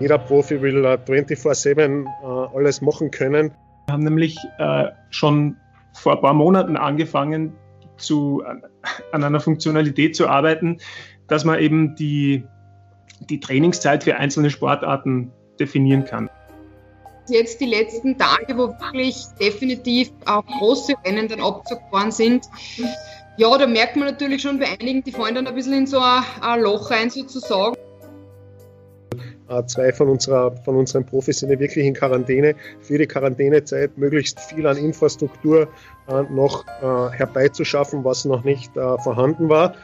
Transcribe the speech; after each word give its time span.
Jeder 0.00 0.18
Profi 0.18 0.62
will 0.62 0.84
24-7 0.86 2.06
alles 2.54 2.80
machen 2.80 3.10
können. 3.10 3.52
Wir 3.86 3.94
haben 3.94 4.04
nämlich 4.04 4.36
schon 5.10 5.56
vor 5.92 6.12
ein 6.12 6.20
paar 6.20 6.34
Monaten 6.34 6.76
angefangen, 6.76 7.52
zu, 7.96 8.42
an 9.12 9.24
einer 9.24 9.40
Funktionalität 9.40 10.16
zu 10.16 10.28
arbeiten, 10.28 10.78
dass 11.26 11.44
man 11.44 11.58
eben 11.58 11.94
die, 11.96 12.44
die 13.28 13.40
Trainingszeit 13.40 14.04
für 14.04 14.16
einzelne 14.16 14.50
Sportarten 14.50 15.32
definieren 15.60 16.04
kann. 16.04 16.30
Jetzt 17.28 17.60
die 17.60 17.66
letzten 17.66 18.16
Tage, 18.16 18.56
wo 18.56 18.68
wirklich 18.68 19.26
definitiv 19.38 20.10
auch 20.24 20.46
große 20.46 20.94
Rennen 21.04 21.28
dann 21.28 21.42
abgezogen 21.42 22.10
sind, 22.10 22.46
ja, 23.36 23.56
da 23.56 23.66
merkt 23.66 23.96
man 23.96 24.08
natürlich 24.08 24.42
schon 24.42 24.58
bei 24.58 24.66
einigen, 24.80 25.04
die 25.04 25.12
fallen 25.12 25.34
dann 25.34 25.46
ein 25.46 25.54
bisschen 25.54 25.74
in 25.74 25.86
so 25.86 26.00
ein, 26.00 26.24
ein 26.40 26.60
Loch 26.60 26.90
rein 26.90 27.10
sozusagen. 27.10 27.76
Äh, 29.48 29.64
zwei 29.66 29.92
von, 29.92 30.08
unserer, 30.08 30.54
von 30.64 30.76
unseren 30.76 31.04
Profis 31.04 31.38
sind 31.38 31.50
ja 31.50 31.58
wirklich 31.58 31.84
in 31.84 31.94
Quarantäne. 31.94 32.54
Für 32.80 32.98
die 32.98 33.06
Quarantänezeit 33.06 33.96
möglichst 33.96 34.38
viel 34.40 34.66
an 34.66 34.76
Infrastruktur 34.76 35.68
äh, 36.08 36.22
noch 36.30 36.66
äh, 36.66 37.16
herbeizuschaffen, 37.16 38.04
was 38.04 38.24
noch 38.24 38.44
nicht 38.44 38.72
vorhanden 38.74 39.48
war. 39.48 39.74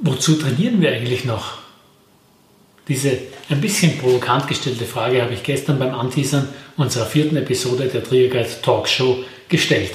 Wozu 0.00 0.34
trainieren 0.34 0.80
wir 0.80 0.92
eigentlich 0.92 1.24
noch? 1.24 1.61
Diese 2.88 3.18
ein 3.48 3.60
bisschen 3.60 3.96
provokant 3.98 4.48
gestellte 4.48 4.84
Frage 4.84 5.22
habe 5.22 5.34
ich 5.34 5.42
gestern 5.42 5.78
beim 5.78 5.94
Anteasern 5.94 6.48
unserer 6.76 7.06
vierten 7.06 7.36
Episode 7.36 7.86
der 7.86 8.02
Trierguide 8.02 8.60
Talkshow 8.60 9.24
gestellt. 9.48 9.92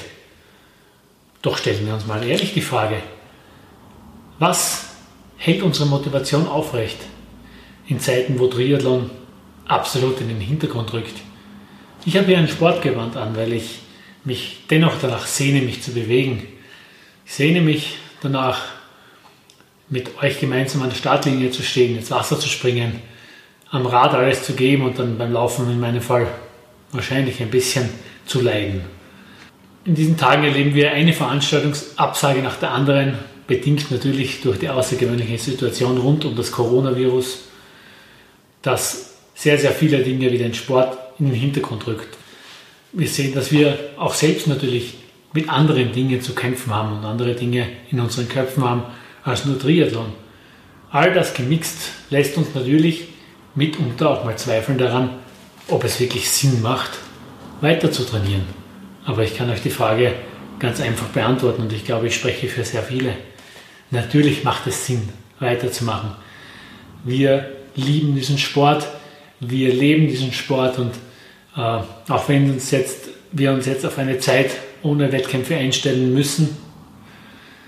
Doch 1.41 1.57
stellen 1.57 1.85
wir 1.85 1.93
uns 1.93 2.05
mal 2.05 2.25
ehrlich 2.25 2.53
die 2.53 2.61
Frage, 2.61 3.01
was 4.39 4.85
hält 5.37 5.63
unsere 5.63 5.87
Motivation 5.87 6.47
aufrecht 6.47 6.97
in 7.87 7.99
Zeiten, 7.99 8.39
wo 8.39 8.47
Triathlon 8.47 9.09
absolut 9.67 10.21
in 10.21 10.29
den 10.29 10.39
Hintergrund 10.39 10.93
rückt? 10.93 11.15
Ich 12.05 12.15
habe 12.15 12.27
hier 12.27 12.37
ein 12.37 12.47
Sportgewand 12.47 13.17
an, 13.17 13.35
weil 13.35 13.53
ich 13.53 13.79
mich 14.23 14.59
dennoch 14.69 14.93
danach 15.01 15.25
sehne, 15.25 15.61
mich 15.61 15.81
zu 15.81 15.91
bewegen. 15.91 16.47
Ich 17.25 17.33
sehne 17.33 17.61
mich 17.61 17.95
danach, 18.21 18.59
mit 19.89 20.21
euch 20.21 20.39
gemeinsam 20.39 20.81
an 20.81 20.89
der 20.89 20.97
Startlinie 20.97 21.51
zu 21.51 21.63
stehen, 21.63 21.97
ins 21.97 22.11
Wasser 22.11 22.39
zu 22.39 22.49
springen, 22.49 23.01
am 23.69 23.85
Rad 23.85 24.13
alles 24.13 24.43
zu 24.43 24.53
geben 24.53 24.83
und 24.83 24.99
dann 24.99 25.17
beim 25.17 25.31
Laufen 25.31 25.69
in 25.69 25.79
meinem 25.79 26.01
Fall 26.01 26.27
wahrscheinlich 26.91 27.41
ein 27.41 27.49
bisschen 27.49 27.89
zu 28.25 28.41
leiden. 28.41 28.81
In 29.85 29.95
diesen 29.95 30.17
Tagen 30.17 30.43
erleben 30.43 30.73
wir 30.73 30.91
eine 30.91 31.13
Veranstaltungsabsage 31.13 32.41
nach 32.41 32.57
der 32.57 32.71
anderen, 32.71 33.17
bedingt 33.47 33.89
natürlich 33.89 34.41
durch 34.41 34.59
die 34.59 34.69
außergewöhnliche 34.69 35.37
Situation 35.37 35.97
rund 35.97 36.25
um 36.25 36.35
das 36.35 36.51
Coronavirus, 36.51 37.45
das 38.61 39.15
sehr, 39.33 39.57
sehr 39.57 39.71
viele 39.71 39.99
Dinge 39.99 40.31
wie 40.31 40.37
den 40.37 40.53
Sport 40.53 40.97
in 41.19 41.27
den 41.27 41.35
Hintergrund 41.35 41.87
rückt. 41.87 42.17
Wir 42.91 43.07
sehen, 43.07 43.33
dass 43.33 43.51
wir 43.51 43.77
auch 43.97 44.13
selbst 44.13 44.47
natürlich 44.47 44.95
mit 45.31 45.49
anderen 45.49 45.91
Dingen 45.93 46.21
zu 46.21 46.33
kämpfen 46.33 46.73
haben 46.73 46.97
und 46.97 47.05
andere 47.05 47.35
Dinge 47.35 47.67
in 47.91 47.99
unseren 47.99 48.27
Köpfen 48.27 48.63
haben, 48.63 48.83
als 49.27 49.45
nur 49.45 49.59
Triathlon. 49.59 50.13
All 50.89 51.13
das 51.13 51.33
gemixt 51.33 51.91
lässt 52.09 52.37
uns 52.37 52.55
natürlich 52.55 53.09
mitunter 53.55 54.09
auch 54.09 54.23
mal 54.23 54.37
zweifeln 54.37 54.77
daran, 54.77 55.09
ob 55.67 55.83
es 55.83 55.99
wirklich 55.99 56.29
Sinn 56.29 56.61
macht, 56.61 56.91
weiter 57.59 57.91
zu 57.91 58.03
trainieren. 58.03 58.45
Aber 59.05 59.23
ich 59.23 59.35
kann 59.35 59.49
euch 59.49 59.61
die 59.61 59.69
Frage 59.69 60.13
ganz 60.59 60.79
einfach 60.79 61.07
beantworten 61.07 61.63
und 61.63 61.73
ich 61.73 61.83
glaube, 61.83 62.07
ich 62.07 62.15
spreche 62.15 62.47
für 62.47 62.63
sehr 62.63 62.83
viele. 62.83 63.13
Natürlich 63.91 64.43
macht 64.43 64.65
es 64.67 64.85
Sinn, 64.85 65.09
weiterzumachen. 65.39 66.11
Wir 67.03 67.51
lieben 67.75 68.15
diesen 68.15 68.37
Sport, 68.37 68.87
wir 69.39 69.73
leben 69.73 70.07
diesen 70.07 70.31
Sport 70.31 70.79
und 70.79 70.93
äh, 71.55 71.59
auch 72.11 72.29
wenn 72.29 72.51
uns 72.51 72.71
jetzt, 72.71 73.09
wir 73.31 73.51
uns 73.51 73.65
jetzt 73.65 73.85
auf 73.85 73.97
eine 73.97 74.19
Zeit 74.19 74.51
ohne 74.83 75.11
Wettkämpfe 75.11 75.55
einstellen 75.55 76.13
müssen, 76.13 76.57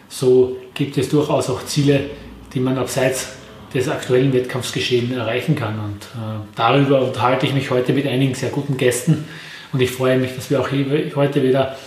so 0.07 0.58
gibt 0.79 0.97
es 0.97 1.09
durchaus 1.09 1.50
auch 1.50 1.66
Ziele, 1.66 2.09
die 2.53 2.62
man 2.62 2.78
abseits 2.78 3.34
des 3.73 3.90
aktuellen 3.90 4.34
Wettkampfsgeschehens 4.34 5.12
erreichen 5.12 5.56
kann. 5.56 5.78
Und 5.78 6.03
äh, 6.16 6.40
darüber 6.56 7.01
unterhalte 7.01 7.45
ich 7.45 7.53
mich 7.53 7.69
heute 7.69 7.91
mit 7.91 8.07
einigen 8.07 8.34
sehr 8.34 8.50
guten 8.50 8.78
Gästen. 8.78 9.25
Und 9.73 9.81
ich 9.81 9.91
freue 9.91 10.18
mich, 10.18 10.34
dass 10.35 10.50
wir 10.50 10.62
auch 10.62 10.69
heute 10.72 11.44
wieder 11.44 11.78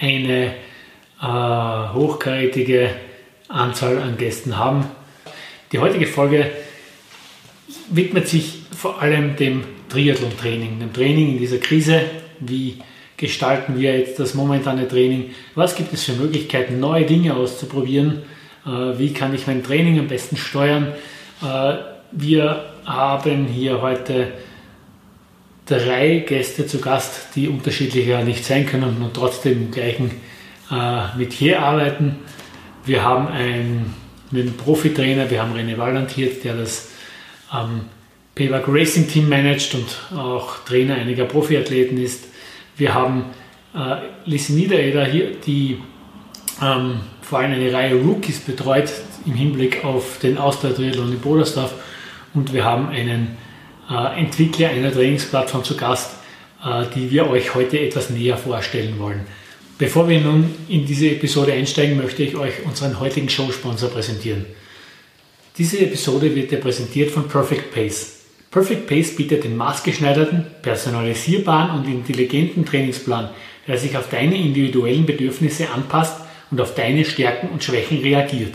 eine 0.00 0.54
äh, 1.20 1.94
hochkarätige 1.94 2.90
Anzahl 3.48 3.98
an 3.98 4.16
Gästen 4.16 4.56
haben. 4.56 4.86
Die 5.72 5.80
heutige 5.80 6.06
Folge 6.06 6.48
widmet 7.90 8.28
sich 8.28 8.62
vor 8.74 9.02
allem 9.02 9.34
dem 9.34 9.64
Triathlon-Training, 9.88 10.78
dem 10.78 10.92
Training 10.92 11.32
in 11.32 11.38
dieser 11.38 11.58
Krise. 11.58 12.02
Wie 12.38 12.78
gestalten 13.18 13.78
wir 13.78 13.98
jetzt 13.98 14.18
das 14.18 14.32
momentane 14.32 14.88
Training? 14.88 15.32
Was 15.54 15.74
gibt 15.74 15.92
es 15.92 16.04
für 16.04 16.12
Möglichkeiten, 16.12 16.80
neue 16.80 17.04
Dinge 17.04 17.36
auszuprobieren? 17.36 18.22
Äh, 18.64 18.98
wie 18.98 19.12
kann 19.12 19.34
ich 19.34 19.46
mein 19.46 19.62
Training 19.62 19.98
am 19.98 20.08
besten 20.08 20.38
steuern? 20.38 20.94
Äh, 21.42 21.74
wir 22.12 22.64
haben 22.86 23.46
hier 23.46 23.82
heute 23.82 24.32
drei 25.66 26.24
Gäste 26.26 26.66
zu 26.66 26.80
Gast, 26.80 27.28
die 27.34 27.48
unterschiedlicher 27.48 28.24
nicht 28.24 28.44
sein 28.44 28.64
können 28.64 29.02
und 29.02 29.12
trotzdem 29.12 29.64
im 29.64 29.70
gleichen 29.70 30.12
äh, 30.70 31.16
Metier 31.18 31.60
arbeiten. 31.60 32.16
Wir 32.86 33.04
haben 33.04 33.28
einen, 33.28 33.94
einen 34.32 34.56
Profitrainer, 34.56 35.30
wir 35.30 35.42
haben 35.42 35.54
René 35.54 35.76
Walland 35.76 36.10
hier, 36.10 36.30
der 36.42 36.56
das 36.56 36.90
ähm, 37.52 37.82
PWAG 38.34 38.64
Racing 38.68 39.08
Team 39.08 39.28
managt 39.28 39.74
und 39.74 40.16
auch 40.16 40.64
Trainer 40.64 40.94
einiger 40.94 41.24
Profiathleten 41.24 41.98
ist. 41.98 42.28
Wir 42.78 42.94
haben 42.94 43.24
äh, 43.74 43.96
Lise 44.24 44.54
Niedereder 44.54 45.04
hier, 45.04 45.32
die 45.44 45.78
ähm, 46.62 47.00
vor 47.20 47.40
allem 47.40 47.52
eine 47.52 47.72
Reihe 47.72 47.94
Rookies 47.96 48.38
betreut 48.38 48.88
im 49.26 49.34
Hinblick 49.34 49.84
auf 49.84 50.18
den 50.20 50.38
Austauschtriathlon 50.38 51.12
in 51.12 51.18
Bodersdorf 51.18 51.74
und 52.34 52.52
wir 52.52 52.64
haben 52.64 52.88
einen 52.88 53.36
äh, 53.90 54.20
Entwickler 54.20 54.70
einer 54.70 54.92
Trainingsplattform 54.92 55.64
zu 55.64 55.76
Gast, 55.76 56.12
äh, 56.64 56.84
die 56.94 57.10
wir 57.10 57.28
euch 57.28 57.54
heute 57.54 57.80
etwas 57.80 58.10
näher 58.10 58.36
vorstellen 58.36 58.98
wollen. 58.98 59.26
Bevor 59.76 60.08
wir 60.08 60.20
nun 60.20 60.54
in 60.68 60.86
diese 60.86 61.10
Episode 61.10 61.52
einsteigen, 61.52 61.96
möchte 61.96 62.22
ich 62.22 62.36
euch 62.36 62.64
unseren 62.64 62.98
heutigen 62.98 63.28
Showsponsor 63.28 63.90
präsentieren. 63.90 64.46
Diese 65.56 65.80
Episode 65.80 66.34
wird 66.34 66.52
dir 66.52 66.60
präsentiert 66.60 67.10
von 67.10 67.28
Perfect 67.28 67.72
Pace. 67.72 68.17
Perfect 68.50 68.86
Pace 68.86 69.14
bietet 69.14 69.44
den 69.44 69.56
maßgeschneiderten, 69.56 70.46
personalisierbaren 70.62 71.78
und 71.78 71.86
intelligenten 71.86 72.64
Trainingsplan, 72.64 73.28
der 73.66 73.76
sich 73.76 73.96
auf 73.96 74.08
deine 74.08 74.36
individuellen 74.36 75.04
Bedürfnisse 75.04 75.70
anpasst 75.70 76.16
und 76.50 76.60
auf 76.60 76.74
deine 76.74 77.04
Stärken 77.04 77.50
und 77.50 77.62
Schwächen 77.62 77.98
reagiert. 77.98 78.54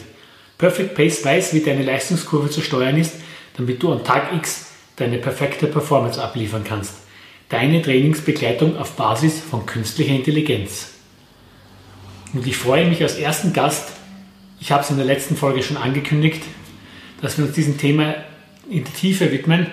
Perfect 0.58 0.96
Pace 0.96 1.24
weiß, 1.24 1.54
wie 1.54 1.60
deine 1.60 1.84
Leistungskurve 1.84 2.50
zu 2.50 2.62
steuern 2.62 2.98
ist, 2.98 3.16
damit 3.56 3.84
du 3.84 3.92
am 3.92 4.04
Tag 4.04 4.34
X 4.36 4.72
deine 4.96 5.20
perfekte 5.20 5.68
Performance 5.68 6.22
abliefern 6.22 6.64
kannst. 6.64 6.96
Deine 7.50 7.82
Trainingsbegleitung 7.82 8.78
auf 8.78 8.96
Basis 8.96 9.40
von 9.40 9.66
künstlicher 9.68 10.16
Intelligenz. 10.16 10.94
Und 12.34 12.48
ich 12.48 12.58
freue 12.58 12.88
mich 12.88 13.04
als 13.04 13.18
ersten 13.18 13.54
Gast, 13.54 13.92
ich 14.60 14.72
habe 14.72 14.82
es 14.82 14.90
in 14.90 14.98
der 14.98 15.06
letzten 15.06 15.36
Folge 15.36 15.62
schon 15.62 15.78
angekündigt, 15.78 16.42
dass 17.22 17.38
wir 17.38 17.46
uns 17.46 17.54
diesem 17.54 17.78
Thema 17.78 18.16
in 18.70 18.84
der 18.84 18.94
Tiefe 18.94 19.32
widmen, 19.32 19.68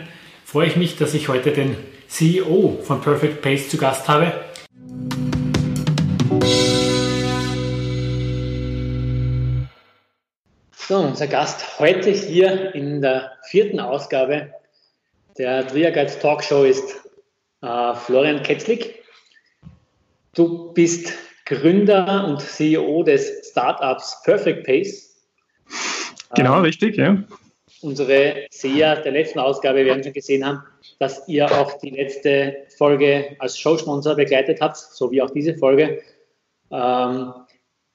freue 0.51 0.67
ich 0.67 0.75
mich, 0.75 0.97
dass 0.97 1.15
ich 1.15 1.29
heute 1.29 1.53
den 1.53 1.77
CEO 2.09 2.81
von 2.83 3.01
Perfect 3.01 3.41
Pace 3.41 3.69
zu 3.69 3.79
Gast 3.79 4.09
habe, 4.09 4.33
So, 10.73 10.99
unser 10.99 11.29
Gast 11.29 11.79
heute 11.79 12.11
hier 12.11 12.75
in 12.75 13.01
der 13.01 13.31
vierten 13.49 13.79
Ausgabe 13.79 14.53
der 15.39 15.69
Trier 15.69 15.93
Guides 15.93 16.19
Talkshow 16.19 16.65
ist 16.65 16.97
äh, 17.63 17.95
Florian 17.95 18.43
Ketzlik. 18.43 19.05
Du 20.35 20.73
bist 20.73 21.13
Gründer 21.47 22.27
und 22.27 22.41
CEO 22.41 23.05
des 23.05 23.51
Startups 23.53 24.21
Perfect 24.25 24.67
Pace. 24.67 25.17
Genau, 26.35 26.57
ähm, 26.57 26.63
richtig, 26.63 26.97
ja. 26.97 27.23
Unsere 27.83 28.47
Seher 28.51 28.97
der 28.97 29.13
letzten 29.13 29.39
Ausgabe 29.39 29.85
werden 29.85 30.03
schon 30.03 30.13
gesehen 30.13 30.47
haben, 30.47 30.63
dass 30.99 31.27
ihr 31.29 31.51
auch 31.51 31.79
die 31.79 31.91
letzte 31.91 32.67
Folge 32.77 33.37
als 33.39 33.59
Showsponsor 33.59 34.17
begleitet 34.17 34.61
habt, 34.61 34.77
so 34.77 35.11
wie 35.11 35.23
auch 35.23 35.31
diese 35.31 35.57
Folge. 35.57 36.03
Ähm, 36.71 37.33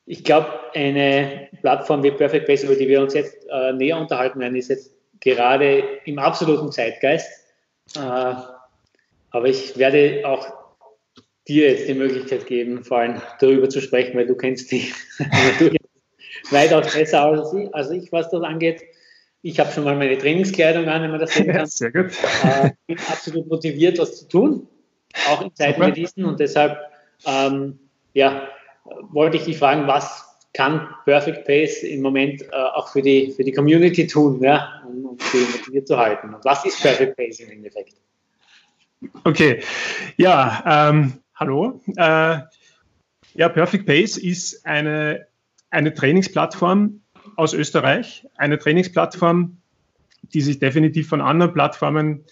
ich 0.08 0.24
glaube, 0.24 0.48
eine 0.74 1.50
Plattform 1.62 2.04
wie 2.04 2.12
Perfect 2.12 2.48
Base, 2.48 2.66
über 2.66 2.76
die 2.76 2.88
wir 2.88 3.02
uns 3.02 3.14
jetzt 3.14 3.48
äh, 3.50 3.74
näher 3.74 3.98
unterhalten 3.98 4.40
werden, 4.40 4.56
ist 4.56 4.70
jetzt 4.70 4.92
gerade 5.20 5.84
im 6.06 6.20
absoluten 6.20 6.72
Zeitgeist. 6.72 7.30
Äh, 7.96 8.00
aber 8.00 9.48
ich 9.48 9.78
werde 9.78 10.22
auch 10.26 10.48
dir 11.48 11.70
jetzt 11.70 11.88
die 11.88 11.94
Möglichkeit 11.94 12.48
geben, 12.48 12.84
vor 12.84 13.00
allem 13.00 13.22
darüber 13.40 13.70
zu 13.70 13.82
sprechen, 13.82 14.18
weil 14.18 14.26
du 14.26 14.36
kennst 14.36 14.72
dich 14.72 14.94
weitaus 16.52 16.94
besser 16.94 17.24
als 17.24 17.54
ich, 17.54 17.74
als 17.74 17.92
ich, 17.92 18.12
was 18.12 18.30
das 18.30 18.42
angeht. 18.44 18.82
Ich 19.46 19.60
habe 19.60 19.72
schon 19.72 19.84
mal 19.84 19.96
meine 19.96 20.18
Trainingskleidung 20.18 20.88
an, 20.88 21.04
wenn 21.04 21.12
man 21.12 21.20
das 21.20 21.36
sehen 21.36 21.46
kann. 21.54 21.68
Sehr 21.68 21.92
gut. 21.92 22.12
Äh, 22.44 22.72
bin 22.88 22.98
absolut 22.98 23.48
motiviert, 23.48 24.00
was 24.00 24.18
zu 24.18 24.28
tun, 24.28 24.68
auch 25.30 25.44
in 25.44 25.54
Zeiten 25.54 25.86
wie 25.86 25.92
diesen. 25.92 26.26
Und 26.26 26.40
deshalb, 26.40 26.80
ähm, 27.28 27.78
ja, 28.14 28.48
wollte 29.12 29.38
ich 29.38 29.44
dich 29.44 29.60
fragen, 29.60 29.86
was 29.86 30.26
kann 30.56 30.90
Perfect 31.06 31.46
Pace 31.46 31.84
im 31.84 32.02
Moment 32.02 32.42
äh, 32.42 32.56
auch 32.56 32.88
für 32.88 33.04
die, 33.04 33.34
für 33.34 33.44
die 33.44 33.52
Community 33.52 34.08
tun, 34.08 34.42
ja, 34.42 34.82
um, 34.88 35.06
um 35.06 35.18
sie 35.20 35.46
motiviert 35.56 35.88
zu 35.88 35.96
halten? 35.96 36.34
Und 36.34 36.44
was 36.44 36.66
ist 36.66 36.82
Perfect 36.82 37.16
Pace 37.16 37.42
im 37.42 37.52
Endeffekt? 37.52 37.94
Okay, 39.26 39.62
ja, 40.18 40.90
ähm, 40.90 41.20
hallo. 41.36 41.82
Äh, 41.96 42.40
ja, 43.36 43.50
Perfect 43.50 43.86
Pace 43.86 44.18
ist 44.18 44.66
eine, 44.66 45.28
eine 45.70 45.94
Trainingsplattform 45.94 47.02
aus 47.36 47.54
Österreich, 47.54 48.28
eine 48.36 48.58
Trainingsplattform, 48.58 49.58
die 50.34 50.42
sich 50.42 50.60
definitiv 50.60 51.08
von 51.08 51.22
anderen 51.22 51.54
Plattformen 51.54 52.26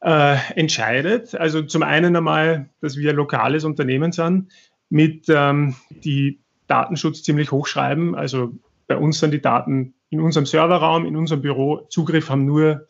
äh, 0.00 0.36
entscheidet. 0.54 1.34
Also 1.34 1.62
zum 1.62 1.82
einen 1.82 2.16
einmal, 2.16 2.70
dass 2.80 2.96
wir 2.96 3.10
ein 3.10 3.16
lokales 3.16 3.64
Unternehmen 3.64 4.12
sind, 4.12 4.52
mit 4.88 5.26
ähm, 5.28 5.76
die 5.90 6.40
Datenschutz 6.66 7.22
ziemlich 7.22 7.52
hochschreiben. 7.52 8.14
Also 8.14 8.52
bei 8.86 8.96
uns 8.96 9.20
sind 9.20 9.32
die 9.32 9.40
Daten 9.40 9.94
in 10.08 10.20
unserem 10.20 10.46
Serverraum, 10.46 11.06
in 11.06 11.16
unserem 11.16 11.42
Büro. 11.42 11.86
Zugriff 11.88 12.30
haben 12.30 12.44
nur 12.44 12.86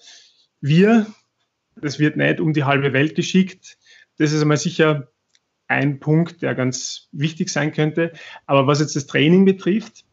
wir. 0.60 1.06
Das 1.76 1.98
wird 1.98 2.16
nicht 2.16 2.40
um 2.40 2.52
die 2.52 2.64
halbe 2.64 2.92
Welt 2.92 3.14
geschickt. 3.14 3.78
Das 4.18 4.32
ist 4.32 4.42
einmal 4.42 4.56
sicher 4.56 5.08
ein 5.66 6.00
Punkt, 6.00 6.42
der 6.42 6.54
ganz 6.54 7.08
wichtig 7.12 7.48
sein 7.48 7.72
könnte. 7.72 8.12
Aber 8.46 8.66
was 8.66 8.80
jetzt 8.80 8.96
das 8.96 9.06
Training 9.06 9.44
betrifft, 9.44 10.04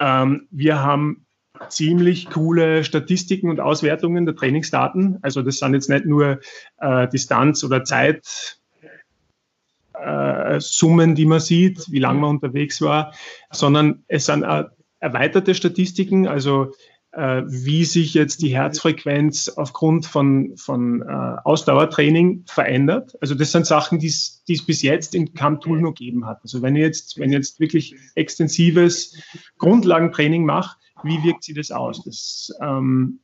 ähm, 0.00 0.48
wir 0.50 0.82
haben 0.82 1.26
ziemlich 1.68 2.30
coole 2.30 2.84
Statistiken 2.84 3.48
und 3.48 3.60
Auswertungen 3.60 4.26
der 4.26 4.36
Trainingsdaten. 4.36 5.18
Also 5.22 5.42
das 5.42 5.58
sind 5.58 5.74
jetzt 5.74 5.88
nicht 5.88 6.06
nur 6.06 6.40
äh, 6.78 7.08
Distanz 7.08 7.64
oder 7.64 7.84
Zeit, 7.84 8.58
äh, 9.94 10.58
die 11.14 11.26
man 11.26 11.40
sieht, 11.40 11.90
wie 11.90 11.98
lange 12.00 12.20
man 12.20 12.30
unterwegs 12.30 12.80
war, 12.80 13.14
sondern 13.50 14.04
es 14.08 14.26
sind 14.26 14.42
äh, 14.42 14.64
erweiterte 15.00 15.54
Statistiken, 15.54 16.26
also 16.26 16.72
wie 17.16 17.84
sich 17.84 18.14
jetzt 18.14 18.42
die 18.42 18.54
Herzfrequenz 18.54 19.48
aufgrund 19.48 20.06
von, 20.06 20.56
von 20.56 21.02
äh, 21.02 21.36
Ausdauertraining 21.44 22.44
verändert. 22.46 23.16
Also 23.20 23.34
das 23.34 23.52
sind 23.52 23.66
Sachen, 23.66 23.98
die 23.98 24.08
es 24.08 24.42
bis 24.66 24.82
jetzt 24.82 25.14
in 25.14 25.32
keinem 25.34 25.60
Tool 25.60 25.80
noch 25.80 25.94
gegeben 25.94 26.26
hat. 26.26 26.40
Also 26.42 26.62
wenn 26.62 26.74
ich 26.76 26.82
jetzt, 26.82 27.18
wenn 27.18 27.30
ich 27.30 27.36
jetzt 27.36 27.60
wirklich 27.60 27.94
extensives 28.14 29.16
Grundlagentraining 29.58 30.44
mache, 30.44 30.76
wie 31.02 31.22
wirkt 31.22 31.44
sich 31.44 31.54
das 31.54 31.70
aus? 31.70 32.02
Das, 32.04 32.52
ähm, 32.60 33.20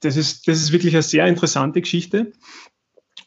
das, 0.00 0.16
ist, 0.16 0.48
das 0.48 0.60
ist 0.60 0.72
wirklich 0.72 0.94
eine 0.94 1.02
sehr 1.02 1.26
interessante 1.26 1.80
Geschichte. 1.80 2.32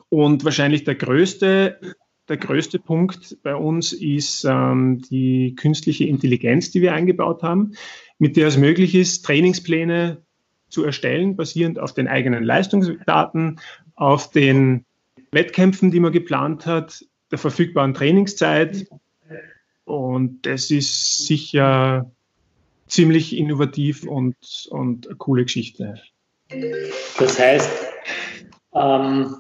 Und 0.10 0.44
wahrscheinlich 0.44 0.84
der 0.84 0.96
größte 0.96 1.96
der 2.30 2.38
größte 2.38 2.80
Punkt 2.80 3.38
bei 3.44 3.56
uns 3.56 3.92
ist 3.94 4.46
ähm, 4.46 5.02
die 5.10 5.56
künstliche 5.56 6.06
Intelligenz, 6.06 6.72
die 6.72 6.82
wir 6.82 6.94
eingebaut 6.94 7.44
haben, 7.44 7.74
mit 8.18 8.38
der 8.38 8.48
es 8.48 8.58
möglich 8.58 8.96
ist, 8.96 9.26
Trainingspläne 9.26 10.22
zu 10.70 10.84
erstellen, 10.84 11.36
basierend 11.36 11.80
auf 11.80 11.94
den 11.94 12.08
eigenen 12.08 12.44
Leistungsdaten, 12.44 13.60
auf 13.96 14.32
den 14.32 14.86
Wettkämpfen, 15.32 15.92
die 15.92 16.00
man 16.00 16.12
geplant 16.12 16.66
hat, 16.66 17.06
der 17.32 17.38
verfügbaren 17.38 17.94
Trainingszeit. 17.94 18.88
Und 19.86 20.46
das 20.46 20.72
ist 20.72 21.26
sicher 21.26 22.10
ziemlich 22.88 23.36
innovativ 23.36 24.04
und, 24.06 24.36
und 24.70 25.08
eine 25.08 25.16
coole 25.18 25.44
Geschichte. 25.44 26.02
Das 27.18 27.40
heißt, 27.40 27.70
ähm, 28.76 29.36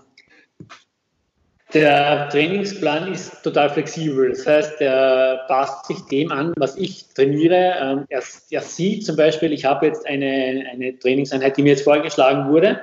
der 1.73 2.29
Trainingsplan 2.29 3.11
ist 3.11 3.43
total 3.43 3.69
flexibel. 3.69 4.29
Das 4.29 4.45
heißt, 4.45 4.81
er 4.81 5.45
passt 5.47 5.87
sich 5.87 5.99
dem 6.05 6.31
an, 6.31 6.53
was 6.57 6.75
ich 6.77 7.07
trainiere. 7.15 7.75
Ähm, 7.81 8.05
er, 8.09 8.21
er 8.51 8.61
sieht 8.61 9.05
zum 9.05 9.15
Beispiel, 9.15 9.51
ich 9.51 9.65
habe 9.65 9.87
jetzt 9.87 10.05
eine, 10.05 10.65
eine 10.71 10.97
Trainingseinheit, 10.99 11.57
die 11.57 11.63
mir 11.63 11.69
jetzt 11.69 11.83
vorgeschlagen 11.83 12.51
wurde. 12.51 12.79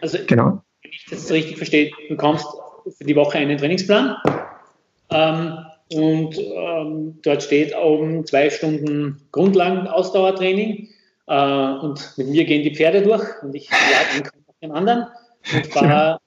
Also, 0.00 0.18
genau. 0.26 0.62
wenn 0.82 0.92
ich 0.92 1.06
das 1.10 1.30
richtig 1.30 1.56
verstehe, 1.56 1.90
du 1.90 2.14
bekommst 2.14 2.46
für 2.96 3.04
die 3.04 3.16
Woche 3.16 3.38
einen 3.38 3.58
Trainingsplan. 3.58 4.16
Ähm, 5.10 5.58
und 5.92 6.38
ähm, 6.38 7.18
dort 7.22 7.42
steht 7.42 7.74
oben 7.76 8.26
zwei 8.26 8.50
Stunden 8.50 9.20
Grundlagen-Ausdauertraining. 9.32 10.88
Äh, 11.26 11.72
und 11.82 12.14
mit 12.16 12.28
mir 12.28 12.44
gehen 12.44 12.62
die 12.62 12.74
Pferde 12.74 13.02
durch 13.02 13.24
und 13.42 13.54
ich 13.54 13.70
lade 13.70 14.30
einen 14.60 14.72
anderen 14.72 15.06
und 15.54 15.66
fahre 15.72 16.20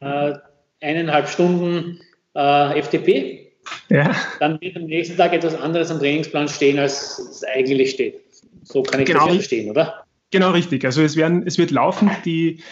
äh, 0.00 0.34
eineinhalb 0.80 1.28
Stunden 1.28 2.00
äh, 2.34 2.82
FTP. 2.82 3.52
Ja. 3.90 4.14
Dann 4.40 4.60
wird 4.60 4.76
am 4.76 4.84
nächsten 4.84 5.16
Tag 5.16 5.32
etwas 5.32 5.54
anderes 5.54 5.90
am 5.90 5.98
Trainingsplan 5.98 6.48
stehen, 6.48 6.78
als 6.78 7.18
es 7.18 7.44
eigentlich 7.44 7.90
steht. 7.90 8.20
So 8.62 8.82
kann 8.82 9.00
ich 9.00 9.06
genau. 9.06 9.26
das 9.26 9.36
verstehen, 9.36 9.70
oder? 9.70 10.04
Genau 10.30 10.50
richtig. 10.50 10.84
Also 10.84 11.02
es, 11.02 11.16
werden, 11.16 11.46
es 11.46 11.58
wird 11.58 11.70
laufend 11.70 12.12
die, 12.24 12.62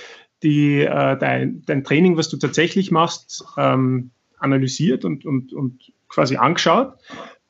die, 0.43 0.81
äh, 0.83 1.17
dein, 1.17 1.63
dein 1.67 1.85
Training, 1.85 2.17
was 2.17 2.29
du 2.29 2.37
tatsächlich 2.37 2.91
machst, 2.91 3.45
ähm, 3.57 4.11
analysiert 4.39 5.05
und, 5.05 5.25
und, 5.25 5.53
und 5.53 5.93
quasi 6.09 6.37
angeschaut. 6.37 6.95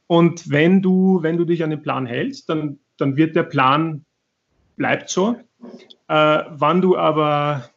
Und 0.06 0.50
wenn 0.50 0.82
du, 0.82 1.19
wenn 1.23 1.37
du 1.37 1.44
dich 1.44 1.64
an 1.64 1.70
den 1.70 1.82
Plan 1.82 2.06
hältst, 2.06 2.49
dann, 2.49 2.79
dann 2.97 3.17
wird 3.17 3.35
der 3.35 3.43
Plan, 3.43 4.05
bleibt 4.76 5.11
so. 5.11 5.37
Äh, 6.09 6.43
wann 6.50 6.81
du 6.81 6.97
aber 6.97 7.69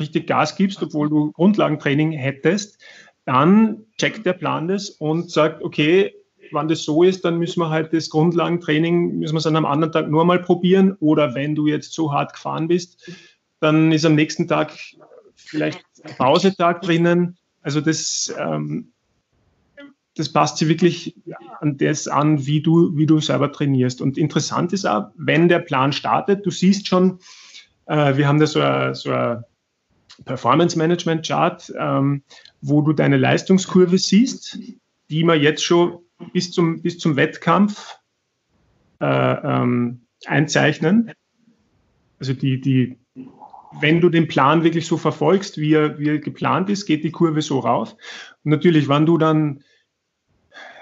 richtig 0.00 0.26
Gas 0.26 0.56
gibst, 0.56 0.82
obwohl 0.82 1.08
du 1.08 1.32
Grundlagentraining 1.32 2.12
hättest, 2.12 2.78
dann 3.24 3.84
checkt 3.98 4.26
der 4.26 4.34
Plan 4.34 4.68
das 4.68 4.90
und 4.90 5.30
sagt, 5.30 5.62
okay, 5.62 6.12
wenn 6.52 6.68
das 6.68 6.84
so 6.84 7.02
ist, 7.02 7.24
dann 7.24 7.38
müssen 7.38 7.60
wir 7.60 7.70
halt 7.70 7.92
das 7.92 8.10
Grundlagentraining, 8.10 9.18
müssen 9.18 9.34
wir 9.34 9.38
es 9.38 9.46
an 9.46 9.56
einem 9.56 9.66
anderen 9.66 9.92
Tag 9.92 10.08
nur 10.08 10.24
mal 10.24 10.38
probieren. 10.38 10.96
Oder 11.00 11.34
wenn 11.34 11.54
du 11.54 11.66
jetzt 11.66 11.92
so 11.92 12.12
hart 12.12 12.34
gefahren 12.34 12.68
bist, 12.68 13.10
dann 13.60 13.92
ist 13.92 14.04
am 14.04 14.14
nächsten 14.14 14.46
Tag 14.46 14.72
vielleicht 15.34 15.84
Pausetag 16.18 16.82
drinnen. 16.82 17.36
Also 17.62 17.80
das, 17.80 18.34
ähm, 18.38 18.92
das 20.16 20.32
passt 20.32 20.58
sich 20.58 20.68
wirklich 20.68 21.16
an 21.60 21.76
das 21.78 22.08
an, 22.08 22.46
wie 22.46 22.60
du, 22.60 22.96
wie 22.96 23.06
du 23.06 23.20
selber 23.20 23.50
trainierst. 23.50 24.00
Und 24.00 24.18
interessant 24.18 24.72
ist 24.72 24.86
auch, 24.86 25.06
wenn 25.16 25.48
der 25.48 25.60
Plan 25.60 25.92
startet, 25.92 26.44
du 26.46 26.50
siehst 26.50 26.86
schon, 26.86 27.18
äh, 27.86 28.16
wir 28.16 28.28
haben 28.28 28.38
da 28.38 28.46
so 28.46 28.60
ein, 28.60 28.94
so 28.94 29.10
ein 29.10 29.44
Performance 30.24 30.76
Management 30.78 31.26
Chart, 31.26 31.72
ähm, 31.78 32.22
wo 32.60 32.82
du 32.82 32.92
deine 32.92 33.16
Leistungskurve 33.16 33.98
siehst, 33.98 34.58
die 35.10 35.24
man 35.24 35.40
jetzt 35.40 35.64
schon 35.64 35.98
bis 36.32 36.52
zum, 36.52 36.82
bis 36.82 36.98
zum 36.98 37.16
Wettkampf 37.16 37.98
äh, 39.00 39.06
ähm, 39.06 40.02
einzeichnen. 40.26 41.12
Also 42.18 42.32
die, 42.32 42.60
die, 42.60 42.98
wenn 43.80 44.00
du 44.00 44.08
den 44.08 44.28
Plan 44.28 44.62
wirklich 44.62 44.86
so 44.86 44.96
verfolgst, 44.96 45.58
wie 45.58 45.74
er, 45.74 45.98
wie 45.98 46.08
er 46.08 46.18
geplant 46.18 46.70
ist, 46.70 46.86
geht 46.86 47.04
die 47.04 47.10
Kurve 47.10 47.42
so 47.42 47.58
rauf. 47.58 47.96
Und 48.44 48.50
natürlich, 48.50 48.88
wenn 48.88 49.06
du 49.06 49.18
dann 49.18 49.62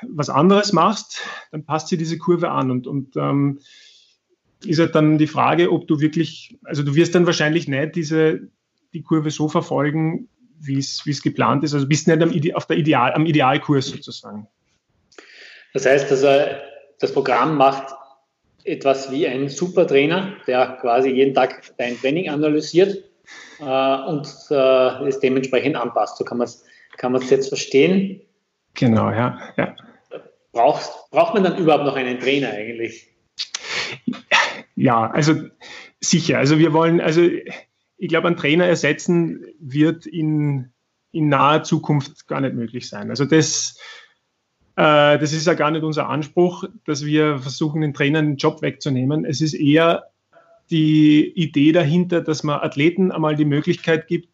was 0.02 0.28
anderes 0.28 0.72
machst, 0.72 1.22
dann 1.50 1.64
passt 1.64 1.88
sich 1.88 1.98
diese 1.98 2.18
Kurve 2.18 2.50
an. 2.50 2.70
Und, 2.70 2.86
und 2.86 3.16
ähm, 3.16 3.60
ist 4.64 4.78
halt 4.78 4.94
dann 4.94 5.18
die 5.18 5.26
Frage, 5.26 5.72
ob 5.72 5.88
du 5.88 6.00
wirklich, 6.00 6.58
also 6.62 6.82
du 6.82 6.94
wirst 6.94 7.14
dann 7.14 7.26
wahrscheinlich 7.26 7.66
nicht 7.66 7.96
diese, 7.96 8.48
die 8.92 9.02
Kurve 9.02 9.30
so 9.30 9.48
verfolgen, 9.48 10.28
wie 10.60 10.78
es, 10.78 11.22
geplant 11.22 11.64
ist. 11.64 11.74
Also 11.74 11.88
bist 11.88 12.06
nicht 12.06 12.22
am, 12.22 12.32
auf 12.54 12.66
der 12.66 12.76
Ideal, 12.76 13.12
am 13.14 13.26
Idealkurs 13.26 13.86
sozusagen. 13.86 14.46
Das 15.72 15.86
heißt, 15.86 16.10
also 16.10 16.28
das 17.00 17.12
Programm 17.12 17.56
macht 17.56 17.94
etwas 18.64 19.10
wie 19.10 19.26
ein 19.26 19.48
Supertrainer, 19.48 20.36
der 20.46 20.78
quasi 20.80 21.10
jeden 21.10 21.34
Tag 21.34 21.72
dein 21.78 21.98
Training 21.98 22.28
analysiert 22.28 23.02
äh, 23.58 23.96
und 24.06 24.28
äh, 24.50 25.08
es 25.08 25.18
dementsprechend 25.18 25.76
anpasst. 25.76 26.18
So 26.18 26.24
kann 26.24 26.38
man 26.38 26.46
es 26.46 26.64
kann 26.96 27.18
jetzt 27.28 27.48
verstehen. 27.48 28.20
Genau, 28.74 29.10
ja. 29.10 29.38
ja. 29.56 29.74
Brauchst, 30.52 31.10
braucht 31.10 31.34
man 31.34 31.44
dann 31.44 31.56
überhaupt 31.58 31.84
noch 31.84 31.96
einen 31.96 32.20
Trainer 32.20 32.50
eigentlich? 32.50 33.08
Ja, 34.76 35.10
also 35.10 35.34
sicher. 36.00 36.38
Also 36.38 36.58
wir 36.58 36.72
wollen, 36.72 37.00
also 37.00 37.22
ich 38.02 38.08
glaube, 38.08 38.26
ein 38.26 38.36
Trainer 38.36 38.66
ersetzen 38.66 39.46
wird 39.60 40.06
in, 40.06 40.72
in 41.12 41.28
naher 41.28 41.62
Zukunft 41.62 42.26
gar 42.26 42.40
nicht 42.40 42.56
möglich 42.56 42.88
sein. 42.88 43.10
Also 43.10 43.24
das, 43.24 43.78
äh, 44.74 45.20
das 45.20 45.32
ist 45.32 45.46
ja 45.46 45.54
gar 45.54 45.70
nicht 45.70 45.84
unser 45.84 46.08
Anspruch, 46.08 46.64
dass 46.84 47.06
wir 47.06 47.38
versuchen, 47.38 47.80
den 47.80 47.94
Trainern 47.94 48.26
den 48.26 48.36
Job 48.38 48.60
wegzunehmen. 48.60 49.24
Es 49.24 49.40
ist 49.40 49.54
eher 49.54 50.10
die 50.68 51.30
Idee 51.30 51.70
dahinter, 51.70 52.22
dass 52.22 52.42
man 52.42 52.58
Athleten 52.58 53.12
einmal 53.12 53.36
die 53.36 53.44
Möglichkeit 53.44 54.08
gibt, 54.08 54.30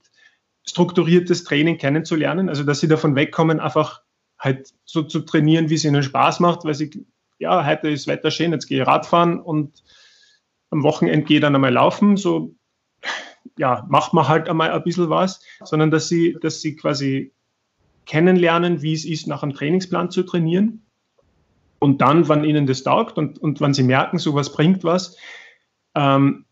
strukturiertes 0.67 1.45
Training 1.45 1.77
kennenzulernen, 1.77 2.49
also 2.49 2.65
dass 2.65 2.81
sie 2.81 2.89
davon 2.89 3.17
wegkommen, 3.17 3.61
einfach 3.61 4.01
halt 4.39 4.73
so 4.87 5.03
zu 5.03 5.21
trainieren, 5.21 5.69
wie 5.69 5.75
es 5.75 5.85
ihnen 5.85 6.03
Spaß 6.03 6.41
macht, 6.41 6.65
weil 6.65 6.73
sie, 6.75 7.05
ja, 7.39 7.67
heute 7.67 7.91
ist 7.91 8.07
Wetter 8.07 8.31
schön, 8.31 8.53
jetzt 8.53 8.67
gehe 8.67 8.81
ich 8.81 8.87
Radfahren 8.87 9.39
und 9.39 9.85
am 10.71 10.83
Wochenende 10.85 11.27
gehe 11.27 11.37
ich 11.37 11.43
dann 11.43 11.55
einmal 11.55 11.75
laufen, 11.75 12.17
so, 12.17 12.55
ja, 13.59 13.85
macht 13.89 14.15
man 14.15 14.29
halt 14.29 14.49
einmal 14.49 14.71
ein 14.71 14.83
bisschen 14.83 15.11
was, 15.11 15.43
sondern 15.65 15.91
dass 15.91 16.09
sie, 16.09 16.37
dass 16.41 16.61
sie 16.61 16.77
quasi 16.77 17.33
kennenlernen, 18.07 18.83
wie 18.83 18.95
es 18.95 19.05
ist, 19.05 19.27
nach 19.27 19.43
einem 19.43 19.53
Trainingsplan 19.53 20.11
zu 20.11 20.23
trainieren. 20.23 20.83
Und 21.81 22.01
dann, 22.01 22.29
wann 22.29 22.45
ihnen 22.45 22.67
das 22.67 22.83
taugt 22.83 23.19
und, 23.19 23.39
und 23.39 23.61
wann 23.61 23.75
sie 23.75 23.83
merken, 23.85 24.19
sowas 24.19 24.53
bringt 24.53 24.83
was, 24.83 25.17
ähm, 25.95 26.45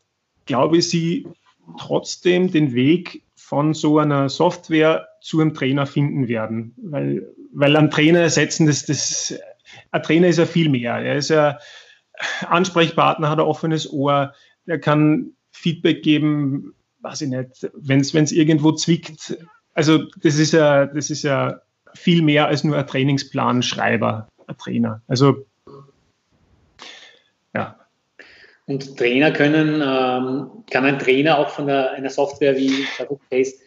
glaube 0.44 0.78
ich, 0.78 0.88
sie 0.88 1.26
trotzdem 1.78 2.50
den 2.50 2.74
Weg 2.74 3.24
von 3.34 3.74
so 3.74 3.98
einer 3.98 4.28
Software 4.28 5.08
zu 5.20 5.40
einem 5.40 5.54
Trainer 5.54 5.86
finden 5.86 6.28
werden. 6.28 6.74
Weil, 6.76 7.34
weil 7.52 7.76
ein 7.76 7.90
Trainer 7.90 8.20
ersetzen, 8.20 8.66
das, 8.66 8.84
das, 8.86 9.34
ein 9.90 10.02
Trainer 10.02 10.28
ist 10.28 10.38
ja 10.38 10.46
viel 10.46 10.68
mehr. 10.68 10.94
Er 10.96 11.16
ist 11.16 11.30
ja 11.30 11.58
Ansprechpartner, 12.48 13.28
hat 13.28 13.38
ein 13.38 13.46
offenes 13.46 13.92
Ohr, 13.92 14.34
er 14.66 14.78
kann 14.78 15.32
Feedback 15.50 16.02
geben, 16.02 16.74
weiß 17.06 17.22
ich 17.22 17.28
nicht, 17.28 17.70
wenn 17.74 18.00
es 18.00 18.32
irgendwo 18.32 18.72
zwickt. 18.72 19.38
Also 19.74 20.04
das 20.22 20.38
ist 20.38 20.52
ja, 20.52 20.86
das 20.86 21.10
ist 21.10 21.22
ja 21.22 21.60
viel 21.94 22.22
mehr 22.22 22.46
als 22.46 22.64
nur 22.64 22.76
ein 22.76 22.86
Trainingsplanschreiber, 22.86 24.28
ein 24.46 24.58
Trainer. 24.58 25.02
Also 25.06 25.46
ja. 27.54 27.76
Und 28.66 28.96
Trainer 28.96 29.30
können, 29.30 29.74
ähm, 29.74 30.64
kann 30.70 30.84
ein 30.84 30.98
Trainer 30.98 31.38
auch 31.38 31.50
von 31.50 31.66
der, 31.66 31.92
einer 31.92 32.10
Software 32.10 32.56
wie 32.56 32.84
Pace 33.30 33.60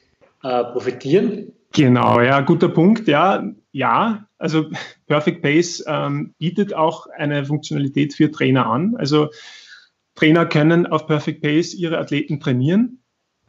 äh, 0.43 0.63
profitieren? 0.65 1.53
Genau, 1.73 2.19
ja, 2.19 2.41
guter 2.41 2.69
Punkt. 2.69 3.07
Ja, 3.07 3.43
ja. 3.71 4.25
Also 4.37 4.69
Perfect 5.07 5.41
Pace 5.41 5.83
ähm, 5.87 6.33
bietet 6.37 6.73
auch 6.73 7.07
eine 7.07 7.45
Funktionalität 7.45 8.13
für 8.13 8.31
Trainer 8.31 8.67
an. 8.67 8.95
Also 8.97 9.29
Trainer 10.15 10.45
können 10.45 10.85
auf 10.87 11.07
Perfect 11.07 11.41
Pace 11.41 11.73
ihre 11.73 11.97
Athleten 11.97 12.39
trainieren, 12.39 12.98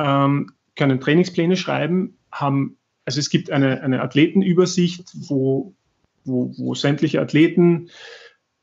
ähm, 0.00 0.52
können 0.76 1.00
Trainingspläne 1.00 1.56
schreiben, 1.56 2.16
haben, 2.32 2.76
also 3.04 3.20
es 3.20 3.30
gibt 3.30 3.50
eine, 3.50 3.82
eine 3.82 4.00
Athletenübersicht, 4.02 5.10
wo, 5.28 5.74
wo, 6.24 6.54
wo 6.56 6.74
sämtliche 6.74 7.20
Athleten 7.20 7.90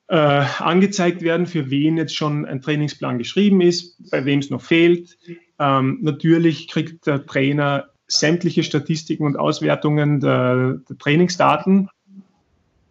äh, 0.07 0.15
angezeigt 0.15 1.21
werden, 1.21 1.47
für 1.47 1.69
wen 1.69 1.97
jetzt 1.97 2.15
schon 2.15 2.45
ein 2.45 2.61
Trainingsplan 2.61 3.17
geschrieben 3.17 3.61
ist, 3.61 4.09
bei 4.09 4.25
wem 4.25 4.39
es 4.39 4.49
noch 4.49 4.61
fehlt. 4.61 5.17
Ähm, 5.59 5.99
natürlich 6.01 6.67
kriegt 6.67 7.05
der 7.07 7.25
Trainer 7.25 7.89
sämtliche 8.07 8.63
Statistiken 8.63 9.25
und 9.25 9.37
Auswertungen 9.37 10.21
der, 10.21 10.79
der 10.89 10.97
Trainingsdaten. 10.97 11.89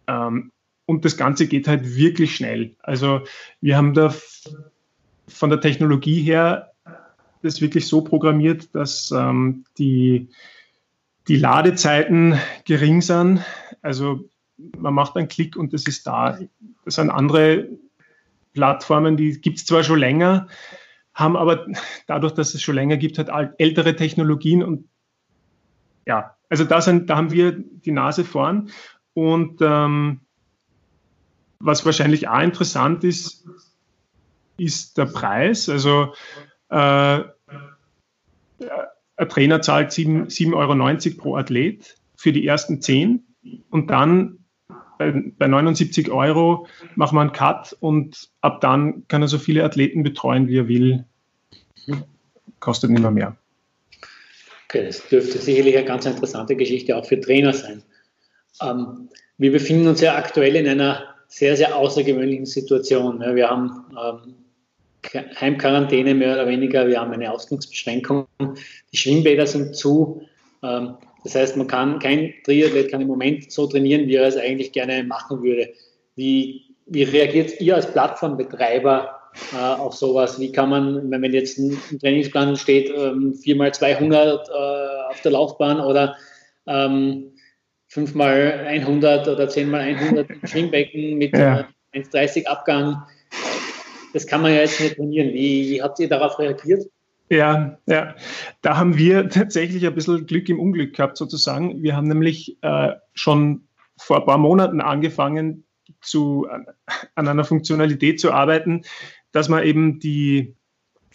Ähm, 0.07 0.51
und 0.85 1.03
das 1.03 1.17
Ganze 1.17 1.47
geht 1.47 1.67
halt 1.67 1.95
wirklich 1.95 2.35
schnell. 2.35 2.75
Also 2.81 3.21
wir 3.59 3.75
haben 3.75 3.93
da 3.93 4.13
von 5.27 5.49
der 5.49 5.59
Technologie 5.59 6.21
her 6.21 6.71
das 7.41 7.61
wirklich 7.61 7.87
so 7.87 8.01
programmiert, 8.01 8.73
dass 8.75 9.11
ähm, 9.11 9.65
die, 9.77 10.29
die 11.27 11.37
Ladezeiten 11.37 12.39
gering 12.65 13.01
sind. 13.01 13.43
Also 13.81 14.29
man 14.77 14.93
macht 14.93 15.15
einen 15.15 15.27
Klick 15.27 15.55
und 15.55 15.73
das 15.73 15.85
ist 15.87 16.07
da. 16.07 16.39
Das 16.85 16.95
sind 16.95 17.09
andere 17.09 17.69
Plattformen, 18.53 19.17
die 19.17 19.39
gibt 19.39 19.59
es 19.59 19.65
zwar 19.65 19.83
schon 19.83 19.99
länger, 19.99 20.47
haben 21.13 21.37
aber 21.37 21.67
dadurch, 22.07 22.33
dass 22.33 22.55
es 22.55 22.61
schon 22.61 22.75
länger 22.75 22.97
gibt, 22.97 23.19
halt 23.19 23.53
ältere 23.59 23.95
Technologien 23.95 24.63
und 24.63 24.87
ja, 26.07 26.35
also 26.49 26.63
da, 26.63 26.81
sind, 26.81 27.09
da 27.09 27.17
haben 27.17 27.31
wir 27.31 27.51
die 27.51 27.91
Nase 27.91 28.23
vorn 28.23 28.71
und 29.13 29.61
ähm, 29.61 30.21
was 31.59 31.85
wahrscheinlich 31.85 32.27
auch 32.27 32.41
interessant 32.41 33.03
ist, 33.03 33.45
ist 34.57 34.97
der 34.97 35.05
Preis. 35.05 35.69
Also 35.69 36.13
äh, 36.69 37.23
ein 39.17 39.29
Trainer 39.29 39.61
zahlt 39.61 39.91
7,90 39.91 40.53
Euro 40.53 41.21
pro 41.21 41.35
Athlet 41.35 41.97
für 42.15 42.31
die 42.31 42.45
ersten 42.45 42.81
10 42.81 43.23
und 43.69 43.89
dann 43.89 44.39
bei, 44.97 45.11
bei 45.37 45.47
79 45.47 46.09
Euro 46.11 46.67
macht 46.95 47.13
man 47.13 47.27
einen 47.27 47.35
Cut 47.35 47.75
und 47.79 48.29
ab 48.41 48.61
dann 48.61 49.07
kann 49.07 49.21
er 49.21 49.27
so 49.27 49.37
viele 49.37 49.63
Athleten 49.63 50.03
betreuen, 50.03 50.47
wie 50.47 50.57
er 50.57 50.67
will. 50.67 51.05
Kostet 52.59 52.89
nicht 52.89 53.01
mehr 53.01 53.11
mehr. 53.11 53.37
Okay, 54.65 54.85
das 54.85 55.07
dürfte 55.07 55.37
sicherlich 55.37 55.77
eine 55.77 55.85
ganz 55.85 56.05
interessante 56.05 56.55
Geschichte 56.55 56.97
auch 56.97 57.05
für 57.05 57.19
Trainer 57.19 57.53
sein. 57.53 57.83
Ähm, 58.61 59.09
wir 59.37 59.51
befinden 59.51 59.87
uns 59.87 60.01
ja 60.01 60.15
aktuell 60.15 60.55
in 60.55 60.67
einer 60.67 61.15
sehr, 61.27 61.55
sehr 61.55 61.75
außergewöhnlichen 61.75 62.45
Situation. 62.45 63.19
Wir 63.19 63.49
haben 63.49 63.85
ähm, 63.91 64.35
Heimquarantäne 65.13 66.13
mehr 66.13 66.33
oder 66.33 66.47
weniger, 66.47 66.87
wir 66.87 66.99
haben 66.99 67.11
eine 67.11 67.31
Ausgangsbeschränkung, 67.31 68.27
die 68.91 68.97
Schwimmbäder 68.97 69.47
sind 69.47 69.75
zu. 69.75 70.21
Ähm, 70.63 70.95
das 71.23 71.35
heißt, 71.35 71.57
man 71.57 71.67
kann, 71.67 71.99
kein 71.99 72.33
Triathlet 72.45 72.89
kann 72.89 73.01
im 73.01 73.07
Moment 73.07 73.51
so 73.51 73.67
trainieren, 73.67 74.07
wie 74.07 74.15
er 74.15 74.27
es 74.27 74.37
eigentlich 74.37 74.71
gerne 74.71 75.03
machen 75.03 75.43
würde. 75.43 75.73
Wie, 76.15 76.75
wie 76.85 77.03
reagiert 77.03 77.59
ihr 77.59 77.75
als 77.75 77.91
Plattformbetreiber 77.91 79.19
äh, 79.53 79.57
auf 79.57 79.93
sowas? 79.93 80.39
Wie 80.39 80.51
kann 80.51 80.69
man, 80.69 81.11
wenn 81.11 81.33
jetzt 81.33 81.57
ein, 81.57 81.77
Trainingsplan 81.99 82.55
steht, 82.55 82.89
ähm, 82.89 83.33
4x200 83.33 84.13
äh, 84.13 85.09
auf 85.09 85.21
der 85.21 85.31
Laufbahn 85.31 85.79
oder 85.79 86.15
ähm, 86.65 87.33
5x100 87.91 89.29
oder 89.29 89.45
10x100 89.45 90.33
im 90.33 90.41
Schwimmbecken 90.47 91.17
mit 91.17 91.35
ja. 91.35 91.67
1,30 91.93 92.45
Abgang, 92.45 93.03
das 94.17 94.25
kann 94.25 94.41
man 94.41 94.51
ja 94.51 94.61
jetzt 94.61 94.81
nicht 94.81 94.95
trainieren. 94.95 95.29
Wie, 95.29 95.69
wie 95.69 95.81
habt 95.81 95.99
ihr 95.99 96.09
darauf 96.09 96.39
reagiert? 96.39 96.89
Ja, 97.29 97.77
ja, 97.85 98.15
da 98.61 98.77
haben 98.77 98.97
wir 98.97 99.29
tatsächlich 99.29 99.85
ein 99.85 99.93
bisschen 99.93 100.25
Glück 100.25 100.49
im 100.49 100.59
Unglück 100.59 100.95
gehabt, 100.95 101.17
sozusagen. 101.17 101.83
Wir 101.83 101.95
haben 101.95 102.07
nämlich 102.07 102.57
äh, 102.63 102.93
schon 103.13 103.67
vor 103.95 104.17
ein 104.17 104.25
paar 104.25 104.39
Monaten 104.39 104.81
angefangen, 104.81 105.65
zu, 106.01 106.47
an 107.15 107.27
einer 107.27 107.45
Funktionalität 107.45 108.19
zu 108.19 108.31
arbeiten, 108.31 108.81
dass 109.31 109.49
man 109.49 109.63
eben 109.63 109.99
die, 109.99 110.55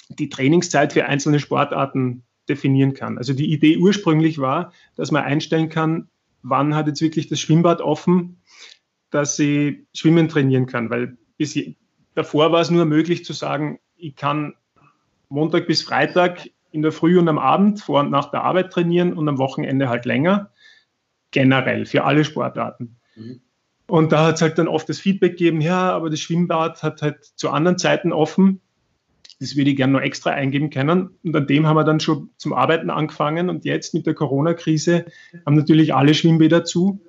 die 0.08 0.28
Trainingszeit 0.28 0.92
für 0.92 1.06
einzelne 1.06 1.40
Sportarten 1.40 2.22
definieren 2.48 2.94
kann. 2.94 3.18
Also 3.18 3.32
die 3.32 3.52
Idee 3.52 3.78
ursprünglich 3.78 4.38
war, 4.38 4.72
dass 4.94 5.10
man 5.10 5.24
einstellen 5.24 5.68
kann, 5.68 6.08
wann 6.42 6.76
hat 6.76 6.86
jetzt 6.86 7.02
wirklich 7.02 7.26
das 7.26 7.40
Schwimmbad 7.40 7.80
offen, 7.80 8.40
dass 9.10 9.36
sie 9.36 9.86
Schwimmen 9.92 10.28
trainieren 10.28 10.66
kann, 10.66 10.88
weil 10.88 11.18
bis, 11.36 11.58
Davor 12.14 12.52
war 12.52 12.60
es 12.60 12.70
nur 12.70 12.84
möglich 12.84 13.24
zu 13.24 13.32
sagen, 13.32 13.80
ich 13.96 14.16
kann 14.16 14.54
Montag 15.28 15.66
bis 15.66 15.82
Freitag 15.82 16.50
in 16.70 16.82
der 16.82 16.92
Früh 16.92 17.18
und 17.18 17.28
am 17.28 17.38
Abend 17.38 17.80
vor 17.80 18.00
und 18.00 18.10
nach 18.10 18.30
der 18.30 18.44
Arbeit 18.44 18.72
trainieren 18.72 19.12
und 19.12 19.28
am 19.28 19.38
Wochenende 19.38 19.88
halt 19.88 20.04
länger. 20.04 20.50
Generell 21.30 21.86
für 21.86 22.04
alle 22.04 22.24
Sportarten. 22.24 22.96
Mhm. 23.14 23.40
Und 23.86 24.12
da 24.12 24.26
hat 24.26 24.36
es 24.36 24.42
halt 24.42 24.58
dann 24.58 24.68
oft 24.68 24.88
das 24.88 24.98
Feedback 24.98 25.32
gegeben, 25.32 25.60
ja, 25.60 25.92
aber 25.92 26.08
das 26.08 26.20
Schwimmbad 26.20 26.82
hat 26.82 27.02
halt 27.02 27.24
zu 27.36 27.50
anderen 27.50 27.78
Zeiten 27.78 28.12
offen. 28.12 28.60
Das 29.40 29.56
würde 29.56 29.70
ich 29.70 29.76
gerne 29.76 29.94
noch 29.94 30.00
extra 30.00 30.30
eingeben 30.30 30.70
können. 30.70 31.10
Und 31.24 31.34
an 31.34 31.46
dem 31.46 31.66
haben 31.66 31.76
wir 31.76 31.84
dann 31.84 32.00
schon 32.00 32.30
zum 32.36 32.52
Arbeiten 32.52 32.90
angefangen. 32.90 33.50
Und 33.50 33.64
jetzt 33.64 33.92
mit 33.92 34.06
der 34.06 34.14
Corona-Krise 34.14 35.06
haben 35.44 35.56
natürlich 35.56 35.94
alle 35.94 36.14
Schwimmbäder 36.14 36.64
zu. 36.64 37.00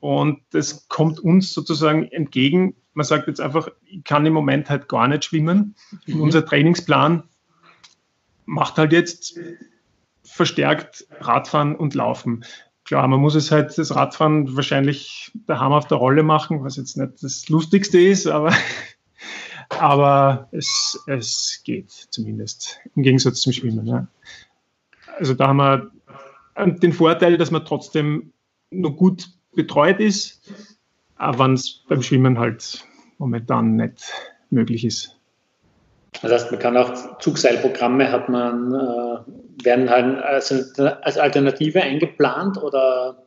Und 0.00 0.40
das 0.50 0.88
kommt 0.88 1.20
uns 1.20 1.52
sozusagen 1.52 2.04
entgegen. 2.04 2.74
Man 2.92 3.04
sagt 3.04 3.28
jetzt 3.28 3.40
einfach, 3.40 3.68
ich 3.84 4.04
kann 4.04 4.26
im 4.26 4.32
Moment 4.32 4.68
halt 4.68 4.88
gar 4.88 5.08
nicht 5.08 5.24
schwimmen. 5.24 5.74
Mhm. 6.06 6.20
Unser 6.20 6.44
Trainingsplan 6.44 7.24
macht 8.46 8.78
halt 8.78 8.92
jetzt 8.92 9.38
verstärkt 10.24 11.06
Radfahren 11.20 11.76
und 11.76 11.94
Laufen. 11.94 12.44
Klar, 12.84 13.06
man 13.06 13.20
muss 13.20 13.34
es 13.34 13.50
halt 13.50 13.76
das 13.78 13.94
Radfahren 13.94 14.56
wahrscheinlich 14.56 15.30
daheim 15.46 15.72
auf 15.72 15.86
der 15.86 15.98
Rolle 15.98 16.22
machen, 16.22 16.64
was 16.64 16.76
jetzt 16.76 16.96
nicht 16.96 17.22
das 17.22 17.48
Lustigste 17.48 18.00
ist, 18.00 18.26
aber, 18.26 18.52
aber 19.78 20.48
es, 20.50 20.98
es 21.06 21.60
geht 21.64 21.90
zumindest 21.90 22.80
im 22.96 23.02
Gegensatz 23.02 23.40
zum 23.40 23.52
Schwimmen. 23.52 23.86
Ja. 23.86 24.08
Also 25.18 25.34
da 25.34 25.48
haben 25.48 25.58
wir 25.58 25.90
den 26.66 26.92
Vorteil, 26.92 27.36
dass 27.38 27.50
man 27.50 27.64
trotzdem 27.64 28.32
nur 28.70 28.96
gut 28.96 29.28
betreut 29.54 30.00
ist, 30.00 30.40
wenn 31.20 31.54
es 31.54 31.84
beim 31.88 32.02
Schwimmen 32.02 32.38
halt 32.38 32.84
momentan 33.18 33.76
nicht 33.76 34.12
möglich 34.50 34.84
ist. 34.84 35.16
Das 36.22 36.32
heißt, 36.32 36.50
man 36.50 36.60
kann 36.60 36.76
auch 36.76 37.18
Zugseilprogramme 37.18 38.10
hat 38.10 38.28
man, 38.28 38.74
äh, 38.74 39.64
werden 39.64 39.88
halt 39.88 40.22
als, 40.22 40.52
als, 40.78 41.16
Alternative 41.16 41.80
eingeplant 41.80 42.60
oder? 42.62 43.22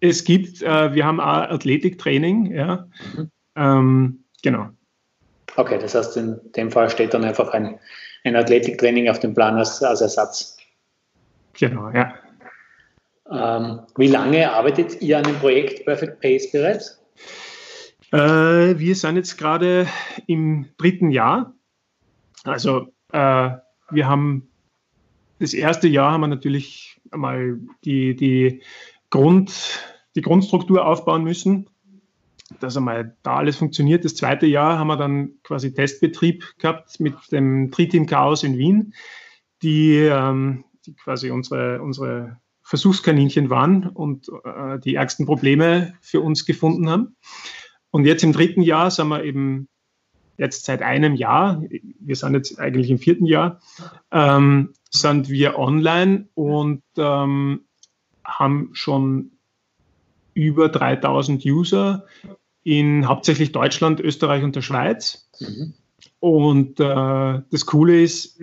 Es 0.00 0.24
gibt, 0.24 0.62
äh, 0.62 0.94
wir 0.94 1.04
haben 1.04 1.20
auch 1.20 1.50
Athletiktraining, 1.50 2.52
ja. 2.52 2.86
Mhm. 3.16 3.30
Ähm, 3.56 4.24
genau. 4.42 4.68
Okay, 5.56 5.78
das 5.80 5.94
heißt, 5.94 6.16
in 6.16 6.38
dem 6.54 6.70
Fall 6.70 6.90
steht 6.90 7.14
dann 7.14 7.24
einfach 7.24 7.52
ein, 7.52 7.78
ein 8.24 8.36
Athletiktraining 8.36 9.08
auf 9.08 9.18
dem 9.18 9.34
Plan 9.34 9.56
als, 9.56 9.82
als 9.82 10.00
Ersatz. 10.00 10.58
Genau, 11.54 11.90
ja. 11.90 12.14
Ähm, 13.30 13.80
wie 13.96 14.06
lange 14.06 14.52
arbeitet 14.52 15.02
ihr 15.02 15.18
an 15.18 15.24
dem 15.24 15.36
Projekt 15.36 15.84
Perfect 15.84 16.20
Pace 16.20 16.52
bereits? 16.52 16.98
Äh, 18.12 18.78
wir 18.78 18.94
sind 18.94 19.16
jetzt 19.16 19.36
gerade 19.36 19.86
im 20.26 20.66
dritten 20.78 21.10
Jahr. 21.10 21.54
Also 22.44 22.92
äh, 23.12 23.50
wir 23.90 24.08
haben 24.08 24.48
das 25.38 25.54
erste 25.54 25.88
Jahr 25.88 26.12
haben 26.12 26.22
wir 26.22 26.28
natürlich 26.28 27.00
einmal 27.10 27.60
die, 27.84 28.16
die, 28.16 28.62
Grund, 29.10 29.84
die 30.14 30.20
Grundstruktur 30.20 30.84
aufbauen 30.84 31.22
müssen, 31.22 31.70
dass 32.60 32.76
einmal 32.76 33.16
da 33.22 33.36
alles 33.36 33.56
funktioniert. 33.56 34.04
Das 34.04 34.16
zweite 34.16 34.46
Jahr 34.46 34.78
haben 34.78 34.88
wir 34.88 34.96
dann 34.96 35.34
quasi 35.44 35.72
Testbetrieb 35.72 36.44
gehabt 36.58 36.98
mit 37.00 37.14
dem 37.30 37.70
Tritin 37.70 38.06
Chaos 38.06 38.42
in 38.42 38.58
Wien, 38.58 38.94
die, 39.62 39.96
ähm, 39.96 40.64
die 40.86 40.94
quasi 40.94 41.30
unsere, 41.30 41.82
unsere 41.82 42.38
Versuchskaninchen 42.62 43.48
waren 43.48 43.86
und 43.86 44.28
äh, 44.44 44.78
die 44.80 44.96
ärgsten 44.96 45.24
Probleme 45.24 45.94
für 46.00 46.20
uns 46.20 46.44
gefunden 46.44 46.90
haben. 46.90 47.16
Und 47.98 48.04
jetzt 48.04 48.22
im 48.22 48.32
dritten 48.32 48.62
Jahr 48.62 48.92
sind 48.92 49.08
wir 49.08 49.24
eben 49.24 49.66
jetzt 50.36 50.66
seit 50.66 50.82
einem 50.82 51.16
Jahr, 51.16 51.64
wir 51.98 52.14
sind 52.14 52.34
jetzt 52.34 52.60
eigentlich 52.60 52.90
im 52.90 53.00
vierten 53.00 53.26
Jahr, 53.26 53.60
ähm, 54.12 54.72
sind 54.88 55.28
wir 55.28 55.58
online 55.58 56.28
und 56.34 56.84
ähm, 56.96 57.62
haben 58.24 58.70
schon 58.72 59.32
über 60.32 60.68
3000 60.68 61.44
User 61.44 62.06
in 62.62 63.08
hauptsächlich 63.08 63.50
Deutschland, 63.50 63.98
Österreich 63.98 64.44
und 64.44 64.54
der 64.54 64.62
Schweiz. 64.62 65.28
Mhm. 65.40 65.74
Und 66.20 66.78
äh, 66.78 67.42
das 67.50 67.66
Coole 67.66 68.00
ist, 68.00 68.40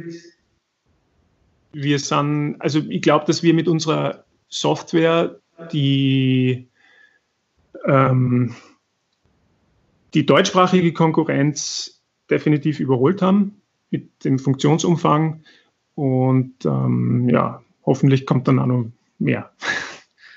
wir 1.72 2.00
sind, 2.00 2.58
also 2.60 2.82
ich 2.90 3.02
glaube, 3.02 3.24
dass 3.26 3.42
wir 3.42 3.54
mit 3.54 3.70
unserer 3.70 4.26
Software 4.50 5.40
die, 5.72 6.68
ähm, 7.86 8.54
die 10.16 10.26
deutschsprachige 10.26 10.94
Konkurrenz 10.94 12.02
definitiv 12.32 12.80
überholt 12.80 13.22
haben 13.22 13.62
mit 13.92 14.24
dem 14.24 14.40
Funktionsumfang. 14.40 15.44
Und 15.94 16.66
ähm, 16.66 17.30
ja, 17.30 17.62
hoffentlich 17.86 18.26
kommt 18.26 18.48
dann 18.48 18.60
auch 18.60 18.66
noch 18.66 18.86
mehr. 19.20 19.52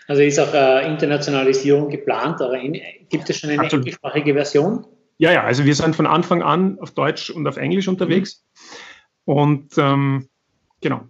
Also 0.07 0.23
ist 0.23 0.39
auch 0.39 0.53
äh, 0.53 0.91
Internationalisierung 0.91 1.91
geplant, 1.91 2.41
aber 2.41 2.59
in, 2.59 2.81
gibt 3.09 3.29
es 3.31 3.39
schon 3.39 3.51
eine 3.51 3.61
Absolut. 3.61 3.85
englischsprachige 3.85 4.35
Version? 4.35 4.87
Ja, 5.19 5.33
ja, 5.33 5.45
also 5.45 5.65
wir 5.65 5.75
sind 5.75 5.97
von 5.97 6.07
Anfang 6.07 6.43
an 6.43 6.79
auf 6.81 6.93
Deutsch 6.93 7.31
und 7.31 7.47
auf 7.47 7.57
Englisch 7.57 7.89
unterwegs. 7.89 8.45
Mhm. 9.27 9.35
Und 9.35 9.79
ähm, 9.79 10.29
genau. 10.81 11.03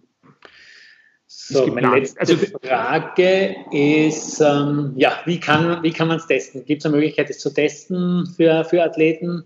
So, 1.51 1.67
meine 1.69 1.99
letzte 1.99 2.21
also, 2.21 2.37
Frage 2.63 3.57
ist, 3.73 4.41
ähm, 4.41 4.93
ja, 4.97 5.21
wie 5.25 5.41
kann, 5.41 5.83
wie 5.83 5.93
kann 5.93 6.09
man 6.09 6.19
es 6.19 6.27
testen? 6.27 6.65
Gibt 6.67 6.83
es 6.83 6.87
eine 6.87 6.97
Möglichkeit, 6.97 7.31
es 7.31 7.39
zu 7.39 7.53
testen 7.53 8.27
für, 8.37 8.65
für 8.65 8.83
Athleten, 8.83 9.45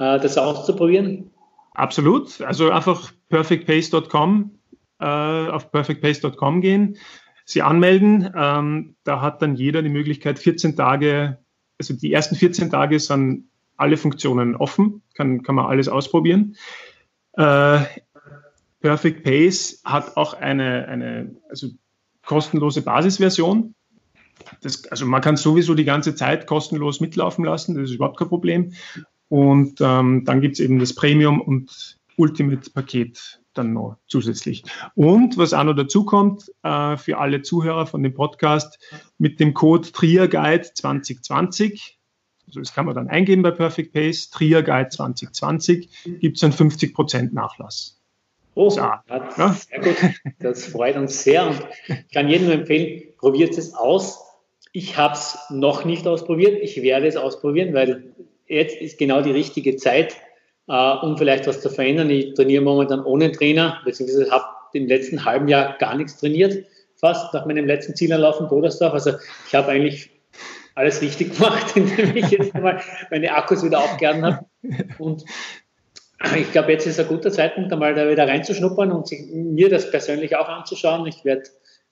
äh, 0.00 0.18
das 0.18 0.36
auszuprobieren? 0.36 1.30
Absolut. 1.72 2.40
Also 2.40 2.70
einfach 2.70 3.12
perfectpace.com 3.28 4.58
äh, 4.98 5.04
auf 5.04 5.70
perfectpace.com 5.70 6.60
gehen, 6.60 6.96
sie 7.44 7.62
anmelden. 7.62 8.32
Ähm, 8.34 8.96
da 9.04 9.20
hat 9.20 9.40
dann 9.40 9.54
jeder 9.54 9.82
die 9.82 9.90
Möglichkeit, 9.90 10.40
14 10.40 10.76
Tage, 10.76 11.38
also 11.78 11.94
die 11.94 12.12
ersten 12.12 12.34
14 12.34 12.70
Tage 12.70 12.98
sind 12.98 13.48
alle 13.76 13.96
Funktionen 13.96 14.56
offen, 14.56 15.02
kann, 15.14 15.42
kann 15.42 15.54
man 15.54 15.66
alles 15.66 15.88
ausprobieren. 15.88 16.56
Äh, 17.36 17.80
Perfect 18.84 19.24
Pace 19.24 19.80
hat 19.82 20.14
auch 20.18 20.34
eine, 20.34 20.86
eine 20.86 21.34
also 21.48 21.68
kostenlose 22.26 22.82
Basisversion. 22.82 23.74
Das, 24.60 24.86
also 24.88 25.06
man 25.06 25.22
kann 25.22 25.38
sowieso 25.38 25.74
die 25.74 25.86
ganze 25.86 26.14
Zeit 26.14 26.46
kostenlos 26.46 27.00
mitlaufen 27.00 27.46
lassen, 27.46 27.76
das 27.76 27.84
ist 27.84 27.94
überhaupt 27.94 28.18
kein 28.18 28.28
Problem. 28.28 28.74
Und 29.30 29.80
ähm, 29.80 30.26
dann 30.26 30.42
gibt 30.42 30.56
es 30.56 30.60
eben 30.60 30.78
das 30.80 30.94
Premium 30.94 31.40
und 31.40 31.98
Ultimate-Paket 32.18 33.40
dann 33.54 33.72
noch 33.72 33.96
zusätzlich. 34.06 34.64
Und 34.94 35.38
was 35.38 35.54
auch 35.54 35.64
noch 35.64 35.76
dazu 35.76 36.04
kommt, 36.04 36.52
äh, 36.62 36.98
für 36.98 37.16
alle 37.16 37.40
Zuhörer 37.40 37.86
von 37.86 38.02
dem 38.02 38.12
Podcast, 38.12 38.78
mit 39.16 39.40
dem 39.40 39.54
Code 39.54 39.92
TRIAGUIDE 39.92 40.74
2020, 40.74 41.98
also 42.48 42.60
das 42.60 42.74
kann 42.74 42.84
man 42.84 42.94
dann 42.94 43.08
eingeben 43.08 43.40
bei 43.40 43.50
Perfect 43.50 43.94
Pace, 43.94 44.28
TRIAGUIDE 44.28 44.90
2020, 44.90 46.20
gibt 46.20 46.36
es 46.36 46.44
einen 46.44 46.52
50% 46.52 47.32
Nachlass. 47.32 48.03
Oh, 48.54 48.70
so, 48.70 48.80
ja. 48.80 49.02
sehr 49.08 49.80
gut. 49.80 49.96
Das 50.38 50.66
freut 50.66 50.96
uns 50.96 51.24
sehr 51.24 51.46
und 51.46 51.60
ich 51.88 52.12
kann 52.12 52.28
jedem 52.28 52.46
nur 52.46 52.54
empfehlen, 52.54 53.02
probiert 53.18 53.56
es 53.58 53.74
aus. 53.74 54.20
Ich 54.72 54.96
habe 54.96 55.14
es 55.14 55.38
noch 55.50 55.84
nicht 55.84 56.06
ausprobiert. 56.06 56.58
Ich 56.62 56.80
werde 56.82 57.06
es 57.06 57.16
ausprobieren, 57.16 57.74
weil 57.74 58.14
jetzt 58.46 58.76
ist 58.80 58.98
genau 58.98 59.22
die 59.22 59.30
richtige 59.30 59.76
Zeit, 59.76 60.16
äh, 60.68 60.92
um 61.02 61.16
vielleicht 61.16 61.46
was 61.46 61.60
zu 61.60 61.70
verändern. 61.70 62.10
Ich 62.10 62.34
trainiere 62.34 62.62
momentan 62.62 63.04
ohne 63.04 63.32
Trainer, 63.32 63.80
beziehungsweise 63.84 64.30
habe 64.30 64.44
im 64.72 64.86
letzten 64.86 65.24
halben 65.24 65.48
Jahr 65.48 65.76
gar 65.78 65.96
nichts 65.96 66.18
trainiert, 66.18 66.64
fast 66.96 67.32
nach 67.32 67.46
meinem 67.46 67.66
letzten 67.66 67.94
Zielanlauf 67.94 68.40
in 68.40 68.48
Bodersdorf. 68.48 68.92
Also 68.92 69.12
ich 69.46 69.54
habe 69.54 69.68
eigentlich 69.68 70.10
alles 70.74 71.00
richtig 71.00 71.34
gemacht, 71.36 71.76
indem 71.76 72.16
ich 72.16 72.30
jetzt 72.30 72.54
mal 72.54 72.80
meine 73.10 73.32
Akkus 73.34 73.64
wieder 73.64 73.78
aufgeladen 73.80 74.24
habe. 74.24 74.46
Und 74.98 75.24
ich 76.36 76.52
glaube, 76.52 76.72
jetzt 76.72 76.86
ist 76.86 77.00
ein 77.00 77.08
guter 77.08 77.30
Zeitpunkt, 77.30 77.72
einmal 77.72 77.94
da 77.94 78.08
wieder 78.08 78.26
reinzuschnuppern 78.26 78.92
und 78.92 79.06
sich, 79.06 79.20
mir 79.32 79.68
das 79.68 79.90
persönlich 79.90 80.36
auch 80.36 80.48
anzuschauen. 80.48 81.06
Ich 81.06 81.24
werde 81.24 81.44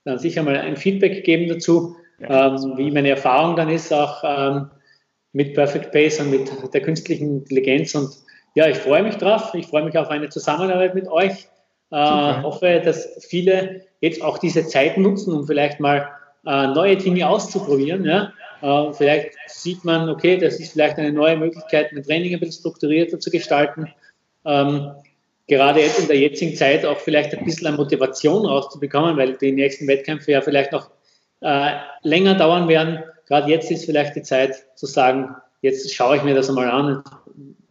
dann 0.04 0.18
sicher 0.18 0.42
mal 0.42 0.56
ein 0.56 0.76
Feedback 0.76 1.24
geben 1.24 1.48
dazu, 1.48 1.96
ja, 2.18 2.54
ähm, 2.54 2.74
wie 2.76 2.90
meine 2.90 3.10
Erfahrung 3.10 3.56
dann 3.56 3.68
ist, 3.68 3.92
auch 3.92 4.22
ähm, 4.24 4.70
mit 5.32 5.54
Perfect 5.54 5.92
Pace 5.92 6.20
und 6.20 6.30
mit 6.30 6.50
der 6.72 6.82
künstlichen 6.82 7.38
Intelligenz. 7.38 7.94
Und 7.94 8.10
ja, 8.54 8.68
ich 8.68 8.76
freue 8.76 9.02
mich 9.02 9.16
drauf. 9.16 9.54
Ich 9.54 9.66
freue 9.66 9.84
mich 9.84 9.96
auf 9.96 10.08
eine 10.08 10.28
Zusammenarbeit 10.28 10.94
mit 10.94 11.08
euch. 11.08 11.48
Äh, 11.90 12.42
hoffe, 12.42 12.80
dass 12.84 13.26
viele 13.28 13.82
jetzt 14.00 14.22
auch 14.22 14.38
diese 14.38 14.66
Zeit 14.66 14.96
nutzen, 14.96 15.34
um 15.34 15.46
vielleicht 15.46 15.78
mal 15.80 16.08
äh, 16.46 16.66
neue 16.68 16.96
Dinge 16.96 17.28
auszuprobieren. 17.28 18.04
Ja? 18.04 18.32
Äh, 18.62 18.92
vielleicht 18.92 19.36
sieht 19.46 19.84
man, 19.84 20.08
okay, 20.08 20.38
das 20.38 20.58
ist 20.58 20.72
vielleicht 20.72 20.98
eine 20.98 21.12
neue 21.12 21.36
Möglichkeit, 21.36 21.92
ein 21.92 22.02
Training 22.02 22.34
ein 22.34 22.40
bisschen 22.40 22.60
strukturierter 22.60 23.18
zu 23.18 23.30
gestalten. 23.30 23.92
Ähm, 24.44 24.92
gerade 25.48 25.80
jetzt 25.80 25.98
in 25.98 26.06
der 26.06 26.18
jetzigen 26.18 26.56
Zeit 26.56 26.84
auch 26.84 26.98
vielleicht 26.98 27.34
ein 27.34 27.44
bisschen 27.44 27.66
an 27.68 27.76
Motivation 27.76 28.46
rauszubekommen, 28.46 29.16
weil 29.16 29.36
die 29.36 29.52
nächsten 29.52 29.86
Wettkämpfe 29.86 30.32
ja 30.32 30.40
vielleicht 30.40 30.72
noch 30.72 30.90
äh, 31.40 31.72
länger 32.02 32.34
dauern 32.34 32.68
werden. 32.68 33.02
Gerade 33.26 33.50
jetzt 33.50 33.70
ist 33.70 33.84
vielleicht 33.84 34.16
die 34.16 34.22
Zeit 34.22 34.54
zu 34.76 34.86
sagen, 34.86 35.34
jetzt 35.60 35.94
schaue 35.94 36.16
ich 36.16 36.22
mir 36.22 36.34
das 36.34 36.48
einmal 36.48 36.70
an, 36.70 37.02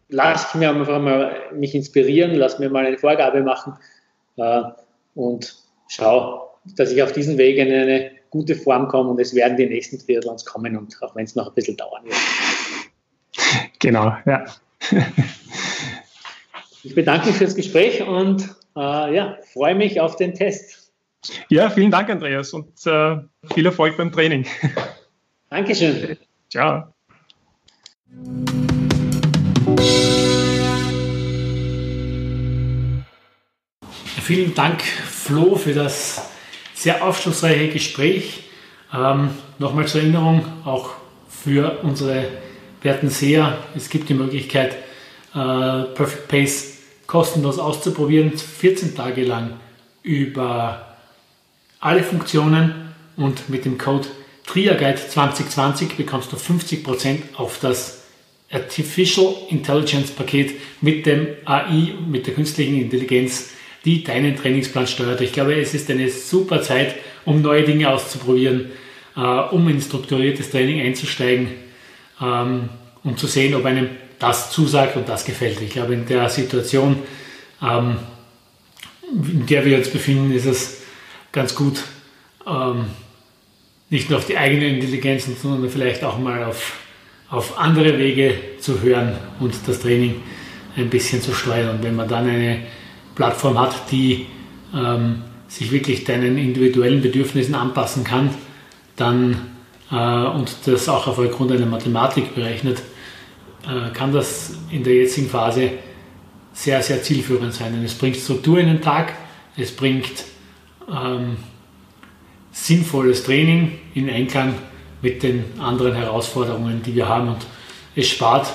lasse 0.09 0.57
mir 0.57 0.69
einfach 0.69 0.99
mal 0.99 1.35
mich 1.53 1.73
inspirieren, 1.73 2.35
lass 2.35 2.59
mir 2.59 2.69
mal 2.69 2.85
eine 2.85 2.97
Vorgabe 2.97 3.41
machen 3.41 3.73
äh, 4.37 4.61
und 5.15 5.55
schaue, 5.87 6.41
dass 6.77 6.91
ich 6.91 7.01
auf 7.01 7.11
diesem 7.11 7.37
Weg 7.37 7.57
in 7.57 7.71
eine 7.71 8.11
gute 8.29 8.55
Form 8.55 8.87
komme 8.87 9.09
und 9.09 9.19
es 9.19 9.33
werden 9.35 9.57
die 9.57 9.67
nächsten 9.67 9.99
Triathlons 9.99 10.45
kommen 10.45 10.77
und 10.77 10.97
auch 11.01 11.15
wenn 11.15 11.25
es 11.25 11.35
noch 11.35 11.47
ein 11.47 11.53
bisschen 11.53 11.77
dauern 11.77 12.03
wird. 12.05 12.15
Genau, 13.79 14.15
ja. 14.25 14.45
Ich 16.83 16.95
bedanke 16.95 17.27
mich 17.27 17.37
fürs 17.37 17.55
Gespräch 17.55 18.01
und 18.01 18.43
äh, 18.75 19.15
ja, 19.15 19.37
freue 19.53 19.75
mich 19.75 19.99
auf 19.99 20.15
den 20.15 20.33
Test. 20.33 20.91
Ja, 21.49 21.69
vielen 21.69 21.91
Dank, 21.91 22.09
Andreas, 22.09 22.51
und 22.53 22.67
äh, 22.85 23.17
viel 23.53 23.65
Erfolg 23.65 23.97
beim 23.97 24.11
Training. 24.11 24.45
Dankeschön. 25.49 26.17
Ciao. 26.49 26.85
Vielen 34.23 34.55
Dank, 34.55 34.81
Flo, 34.81 35.55
für 35.55 35.73
das 35.73 36.29
sehr 36.73 37.03
aufschlussreiche 37.03 37.69
Gespräch. 37.69 38.43
Ähm, 38.93 39.31
Nochmal 39.59 39.87
zur 39.87 40.01
Erinnerung, 40.01 40.43
auch 40.65 40.91
für 41.29 41.79
unsere 41.83 42.27
werten 42.81 43.09
Seher, 43.09 43.57
es 43.75 43.89
gibt 43.89 44.09
die 44.09 44.13
Möglichkeit, 44.15 44.75
äh, 45.35 45.83
Perfect 45.93 46.27
Pace 46.27 46.70
kostenlos 47.11 47.59
auszuprobieren, 47.59 48.37
14 48.37 48.95
Tage 48.95 49.25
lang 49.25 49.59
über 50.01 50.95
alle 51.81 52.03
Funktionen 52.03 52.93
und 53.17 53.49
mit 53.49 53.65
dem 53.65 53.77
Code 53.77 54.07
TriaGuide 54.47 55.09
2020 55.09 55.97
bekommst 55.97 56.31
du 56.31 56.37
50% 56.37 57.35
auf 57.35 57.59
das 57.59 58.03
Artificial 58.49 59.35
Intelligence 59.49 60.11
Paket 60.11 60.53
mit 60.79 61.05
dem 61.05 61.27
AI, 61.43 61.93
mit 62.07 62.27
der 62.27 62.33
künstlichen 62.33 62.79
Intelligenz, 62.79 63.49
die 63.83 64.05
deinen 64.05 64.37
Trainingsplan 64.37 64.87
steuert. 64.87 65.19
Ich 65.19 65.33
glaube, 65.33 65.55
es 65.55 65.73
ist 65.73 65.91
eine 65.91 66.09
super 66.09 66.61
Zeit, 66.61 66.95
um 67.25 67.41
neue 67.41 67.63
Dinge 67.63 67.89
auszuprobieren, 67.89 68.71
äh, 69.17 69.19
um 69.19 69.67
in 69.67 69.81
strukturiertes 69.81 70.49
Training 70.49 70.79
einzusteigen, 70.79 71.49
ähm, 72.21 72.69
um 73.03 73.17
zu 73.17 73.27
sehen, 73.27 73.53
ob 73.53 73.65
einem 73.65 73.89
das 74.21 74.51
zusagt 74.51 74.95
und 74.95 75.09
das 75.09 75.25
gefällt. 75.25 75.59
Ich 75.61 75.71
glaube, 75.71 75.95
in 75.95 76.05
der 76.05 76.29
Situation, 76.29 76.97
ähm, 77.61 77.97
in 79.11 79.45
der 79.47 79.65
wir 79.65 79.77
uns 79.77 79.89
befinden, 79.89 80.31
ist 80.31 80.45
es 80.45 80.81
ganz 81.31 81.55
gut, 81.55 81.81
ähm, 82.47 82.85
nicht 83.89 84.09
nur 84.09 84.19
auf 84.19 84.25
die 84.25 84.37
eigene 84.37 84.67
Intelligenz, 84.67 85.27
sondern 85.41 85.69
vielleicht 85.69 86.03
auch 86.03 86.19
mal 86.19 86.43
auf, 86.43 86.73
auf 87.29 87.57
andere 87.57 87.97
Wege 87.97 88.35
zu 88.59 88.81
hören 88.81 89.17
und 89.39 89.55
das 89.65 89.79
Training 89.79 90.21
ein 90.77 90.89
bisschen 90.89 91.21
zu 91.21 91.33
steuern. 91.33 91.77
Und 91.77 91.83
wenn 91.83 91.95
man 91.95 92.07
dann 92.07 92.29
eine 92.29 92.59
Plattform 93.15 93.59
hat, 93.59 93.91
die 93.91 94.27
ähm, 94.73 95.23
sich 95.47 95.71
wirklich 95.71 96.03
deinen 96.03 96.37
individuellen 96.37 97.01
Bedürfnissen 97.01 97.55
anpassen 97.55 98.03
kann, 98.03 98.29
dann 98.95 99.49
äh, 99.91 99.95
und 99.95 100.55
das 100.65 100.87
auch 100.87 101.07
aufgrund 101.07 101.51
einer 101.51 101.65
Mathematik 101.65 102.35
berechnet, 102.35 102.81
kann 103.93 104.11
das 104.11 104.53
in 104.71 104.83
der 104.83 104.95
jetzigen 104.95 105.29
Phase 105.29 105.71
sehr, 106.53 106.81
sehr 106.81 107.01
zielführend 107.01 107.53
sein. 107.53 107.73
Und 107.73 107.83
es 107.83 107.93
bringt 107.93 108.17
Struktur 108.17 108.59
in 108.59 108.67
den 108.67 108.81
Tag, 108.81 109.13
es 109.57 109.75
bringt 109.75 110.25
ähm, 110.89 111.37
sinnvolles 112.51 113.23
Training 113.23 113.79
in 113.93 114.09
Einklang 114.09 114.55
mit 115.01 115.23
den 115.23 115.59
anderen 115.59 115.95
Herausforderungen, 115.95 116.83
die 116.83 116.95
wir 116.95 117.07
haben 117.07 117.29
und 117.29 117.45
es 117.95 118.07
spart 118.07 118.47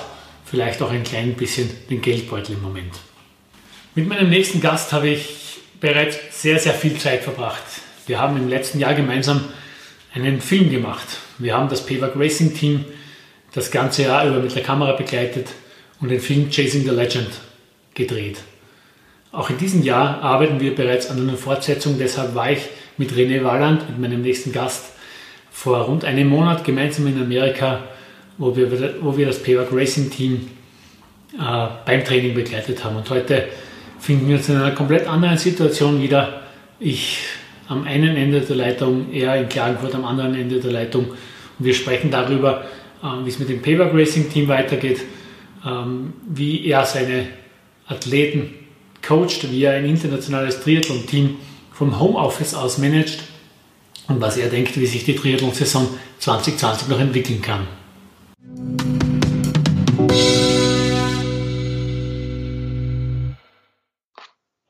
vielleicht 0.45 0.81
auch 0.81 0.91
ein 0.91 1.03
klein 1.03 1.33
bisschen 1.33 1.69
den 1.89 2.01
Geldbeutel 2.01 2.55
im 2.55 2.61
Moment. 2.61 2.93
Mit 3.95 4.07
meinem 4.07 4.29
nächsten 4.29 4.61
Gast 4.61 4.93
habe 4.93 5.09
ich 5.09 5.59
bereits 5.79 6.41
sehr, 6.41 6.59
sehr 6.59 6.73
viel 6.73 6.97
Zeit 6.97 7.23
verbracht. 7.23 7.63
Wir 8.05 8.19
haben 8.19 8.37
im 8.37 8.47
letzten 8.47 8.79
Jahr 8.79 8.93
gemeinsam 8.93 9.43
einen 10.13 10.39
Film 10.39 10.69
gemacht. 10.69 11.07
Wir 11.37 11.55
haben 11.55 11.69
das 11.69 11.85
PWAG 11.85 12.15
Racing 12.15 12.53
Team 12.55 12.85
das 13.53 13.71
ganze 13.71 14.03
Jahr 14.03 14.27
über 14.27 14.39
mit 14.39 14.55
der 14.55 14.63
Kamera 14.63 14.93
begleitet 14.93 15.47
und 15.99 16.09
den 16.09 16.19
Film 16.19 16.49
Chasing 16.49 16.83
the 16.83 16.89
Legend 16.89 17.29
gedreht. 17.93 18.39
Auch 19.31 19.49
in 19.49 19.57
diesem 19.57 19.83
Jahr 19.83 20.21
arbeiten 20.21 20.59
wir 20.59 20.75
bereits 20.75 21.09
an 21.09 21.19
einer 21.19 21.37
Fortsetzung, 21.37 21.97
deshalb 21.99 22.33
war 22.35 22.51
ich 22.51 22.61
mit 22.97 23.11
René 23.11 23.43
Walland, 23.43 23.89
mit 23.89 23.99
meinem 23.99 24.21
nächsten 24.21 24.51
Gast, 24.51 24.85
vor 25.51 25.79
rund 25.81 26.05
einem 26.05 26.29
Monat 26.29 26.63
gemeinsam 26.63 27.07
in 27.07 27.21
Amerika, 27.21 27.83
wo 28.37 28.55
wir, 28.55 28.95
wo 29.01 29.17
wir 29.17 29.27
das 29.27 29.41
PWAG 29.41 29.69
Racing 29.71 30.09
Team 30.11 30.47
äh, 31.33 31.67
beim 31.85 32.03
Training 32.03 32.35
begleitet 32.35 32.83
haben. 32.83 32.95
Und 32.95 33.09
heute 33.09 33.47
finden 33.99 34.27
wir 34.27 34.37
uns 34.37 34.49
in 34.49 34.57
einer 34.57 34.71
komplett 34.71 35.07
anderen 35.07 35.37
Situation 35.37 36.01
wieder. 36.01 36.41
Ich 36.79 37.19
am 37.67 37.83
einen 37.83 38.15
Ende 38.15 38.41
der 38.41 38.55
Leitung, 38.55 39.11
er 39.11 39.35
in 39.35 39.49
Klagenfurt 39.49 39.95
am 39.95 40.05
anderen 40.05 40.35
Ende 40.35 40.59
der 40.59 40.71
Leitung. 40.71 41.07
Und 41.09 41.65
wir 41.65 41.73
sprechen 41.73 42.11
darüber, 42.11 42.65
wie 43.23 43.29
es 43.29 43.39
mit 43.39 43.49
dem 43.49 43.61
Payback 43.61 43.93
Racing 43.93 44.29
Team 44.29 44.47
weitergeht, 44.47 45.01
ähm, 45.65 46.13
wie 46.27 46.65
er 46.67 46.85
seine 46.85 47.27
Athleten 47.87 48.53
coacht, 49.01 49.49
wie 49.51 49.63
er 49.63 49.73
ein 49.73 49.85
internationales 49.85 50.61
Triathlon-Team 50.61 51.37
vom 51.71 51.99
Homeoffice 51.99 52.53
aus 52.53 52.77
managt 52.77 53.19
und 54.07 54.19
was 54.21 54.37
er 54.37 54.49
denkt, 54.49 54.77
wie 54.79 54.85
sich 54.85 55.05
die 55.05 55.15
Triathlon-Saison 55.15 55.87
2020 56.19 56.87
noch 56.89 56.99
entwickeln 56.99 57.41
kann. 57.41 57.67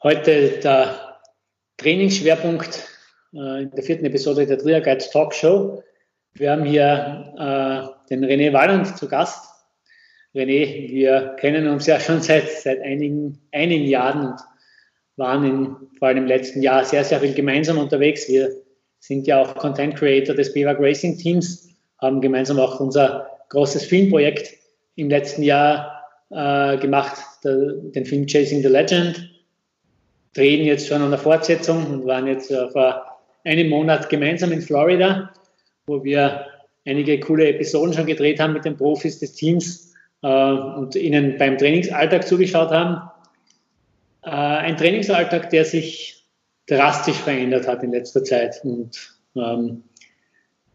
Heute 0.04 0.60
der 0.64 1.20
Trainingsschwerpunkt 1.78 2.88
äh, 3.34 3.64
in 3.64 3.72
der 3.72 3.84
vierten 3.84 4.06
Episode 4.06 4.46
der 4.46 4.58
Triaguide 4.58 5.06
Talk 5.12 5.34
Show. 5.34 5.84
Wir 6.34 6.52
haben 6.52 6.66
hier 6.66 7.34
äh, 7.38 7.97
den 8.10 8.24
René 8.24 8.54
Walland 8.54 8.98
zu 8.98 9.08
Gast. 9.08 9.46
René, 10.36 10.90
wir 10.92 11.36
kennen 11.40 11.68
uns 11.68 11.88
ja 11.88 12.00
schon 12.00 12.22
seit, 12.22 12.50
seit 12.50 12.82
einigen, 12.82 13.40
einigen 13.52 13.86
Jahren 13.86 14.28
und 14.28 14.40
waren 15.16 15.44
in, 15.46 15.76
vor 15.98 16.10
allem 16.10 16.20
im 16.20 16.28
letzten 16.28 16.62
Jahr 16.62 16.86
sehr, 16.86 17.04
sehr 17.04 17.20
viel 17.20 17.34
gemeinsam 17.34 17.78
unterwegs. 17.78 18.28
Wir 18.28 18.52
sind 19.00 19.26
ja 19.26 19.42
auch 19.42 19.56
Content 19.56 19.96
Creator 19.96 20.36
des 20.36 20.54
BWAG 20.54 20.78
Racing 20.80 21.18
Teams, 21.18 21.70
haben 22.00 22.22
gemeinsam 22.22 22.60
auch 22.60 22.80
unser 22.80 23.28
großes 23.50 23.86
Filmprojekt 23.86 24.54
im 24.96 25.10
letzten 25.10 25.44
Jahr 25.44 26.04
äh, 26.30 26.78
gemacht, 26.78 27.18
der, 27.44 27.74
den 27.96 28.06
Film 28.06 28.28
Chasing 28.28 28.62
the 28.62 28.68
Legend, 28.68 29.30
drehen 30.36 30.66
jetzt 30.66 30.88
schon 30.88 31.02
an 31.02 31.10
der 31.10 31.20
Fortsetzung 31.20 31.88
und 31.88 32.06
waren 32.06 32.28
jetzt 32.28 32.52
äh, 32.52 32.70
vor 32.70 33.04
einem 33.44 33.70
Monat 33.70 34.10
gemeinsam 34.10 34.52
in 34.52 34.62
Florida 34.62 35.32
wo 35.88 36.04
wir 36.04 36.46
einige 36.88 37.20
coole 37.20 37.50
Episoden 37.50 37.94
schon 37.94 38.06
gedreht 38.06 38.40
haben 38.40 38.54
mit 38.54 38.66
den 38.66 38.78
Profis 38.78 39.20
des 39.20 39.34
Teams 39.34 39.94
äh, 40.24 40.28
und 40.28 40.96
ihnen 40.96 41.38
beim 41.38 41.58
Trainingsalltag 41.58 42.26
zugeschaut 42.26 42.72
haben. 42.72 43.02
Äh, 44.24 44.30
ein 44.30 44.78
Trainingsalltag, 44.78 45.50
der 45.50 45.66
sich 45.66 46.26
drastisch 46.68 47.18
verändert 47.18 47.68
hat 47.68 47.84
in 47.84 47.92
letzter 47.92 48.24
Zeit 48.24 48.62
und 48.64 49.18
ähm, 49.36 49.84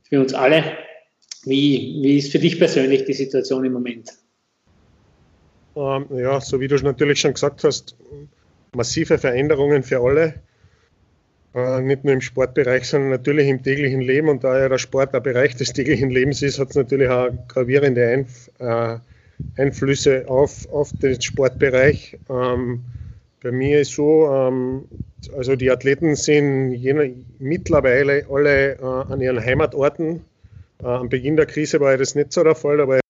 für 0.09 0.21
uns 0.21 0.35
alle. 0.35 0.65
Wie, 1.45 1.99
wie 2.03 2.19
ist 2.19 2.31
für 2.31 2.39
dich 2.39 2.59
persönlich 2.59 3.05
die 3.05 3.15
Situation 3.15 3.65
im 3.65 3.73
Moment? 3.73 4.11
Ähm, 5.75 6.07
ja, 6.11 6.41
so 6.41 6.61
wie 6.61 6.69
du 6.69 6.77
natürlich 6.77 7.21
schon 7.21 7.35
gesagt 7.35 7.65
hast, 7.65 7.97
massive 8.75 9.19
Veränderungen 9.19 9.83
für 9.83 10.01
alle. 10.01 10.35
Äh, 11.55 11.83
nicht 11.83 12.05
nur 12.05 12.15
im 12.15 12.21
Sportbereich, 12.21 12.89
sondern 12.89 13.11
natürlich 13.11 13.49
im 13.49 13.63
täglichen 13.63 14.01
Leben. 14.01 14.29
Und 14.29 14.45
da 14.45 14.59
ja 14.59 14.69
der 14.69 14.79
Sport 14.79 15.15
ein 15.15 15.23
Bereich 15.23 15.55
des 15.57 15.73
täglichen 15.73 16.11
Lebens 16.11 16.43
ist, 16.43 16.59
hat 16.59 16.71
es 16.71 16.77
natürlich 16.77 17.09
auch 17.09 17.29
gravierende 17.49 18.07
Einf 18.09 18.51
äh, 18.59 18.97
Einflüsse 19.57 20.25
auf, 20.29 20.69
auf 20.71 20.93
den 21.03 21.21
Sportbereich. 21.21 22.19
Ähm, 22.31 22.81
bei 23.43 23.51
mir 23.51 23.81
ist 23.81 23.93
so, 23.93 24.29
ähm, 24.33 24.85
also 25.37 25.57
die 25.57 25.71
Athleten 25.71 26.15
sind 26.15 26.73
jene, 26.73 27.15
mittlerweile 27.39 28.25
alle 28.31 28.75
äh, 28.75 28.83
an 28.83 29.21
ihren 29.21 29.45
Heimatorten. 29.45 30.25
Äh, 30.83 30.87
am 30.87 31.09
Beginn 31.09 31.37
der 31.37 31.47
Krise 31.47 31.81
war 31.81 31.97
das 31.97 32.15
nicht 32.15 32.33
so 32.33 32.45
der 32.45 32.55
Fall, 32.55 32.81
aber 32.81 33.02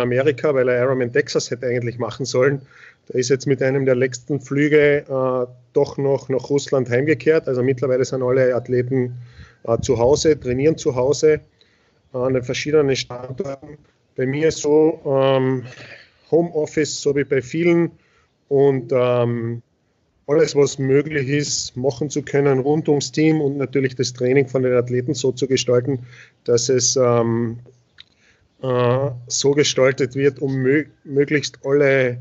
Amerika, 0.00 0.54
weil 0.54 0.70
er 0.70 0.82
Ironman 0.82 1.12
Texas 1.12 1.50
hätte 1.50 1.66
eigentlich 1.66 1.98
machen 1.98 2.24
sollen, 2.24 2.62
der 3.10 3.16
ist 3.16 3.28
jetzt 3.28 3.46
mit 3.46 3.62
einem 3.62 3.84
der 3.84 3.94
letzten 3.94 4.40
Flüge 4.40 5.04
äh, 5.06 5.46
doch 5.74 5.98
noch 5.98 6.30
nach 6.30 6.48
Russland 6.48 6.88
heimgekehrt. 6.88 7.46
Also 7.46 7.62
mittlerweile 7.62 8.02
sind 8.02 8.22
alle 8.22 8.54
Athleten 8.54 9.18
äh, 9.64 9.78
zu 9.80 9.98
Hause, 9.98 10.40
trainieren 10.40 10.78
zu 10.78 10.94
Hause 10.94 11.40
äh, 12.14 12.16
an 12.16 12.32
den 12.32 12.42
verschiedenen 12.42 12.96
Standorten. 12.96 13.76
Bei 14.16 14.24
mir 14.24 14.50
so 14.50 14.98
ähm, 15.04 15.64
Homeoffice, 16.30 17.02
so 17.02 17.14
wie 17.14 17.24
bei 17.24 17.42
vielen 17.42 17.90
und 18.48 18.92
ähm, 18.92 19.60
alles, 20.26 20.56
was 20.56 20.78
möglich 20.78 21.28
ist, 21.28 21.76
machen 21.76 22.08
zu 22.08 22.22
können 22.22 22.60
rund 22.60 22.88
ums 22.88 23.12
Team 23.12 23.42
und 23.42 23.58
natürlich 23.58 23.94
das 23.94 24.14
Training 24.14 24.48
von 24.48 24.62
den 24.62 24.72
Athleten 24.72 25.12
so 25.12 25.32
zu 25.32 25.46
gestalten, 25.46 26.06
dass 26.44 26.70
es 26.70 26.96
ähm, 26.96 27.58
äh, 28.62 29.10
so 29.26 29.52
gestaltet 29.52 30.14
wird, 30.14 30.40
um 30.40 30.54
mö 30.56 30.84
möglichst 31.04 31.58
alle 31.64 32.18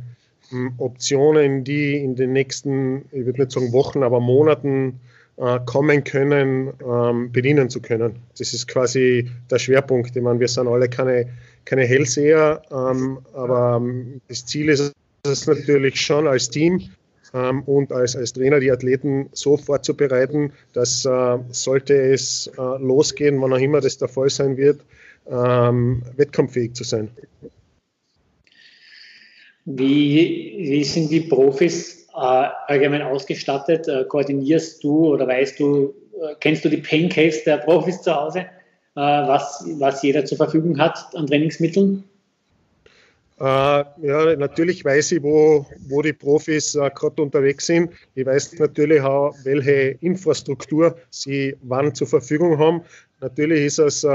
Optionen, 0.78 1.64
die 1.64 1.96
in 1.96 2.16
den 2.16 2.34
nächsten, 2.34 3.06
ich 3.12 3.26
würde 3.26 3.42
nicht 3.42 3.52
sagen 3.52 3.72
Wochen, 3.72 4.04
aber 4.04 4.20
Monaten 4.20 5.00
äh, 5.38 5.60
kommen 5.66 6.04
können, 6.04 6.74
ähm, 6.86 7.32
bedienen 7.32 7.70
zu 7.70 7.82
können. 7.82 8.18
Das 8.38 8.54
ist 8.54 8.68
quasi 8.68 9.30
der 9.50 9.60
Schwerpunkt. 9.60 10.16
Ich 10.16 10.22
meine, 10.22 10.40
wir 10.40 10.48
sind 10.48 10.68
alle 10.68 10.90
keine, 10.90 11.28
keine 11.66 11.84
Hellseher, 11.86 12.62
ähm, 12.70 13.20
aber 13.34 13.78
ähm, 13.82 14.22
das 14.28 14.46
Ziel 14.46 14.70
ist 14.70 14.94
es 15.24 15.48
natürlich 15.48 16.02
schon 16.02 16.28
als 16.28 16.50
Team 16.50 16.82
ähm, 17.34 17.64
und 17.64 17.92
als, 17.92 18.16
als 18.16 18.34
Trainer 18.34 18.60
die 18.60 18.72
Athleten 18.72 19.30
so 19.32 19.58
vorzubereiten, 19.58 20.52
dass 20.74 21.06
äh, 21.06 21.38
sollte 21.50 21.96
es 21.96 22.52
äh, 22.58 22.62
losgehen, 22.80 23.42
wann 23.42 23.54
auch 23.54 23.58
immer 23.58 23.80
das 23.80 23.98
der 23.98 24.10
Fall 24.10 24.30
sein 24.30 24.58
wird, 24.58 24.82
ähm, 25.28 26.04
wettkampffähig 26.16 26.74
zu 26.74 26.84
sein. 26.84 27.10
Wie, 29.66 30.56
wie 30.58 30.84
sind 30.84 31.12
die 31.12 31.22
Profis 31.22 32.08
äh, 32.14 32.48
allgemein 32.68 33.04
ausgestattet? 33.04 33.88
Äh, 33.88 34.06
koordinierst 34.06 34.84
du 34.84 35.14
oder 35.14 35.28
weißt 35.28 35.60
du, 35.60 35.94
äh, 36.22 36.36
kennst 36.40 36.66
du 36.66 36.70
die 36.70 36.78
Pain 36.78 37.10
Case 37.10 37.42
der 37.46 37.58
Profis 37.58 38.02
zu 38.02 38.14
Hause, 38.14 38.40
äh, 38.40 38.46
was, 38.96 39.64
was 39.78 40.02
jeder 40.02 40.26
zur 40.26 40.38
Verfügung 40.38 40.80
hat 40.80 41.16
an 41.16 41.28
Trainingsmitteln? 41.28 42.04
Äh, 43.40 43.44
ja, 43.44 44.36
natürlich 44.36 44.84
weiß 44.84 45.14
ich, 45.14 45.24
wo, 45.24 45.66
wo 45.88 46.02
die 46.02 46.14
Profis 46.14 46.76
äh, 46.76 46.90
gerade 46.94 47.22
unterwegs 47.22 47.66
sind. 47.68 47.92
Ich 48.14 48.26
weiß 48.26 48.60
natürlich 48.60 49.02
auch, 49.02 49.36
welche 49.44 49.98
Infrastruktur 50.02 50.96
sie 51.10 51.56
wann 51.62 51.94
zur 51.96 52.08
Verfügung 52.08 52.58
haben. 52.58 52.82
Natürlich 53.20 53.66
ist 53.66 53.80
es 53.80 54.06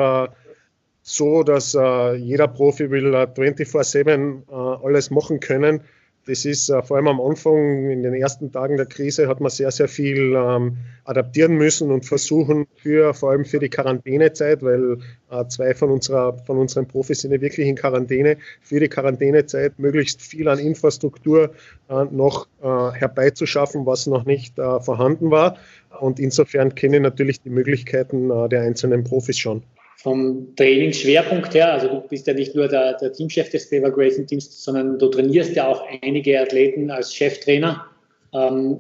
so, 1.09 1.45
dass 1.45 1.73
äh, 1.75 2.15
jeder 2.17 2.49
Profi 2.49 2.91
will 2.91 3.15
äh, 3.15 3.29
24-7 3.29 4.43
äh, 4.51 4.85
alles 4.85 5.11
machen 5.13 5.39
können. 5.39 5.83
Das 6.27 6.45
ist 6.45 6.69
äh, 6.69 6.83
vor 6.83 6.97
allem 6.97 7.07
am 7.07 7.21
Anfang, 7.21 7.89
in 7.89 8.03
den 8.03 8.13
ersten 8.13 8.51
Tagen 8.51 8.77
der 8.77 8.87
Krise, 8.87 9.29
hat 9.29 9.41
man 9.41 9.51
sehr, 9.51 9.71
sehr 9.71 9.87
viel 9.87 10.35
ähm, 10.37 10.79
adaptieren 11.05 11.55
müssen 11.55 11.93
und 11.93 12.05
versuchen, 12.07 12.67
für, 12.75 13.15
vor 13.15 13.31
allem 13.31 13.45
für 13.45 13.61
die 13.61 13.69
Quarantänezeit, 13.69 14.65
weil 14.65 14.99
äh, 15.31 15.47
zwei 15.47 15.75
von, 15.75 15.91
unserer, 15.91 16.39
von 16.39 16.59
unseren 16.59 16.89
Profis 16.89 17.21
sind 17.21 17.31
ja 17.31 17.41
wirklich 17.41 17.69
in 17.69 17.77
Quarantäne, 17.77 18.39
für 18.61 18.81
die 18.81 18.89
Quarantänezeit 18.89 19.79
möglichst 19.79 20.21
viel 20.21 20.49
an 20.49 20.59
Infrastruktur 20.59 21.53
äh, 21.89 22.05
noch 22.11 22.49
herbeizuschaffen, 22.61 23.87
was 23.87 24.09
noch 24.09 24.25
nicht 24.25 24.57
vorhanden 24.57 25.31
war. 25.31 25.57
Und 26.01 26.19
insofern 26.19 26.75
kenne 26.75 26.97
ich 26.97 27.03
natürlich 27.03 27.41
die 27.43 27.51
Möglichkeiten 27.51 28.29
der 28.49 28.63
einzelnen 28.63 29.05
Profis 29.05 29.39
schon. 29.39 29.63
Vom 30.07 30.55
Trainingsschwerpunkt 30.55 31.53
her, 31.53 31.73
also 31.73 31.89
du 31.89 32.01
bist 32.01 32.29
ja 32.29 32.33
nicht 32.33 32.55
nur 32.55 32.69
der, 32.69 32.93
der 32.97 33.13
Teamchef 33.13 33.51
des 33.51 33.65
Favor 33.65 33.91
Racing 33.93 34.25
Teams, 34.25 34.63
sondern 34.63 35.01
du 35.01 35.09
trainierst 35.09 35.57
ja 35.57 35.67
auch 35.67 35.83
einige 36.01 36.41
Athleten 36.41 36.93
als 36.93 37.13
Cheftrainer. 37.13 37.87
Ähm, 38.33 38.79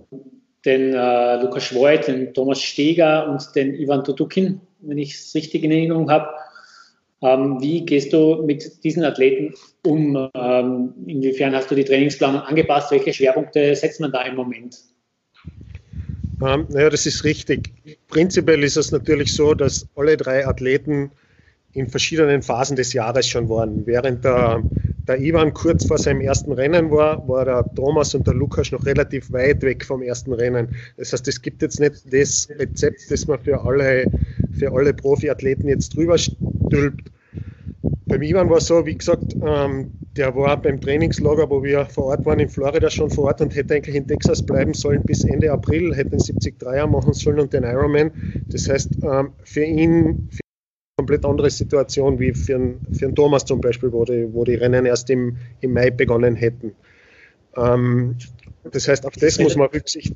den 0.64 0.94
äh, 0.94 1.42
Lukas 1.42 1.64
Schwoid, 1.64 2.06
den 2.06 2.32
Thomas 2.32 2.62
Steger 2.62 3.28
und 3.28 3.42
den 3.56 3.74
Ivan 3.74 4.04
Tutukin, 4.04 4.60
wenn 4.82 4.98
ich 4.98 5.14
es 5.14 5.34
richtig 5.34 5.64
in 5.64 5.72
Erinnerung 5.72 6.08
habe. 6.12 6.28
Ähm, 7.22 7.60
wie 7.60 7.84
gehst 7.84 8.12
du 8.12 8.44
mit 8.44 8.84
diesen 8.84 9.02
Athleten 9.02 9.52
um? 9.84 10.30
Ähm, 10.32 10.94
inwiefern 11.08 11.56
hast 11.56 11.72
du 11.72 11.74
die 11.74 11.84
Trainingsplanung 11.84 12.42
angepasst? 12.42 12.92
Welche 12.92 13.12
Schwerpunkte 13.12 13.74
setzt 13.74 14.00
man 14.00 14.12
da 14.12 14.22
im 14.22 14.36
Moment? 14.36 14.76
Ähm, 16.42 16.66
naja, 16.68 16.90
das 16.90 17.06
ist 17.06 17.24
richtig. 17.24 17.72
Prinzipiell 18.08 18.62
ist 18.62 18.76
es 18.76 18.92
natürlich 18.92 19.34
so, 19.34 19.54
dass 19.54 19.86
alle 19.96 20.16
drei 20.16 20.46
Athleten 20.46 21.10
in 21.72 21.86
verschiedenen 21.88 22.42
Phasen 22.42 22.76
des 22.76 22.92
Jahres 22.92 23.28
schon 23.28 23.48
waren. 23.48 23.86
Während 23.86 24.24
der, 24.24 24.62
der 25.06 25.20
Ivan 25.20 25.52
kurz 25.52 25.86
vor 25.86 25.98
seinem 25.98 26.20
ersten 26.20 26.52
Rennen 26.52 26.90
war, 26.90 27.26
war 27.28 27.44
der 27.44 27.74
Thomas 27.74 28.14
und 28.14 28.26
der 28.26 28.34
Lukas 28.34 28.72
noch 28.72 28.86
relativ 28.86 29.30
weit 29.32 29.62
weg 29.62 29.84
vom 29.84 30.02
ersten 30.02 30.32
Rennen. 30.32 30.74
Das 30.96 31.12
heißt, 31.12 31.28
es 31.28 31.40
gibt 31.40 31.62
jetzt 31.62 31.80
nicht 31.80 32.12
das 32.12 32.48
Rezept, 32.58 33.10
das 33.10 33.26
man 33.26 33.38
für 33.38 33.60
alle, 33.62 34.06
für 34.58 34.72
alle 34.72 34.94
Profiathleten 34.94 35.68
jetzt 35.68 35.94
drüber 35.96 36.16
stülpt. 36.18 37.10
Beim 38.08 38.22
Ivan 38.22 38.48
war 38.50 38.58
es 38.58 38.66
so, 38.66 38.86
wie 38.86 38.96
gesagt, 38.96 39.36
ähm, 39.42 39.90
der 40.16 40.34
war 40.34 40.60
beim 40.60 40.80
Trainingslager, 40.80 41.50
wo 41.50 41.62
wir 41.62 41.86
vor 41.86 42.06
Ort 42.06 42.24
waren, 42.24 42.40
in 42.40 42.48
Florida 42.48 42.88
schon 42.88 43.10
vor 43.10 43.26
Ort 43.26 43.40
und 43.40 43.54
hätte 43.54 43.74
eigentlich 43.74 43.96
in 43.96 44.06
Texas 44.06 44.42
bleiben 44.42 44.74
sollen 44.74 45.04
bis 45.04 45.24
Ende 45.24 45.52
April, 45.52 45.94
hätte 45.94 46.10
den 46.10 46.20
73er 46.20 46.86
machen 46.86 47.12
sollen 47.12 47.40
und 47.40 47.52
den 47.52 47.64
Ironman. 47.64 48.12
Das 48.50 48.68
heißt, 48.68 48.98
ähm, 49.02 49.32
für 49.42 49.64
ihn 49.64 50.28
für 50.30 50.40
eine 50.40 50.98
komplett 50.98 51.24
andere 51.26 51.50
Situation 51.50 52.18
wie 52.18 52.32
für 52.32 52.54
einen, 52.54 52.80
für 52.92 53.06
einen 53.06 53.14
Thomas 53.14 53.44
zum 53.44 53.60
Beispiel, 53.60 53.92
wo 53.92 54.04
die, 54.04 54.32
wo 54.32 54.44
die 54.44 54.54
Rennen 54.54 54.86
erst 54.86 55.10
im, 55.10 55.36
im 55.60 55.72
Mai 55.72 55.90
begonnen 55.90 56.36
hätten. 56.36 56.74
Ähm, 57.56 58.16
das 58.70 58.88
heißt, 58.88 59.04
auf 59.04 59.14
das 59.14 59.38
muss 59.38 59.56
man 59.56 59.68
Rücksicht 59.68 60.14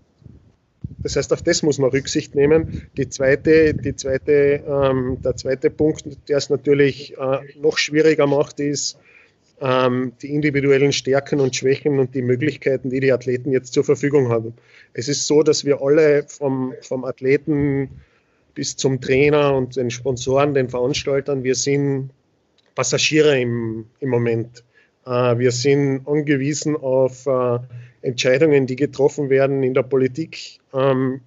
das 1.03 1.17
heißt, 1.17 1.33
auf 1.33 1.43
das 1.43 1.63
muss 1.63 1.79
man 1.79 1.91
Rücksicht 1.91 2.35
nehmen. 2.35 2.83
Die 2.97 3.09
zweite, 3.09 3.75
die 3.75 3.97
zweite, 3.97 4.63
ähm, 4.67 5.19
der 5.25 5.37
zweite 5.37 5.71
Punkt, 5.71 6.05
der 6.29 6.37
es 6.37 6.51
natürlich 6.51 7.17
äh, 7.17 7.39
noch 7.59 7.79
schwieriger 7.79 8.27
macht, 8.27 8.61
ist, 8.61 8.99
ähm, 9.61 10.13
die 10.23 10.33
individuellen 10.33 10.93
Stärken 10.93 11.41
und 11.41 11.57
Schwächen 11.57 11.99
und 11.99 12.15
die 12.15 12.23
Möglichkeiten, 12.23 12.91
die 12.91 13.01
die 13.01 13.13
Athleten 13.13 13.51
jetzt 13.51 13.73
zur 13.73 13.85
Verfügung 13.85 14.29
haben. 14.29 14.55
Es 14.93 15.09
ist 15.09 15.27
so, 15.27 15.43
dass 15.43 15.65
wir 15.65 15.83
alle 15.83 16.25
vom, 16.29 16.75
vom 16.83 17.05
Athleten 17.05 17.89
bis 18.55 18.77
zum 18.77 19.01
Trainer 19.01 19.55
und 19.55 19.77
den 19.77 19.91
Sponsoren, 19.91 20.55
den 20.55 20.69
Veranstaltern, 20.69 21.45
wir 21.45 21.55
sind 21.55 22.11
Passagiere 22.75 23.39
im, 23.39 23.87
im 24.01 24.09
Moment. 24.09 24.65
Äh, 25.07 25.39
wir 25.39 25.51
sind 25.53 26.07
angewiesen 26.07 26.77
auf 26.77 27.27
äh, 27.27 27.59
Entscheidungen, 28.03 28.67
die 28.67 28.77
getroffen 28.77 29.31
werden 29.31 29.63
in 29.63 29.75
der 29.75 29.83
Politik. 29.83 30.59
Ähm, 30.73 31.21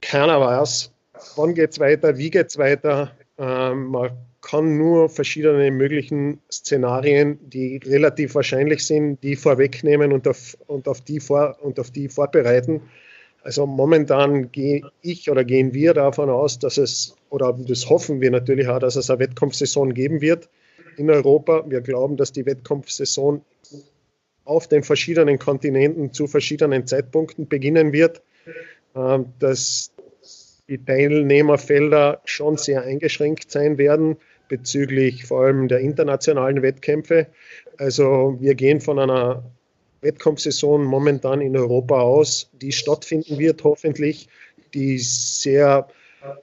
keiner 0.00 0.40
weiß, 0.40 0.92
wann 1.36 1.54
geht 1.54 1.72
es 1.72 1.80
weiter, 1.80 2.16
wie 2.16 2.30
geht 2.30 2.48
es 2.48 2.58
weiter. 2.58 3.12
Ähm, 3.38 3.86
man 3.86 4.10
kann 4.40 4.78
nur 4.78 5.08
verschiedene 5.08 5.70
möglichen 5.70 6.40
Szenarien, 6.50 7.38
die 7.50 7.80
relativ 7.84 8.34
wahrscheinlich 8.34 8.86
sind, 8.86 9.22
die 9.22 9.36
vorwegnehmen 9.36 10.12
und 10.12 10.26
auf, 10.28 10.56
und 10.66 10.88
auf, 10.88 11.00
die, 11.00 11.20
vor, 11.20 11.56
und 11.60 11.78
auf 11.78 11.90
die 11.90 12.08
vorbereiten. 12.08 12.82
Also 13.42 13.66
momentan 13.66 14.50
gehe 14.52 14.82
ich 15.02 15.30
oder 15.30 15.44
gehen 15.44 15.74
wir 15.74 15.94
davon 15.94 16.30
aus, 16.30 16.58
dass 16.58 16.76
es, 16.76 17.16
oder 17.30 17.52
das 17.52 17.88
hoffen 17.88 18.20
wir 18.20 18.30
natürlich 18.30 18.68
auch, 18.68 18.78
dass 18.78 18.96
es 18.96 19.10
eine 19.10 19.20
Wettkampfsaison 19.20 19.94
geben 19.94 20.20
wird 20.20 20.48
in 20.96 21.10
Europa. 21.10 21.64
Wir 21.68 21.80
glauben, 21.80 22.16
dass 22.16 22.32
die 22.32 22.46
Wettkampfsaison 22.46 23.42
auf 24.48 24.66
den 24.66 24.82
verschiedenen 24.82 25.38
Kontinenten 25.38 26.12
zu 26.14 26.26
verschiedenen 26.26 26.86
Zeitpunkten 26.86 27.48
beginnen 27.48 27.92
wird, 27.92 28.22
ähm, 28.96 29.26
dass 29.38 29.92
die 30.68 30.82
Teilnehmerfelder 30.82 32.22
schon 32.24 32.56
sehr 32.56 32.82
eingeschränkt 32.82 33.50
sein 33.50 33.76
werden 33.76 34.16
bezüglich 34.48 35.26
vor 35.26 35.44
allem 35.44 35.68
der 35.68 35.80
internationalen 35.80 36.62
Wettkämpfe. 36.62 37.26
Also 37.76 38.36
wir 38.40 38.54
gehen 38.54 38.80
von 38.80 38.98
einer 38.98 39.44
Wettkampfsaison 40.00 40.82
momentan 40.82 41.42
in 41.42 41.54
Europa 41.54 42.00
aus, 42.00 42.48
die 42.52 42.72
stattfinden 42.72 43.38
wird, 43.38 43.64
hoffentlich, 43.64 44.28
die 44.72 44.98
sehr, 44.98 45.88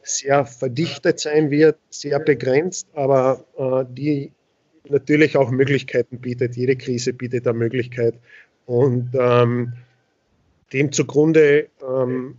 sehr 0.03 0.45
verdichtet 0.45 1.19
sein 1.19 1.49
wird, 1.49 1.77
sehr 1.89 2.19
begrenzt, 2.19 2.87
aber 2.93 3.45
äh, 3.57 3.85
die 3.91 4.31
natürlich 4.89 5.37
auch 5.37 5.51
Möglichkeiten 5.51 6.19
bietet. 6.19 6.55
Jede 6.55 6.75
Krise 6.75 7.13
bietet 7.13 7.47
eine 7.47 7.57
Möglichkeit. 7.57 8.15
Und 8.65 9.11
ähm, 9.13 9.73
dem 10.73 10.91
zugrunde 10.91 11.67
ähm, 11.81 12.35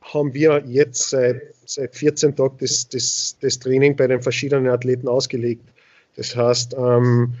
haben 0.00 0.34
wir 0.34 0.62
jetzt 0.66 1.10
seit, 1.10 1.42
seit 1.64 1.94
14 1.94 2.36
Tagen 2.36 2.56
das, 2.60 2.88
das, 2.88 3.36
das 3.40 3.58
Training 3.58 3.96
bei 3.96 4.06
den 4.06 4.22
verschiedenen 4.22 4.68
Athleten 4.68 5.08
ausgelegt. 5.08 5.64
Das 6.16 6.34
heißt, 6.34 6.74
ähm, 6.76 7.34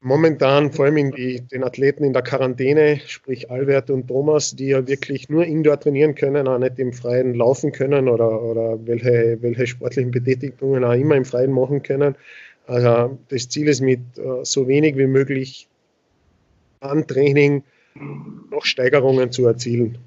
momentan 0.00 0.72
vor 0.72 0.84
allem 0.84 1.12
die, 1.12 1.40
den 1.40 1.64
Athleten 1.64 2.04
in 2.04 2.12
der 2.12 2.22
Quarantäne, 2.22 3.00
sprich 3.06 3.50
Albert 3.50 3.90
und 3.90 4.08
Thomas, 4.08 4.54
die 4.54 4.68
ja 4.68 4.86
wirklich 4.86 5.28
nur 5.28 5.44
indoor 5.44 5.80
trainieren 5.80 6.14
können, 6.14 6.46
auch 6.46 6.58
nicht 6.58 6.78
im 6.78 6.92
Freien 6.92 7.34
laufen 7.34 7.72
können 7.72 8.08
oder, 8.08 8.42
oder 8.42 8.78
welche, 8.86 9.38
welche 9.40 9.66
sportlichen 9.66 10.10
Betätigungen 10.10 10.84
auch 10.84 10.92
immer 10.92 11.16
im 11.16 11.24
Freien 11.24 11.52
machen 11.52 11.82
können, 11.82 12.16
also 12.66 13.18
das 13.28 13.48
Ziel 13.48 13.68
ist 13.68 13.80
mit 13.80 14.00
äh, 14.16 14.44
so 14.44 14.66
wenig 14.68 14.96
wie 14.96 15.06
möglich 15.06 15.68
an 16.80 17.06
Training 17.06 17.62
noch 18.50 18.64
Steigerungen 18.64 19.30
zu 19.30 19.46
erzielen. 19.46 19.98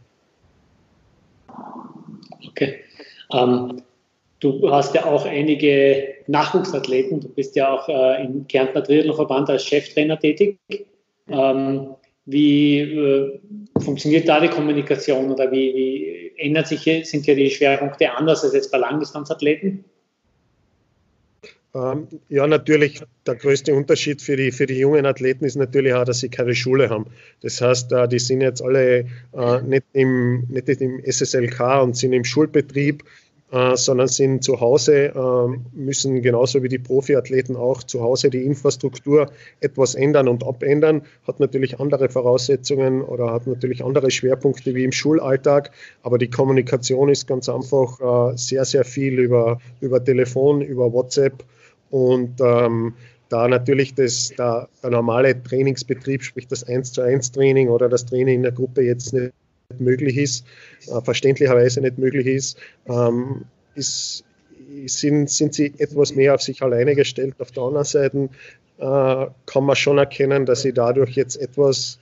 Okay. 2.50 2.80
Ähm, 3.34 3.82
du 4.39 4.72
hast 4.72 4.93
ja 4.96 5.06
auch 5.06 5.26
einige 5.26 6.15
Nachwuchsathleten. 6.28 7.22
Du 7.22 7.30
bist 7.30 7.56
ja 7.56 7.74
auch 7.74 7.88
äh, 7.88 8.24
im 8.26 8.48
Kärntner 8.48 8.84
Triathlonverband 8.84 9.50
als 9.50 9.65
Cheftrainer 9.65 10.20
tätig. 10.20 10.58
Ähm, 11.30 11.96
wie 12.26 12.80
äh, 12.80 13.39
funktioniert 13.80 14.28
da 14.28 14.39
die 14.39 14.50
Kommunikation 14.50 15.32
oder 15.32 15.50
wie, 15.52 15.74
wie 15.74 16.34
ändert 16.38 16.67
sich, 16.67 16.82
sind 17.08 17.26
ja 17.26 17.36
die 17.36 17.50
Schwerpunkte 17.50 18.12
anders 18.12 18.43
als 18.43 18.54
jetzt 18.54 18.72
bei 18.72 18.78
Langdistanzathleten? 18.78 19.86
Ähm, 21.75 22.08
ja, 22.30 22.47
natürlich, 22.47 23.01
der 23.25 23.36
größte 23.36 23.75
Unterschied 23.75 24.21
für 24.21 24.38
die, 24.38 24.51
für 24.51 24.65
die 24.65 24.80
jungen 24.80 25.06
Athleten 25.06 25.45
ist 25.45 25.56
natürlich 25.56 25.93
auch, 25.93 26.06
dass 26.06 26.19
sie 26.19 26.30
keine 26.30 26.56
Schule 26.56 26.89
haben. 26.89 27.08
Das 27.41 27.62
heißt, 27.62 27.91
äh, 27.91 28.08
die 28.08 28.19
sind 28.19 28.41
jetzt 28.41 28.62
alle 28.62 29.06
äh, 29.34 29.62
nicht, 29.63 29.86
im, 29.93 30.45
nicht 30.47 30.69
im 30.69 31.03
SSLK 31.03 31.82
und 31.82 31.97
sind 31.97 32.13
im 32.13 32.23
Schulbetrieb, 32.23 33.03
äh, 33.51 33.75
sondern 33.75 34.08
sind 34.08 34.43
zu 34.43 34.60
Hause, 34.60 35.13
müssen 35.73 36.21
genauso 36.21 36.63
wie 36.63 36.69
die 36.69 36.80
Profiathleten 36.80 37.56
auch 37.56 37.84
zu 37.84 38.01
Hause 38.01 38.30
die 38.30 38.43
Infrastruktur 38.43 39.30
etwas 39.60 39.95
ändern 39.95 40.27
und 40.30 40.45
abändern, 40.45 41.03
hat 41.27 41.39
natürlich 41.39 41.80
andere 41.80 42.10
Voraussetzungen 42.10 43.01
oder 43.01 43.32
hat 43.32 43.45
natürlich 43.45 43.84
andere 43.84 44.10
Schwerpunkte 44.10 44.73
wie 44.73 44.84
im 44.84 44.91
Schulalltag, 44.91 45.71
aber 46.01 46.17
die 46.17 46.30
Kommunikation 46.30 47.10
ist 47.10 47.27
ganz 47.27 47.47
einfach 47.47 48.36
sehr, 48.36 48.65
sehr 48.65 48.84
viel 48.84 49.19
über, 49.19 49.60
über 49.80 50.03
Telefon, 50.03 50.62
über 50.62 50.91
WhatsApp 50.91 51.43
und 51.89 52.39
ähm, 52.41 52.93
da 53.30 53.47
natürlich 53.47 53.93
das, 53.93 54.30
der, 54.38 54.69
der, 54.82 54.89
normale 54.89 55.41
Trainingsbetrieb, 55.41 56.23
sprich 56.23 56.47
das 56.47 56.63
1 56.63 56.93
zu 56.93 57.02
1 57.02 57.32
Training 57.34 57.69
oder 57.69 57.89
das 57.89 58.06
Training 58.06 58.36
in 58.36 58.43
der 58.43 58.54
Gruppe 58.54 58.82
jetzt 58.82 59.13
nicht 59.13 59.34
möglich 59.80 60.17
ist, 60.17 60.45
äh, 60.88 61.02
verständlicherweise 61.02 61.82
nicht 61.82 61.97
möglich 61.97 62.28
ist, 62.28 62.58
ähm, 62.88 63.45
ist 63.76 64.23
sind, 64.86 65.30
sind 65.30 65.54
sie 65.54 65.73
etwas 65.78 66.13
mehr 66.15 66.36
auf 66.36 66.41
sich 66.41 66.62
alleine 66.62 66.95
gestellt. 66.95 67.36
Auf 67.39 67.52
der 67.52 67.63
anderen 67.63 67.86
Seite 67.86 68.30
äh, 68.78 69.26
kann 69.45 69.63
man 69.63 69.76
schon 69.76 69.97
erkennen, 69.97 70.45
dass 70.45 70.62
sie 70.62 70.73
dadurch 70.73 71.12
jetzt 71.12 71.38
etwas 71.38 72.00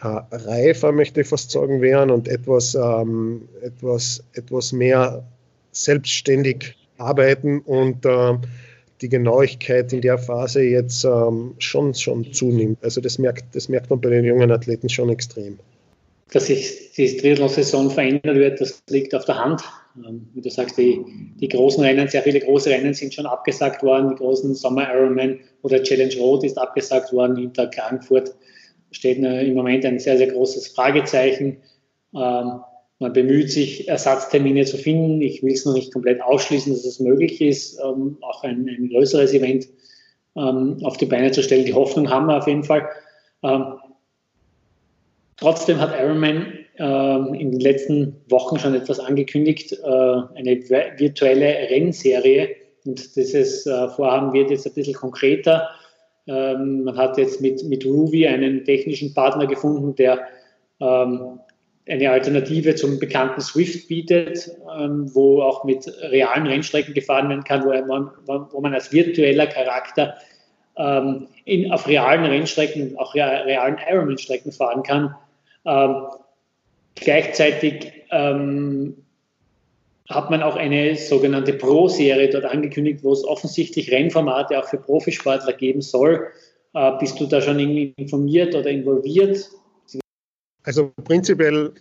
äh, 0.00 0.06
reifer, 0.06 0.92
möchte 0.92 1.20
ich 1.20 1.28
fast 1.28 1.50
sagen, 1.50 1.80
wären 1.80 2.10
und 2.10 2.28
etwas, 2.28 2.74
ähm, 2.74 3.48
etwas, 3.62 4.22
etwas 4.32 4.72
mehr 4.72 5.24
selbstständig 5.72 6.76
arbeiten 7.00 7.60
und 7.60 8.04
äh, 8.04 8.34
die 9.00 9.08
Genauigkeit 9.08 9.92
in 9.92 10.02
der 10.02 10.18
Phase 10.18 10.62
jetzt 10.62 11.04
ähm, 11.04 11.54
schon, 11.58 11.94
schon 11.94 12.32
zunimmt. 12.32 12.78
Also 12.82 13.00
das 13.00 13.18
merkt, 13.18 13.54
das 13.54 13.68
merkt 13.68 13.90
man 13.90 14.00
bei 14.00 14.10
den 14.10 14.24
jungen 14.24 14.50
Athleten 14.50 14.88
schon 14.88 15.08
extrem. 15.08 15.58
Dass 16.32 16.46
sich 16.46 16.92
die 16.96 17.16
Triathlon-Saison 17.16 17.90
verändert 17.90 18.36
wird, 18.36 18.60
das 18.60 18.82
liegt 18.88 19.14
auf 19.14 19.24
der 19.24 19.36
Hand. 19.36 19.62
Ähm, 19.96 20.28
wie 20.34 20.42
du 20.42 20.50
sagst, 20.50 20.78
die, 20.78 21.00
die 21.40 21.48
großen 21.48 21.82
Rennen, 21.82 22.08
sehr 22.08 22.22
viele 22.22 22.40
große 22.40 22.70
Rennen 22.70 22.94
sind 22.94 23.14
schon 23.14 23.26
abgesagt 23.26 23.82
worden. 23.82 24.10
Die 24.10 24.16
großen 24.16 24.54
Sommer 24.54 24.92
Ironman 24.94 25.40
oder 25.62 25.82
Challenge 25.82 26.14
Road 26.18 26.44
ist 26.44 26.58
abgesagt 26.58 27.12
worden. 27.12 27.36
Hinter 27.36 27.66
Klagenfurt 27.68 28.34
steht 28.92 29.18
im 29.18 29.54
Moment 29.54 29.84
ein 29.84 29.98
sehr, 29.98 30.18
sehr 30.18 30.28
großes 30.28 30.68
Fragezeichen. 30.68 31.56
Ähm, 32.14 32.60
Man 33.00 33.14
bemüht 33.14 33.50
sich, 33.50 33.88
Ersatztermine 33.88 34.66
zu 34.66 34.76
finden. 34.76 35.22
Ich 35.22 35.42
will 35.42 35.54
es 35.54 35.64
noch 35.64 35.72
nicht 35.72 35.90
komplett 35.90 36.20
ausschließen, 36.20 36.70
dass 36.70 36.84
es 36.84 37.00
möglich 37.00 37.40
ist, 37.40 37.80
ähm, 37.82 38.18
auch 38.20 38.44
ein, 38.44 38.68
ein, 38.68 38.90
größeres 38.90 39.32
Event 39.32 39.68
ähm, 40.36 40.76
auf 40.82 40.98
die 40.98 41.06
Beine 41.06 41.30
zu 41.30 41.42
stellen. 41.42 41.64
Die 41.64 41.72
Hoffnung 41.72 42.10
haben 42.10 42.26
wir 42.26 42.36
auf 42.36 42.46
jeden 42.46 42.62
Fall. 42.62 42.86
Ähm, 43.42 43.78
trotzdem 45.38 45.80
hat 45.80 45.98
Ironman 45.98 46.52
ähm, 46.76 47.32
in 47.32 47.52
den 47.52 47.60
letzten 47.60 48.16
Wochen 48.28 48.58
schon 48.58 48.74
etwas 48.74 49.00
angekündigt, 49.00 49.72
äh, 49.72 49.86
eine 49.86 50.60
virtuelle 50.98 51.70
Rennserie. 51.70 52.50
Und 52.84 53.16
dieses 53.16 53.64
äh, 53.64 53.88
Vorhaben 53.88 54.34
wird 54.34 54.50
jetzt 54.50 54.66
ein 54.66 54.74
bisschen 54.74 54.94
konkreter. 54.94 55.70
Ähm, 56.26 56.84
man 56.84 56.98
hat 56.98 57.16
jetzt 57.16 57.40
mit, 57.40 57.64
mit 57.64 57.86
Ruby 57.86 58.26
einen 58.26 58.62
technischen 58.66 59.14
Partner 59.14 59.46
gefunden, 59.46 59.94
der 59.94 60.20
ähm, 60.80 61.40
eine 61.90 62.10
Alternative 62.10 62.76
zum 62.76 62.98
bekannten 62.98 63.40
Swift 63.40 63.88
bietet, 63.88 64.50
ähm, 64.78 65.12
wo 65.12 65.42
auch 65.42 65.64
mit 65.64 65.86
realen 66.02 66.46
Rennstrecken 66.46 66.94
gefahren 66.94 67.28
werden 67.28 67.44
kann, 67.44 67.64
wo 67.64 67.70
man, 67.86 68.10
wo 68.50 68.60
man 68.60 68.74
als 68.74 68.92
virtueller 68.92 69.46
Charakter 69.46 70.14
ähm, 70.76 71.26
in, 71.44 71.72
auf 71.72 71.88
realen 71.88 72.24
Rennstrecken, 72.24 72.96
auch 72.96 73.14
realen 73.14 73.78
Ironman-Strecken 73.88 74.52
fahren 74.52 74.82
kann. 74.82 75.14
Ähm, 75.66 76.06
gleichzeitig 76.94 77.92
ähm, 78.10 78.96
hat 80.08 80.30
man 80.30 80.42
auch 80.42 80.56
eine 80.56 80.96
sogenannte 80.96 81.52
Pro-Serie 81.52 82.30
dort 82.30 82.44
angekündigt, 82.44 83.00
wo 83.02 83.12
es 83.12 83.24
offensichtlich 83.24 83.90
Rennformate 83.90 84.58
auch 84.58 84.68
für 84.68 84.78
Profisportler 84.78 85.52
geben 85.52 85.82
soll. 85.82 86.28
Äh, 86.74 86.92
bist 87.00 87.20
du 87.20 87.26
da 87.26 87.40
schon 87.40 87.58
irgendwie 87.58 87.94
informiert 87.96 88.54
oder 88.54 88.70
involviert? 88.70 89.50
Also 90.62 90.92
prinzipiell 91.04 91.72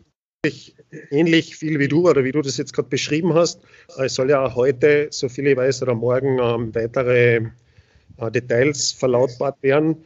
ähnlich 1.12 1.56
viel 1.56 1.80
wie 1.80 1.88
du 1.88 2.10
oder 2.10 2.24
wie 2.24 2.32
du 2.32 2.42
das 2.42 2.58
jetzt 2.58 2.74
gerade 2.74 2.88
beschrieben 2.88 3.34
hast. 3.34 3.62
Es 3.98 4.16
soll 4.16 4.30
ja 4.30 4.56
heute, 4.56 5.08
so 5.12 5.28
viel 5.28 5.48
ich 5.48 5.58
weiß, 5.58 5.82
oder 5.84 5.96
morgen 5.96 6.40
ähm, 6.40 6.74
weitere 6.74 7.42
äh, 8.18 8.32
Details 8.32 8.92
verlautbart 8.94 9.62
werden. 9.62 9.98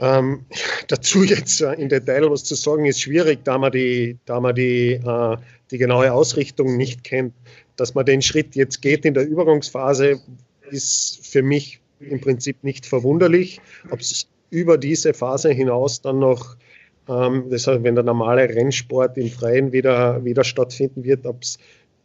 Ähm, 0.00 0.44
dazu 0.88 1.22
jetzt 1.22 1.60
äh, 1.60 1.74
im 1.74 1.88
Detail 1.88 2.30
was 2.30 2.44
zu 2.44 2.56
sagen, 2.56 2.84
ist 2.84 3.00
schwierig, 3.00 3.44
da 3.44 3.58
man 3.58 3.72
die, 3.72 4.18
da 4.24 4.40
man 4.40 4.54
die, 4.54 4.94
äh, 4.94 5.36
die 5.70 5.78
genaue 5.78 6.12
Ausrichtung 6.12 6.76
nicht 6.76 7.04
kennt. 7.04 7.34
Dass 7.76 7.94
man 7.94 8.06
den 8.06 8.22
Schritt 8.22 8.56
jetzt 8.56 8.82
geht 8.82 9.04
in 9.04 9.14
der 9.14 9.24
Übergangsphase, 9.26 10.20
ist 10.70 11.24
für 11.24 11.42
mich 11.42 11.80
im 12.00 12.20
Prinzip 12.20 12.64
nicht 12.64 12.86
verwunderlich. 12.86 13.60
Ob 13.90 14.00
es 14.00 14.26
über 14.50 14.78
diese 14.78 15.14
Phase 15.14 15.50
hinaus 15.52 16.00
dann 16.00 16.18
noch 16.18 16.56
ähm, 17.08 17.50
heißt, 17.50 17.82
wenn 17.82 17.94
der 17.94 18.04
normale 18.04 18.48
Rennsport 18.48 19.16
im 19.16 19.28
Freien 19.28 19.72
wieder, 19.72 20.24
wieder 20.24 20.44
stattfinden 20.44 21.04
wird, 21.04 21.26
ob 21.26 21.42
es 21.42 21.58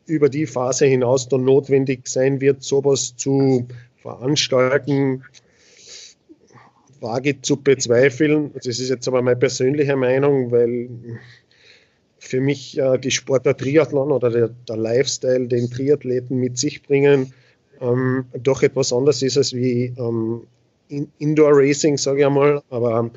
über 0.05 0.29
die 0.29 0.45
Phase 0.45 0.85
hinaus 0.85 1.29
dann 1.29 1.45
notwendig 1.45 2.07
sein 2.07 2.41
wird, 2.41 2.63
sowas 2.63 3.15
zu 3.15 3.67
veranstalten, 3.97 5.23
wage 6.99 7.41
zu 7.41 7.57
bezweifeln. 7.57 8.51
Das 8.53 8.65
ist 8.65 8.89
jetzt 8.89 9.07
aber 9.07 9.21
meine 9.21 9.35
persönliche 9.35 9.95
Meinung, 9.95 10.51
weil 10.51 10.89
für 12.19 12.41
mich 12.41 12.77
äh, 12.77 12.97
die 12.97 13.11
Sportler 13.11 13.55
Triathlon 13.55 14.11
oder 14.11 14.29
der, 14.29 14.49
der, 14.67 14.77
Lifestyle, 14.77 15.47
den 15.47 15.69
Triathleten 15.69 16.37
mit 16.37 16.57
sich 16.57 16.81
bringen, 16.83 17.33
ähm, 17.81 18.25
doch 18.41 18.63
etwas 18.63 18.93
anders 18.93 19.21
ist 19.21 19.37
als 19.37 19.53
wie 19.53 19.93
ähm, 19.97 20.43
Indoor 21.19 21.51
Racing, 21.53 21.97
sage 21.97 22.21
ich 22.21 22.25
einmal. 22.25 22.61
Aber 22.69 23.11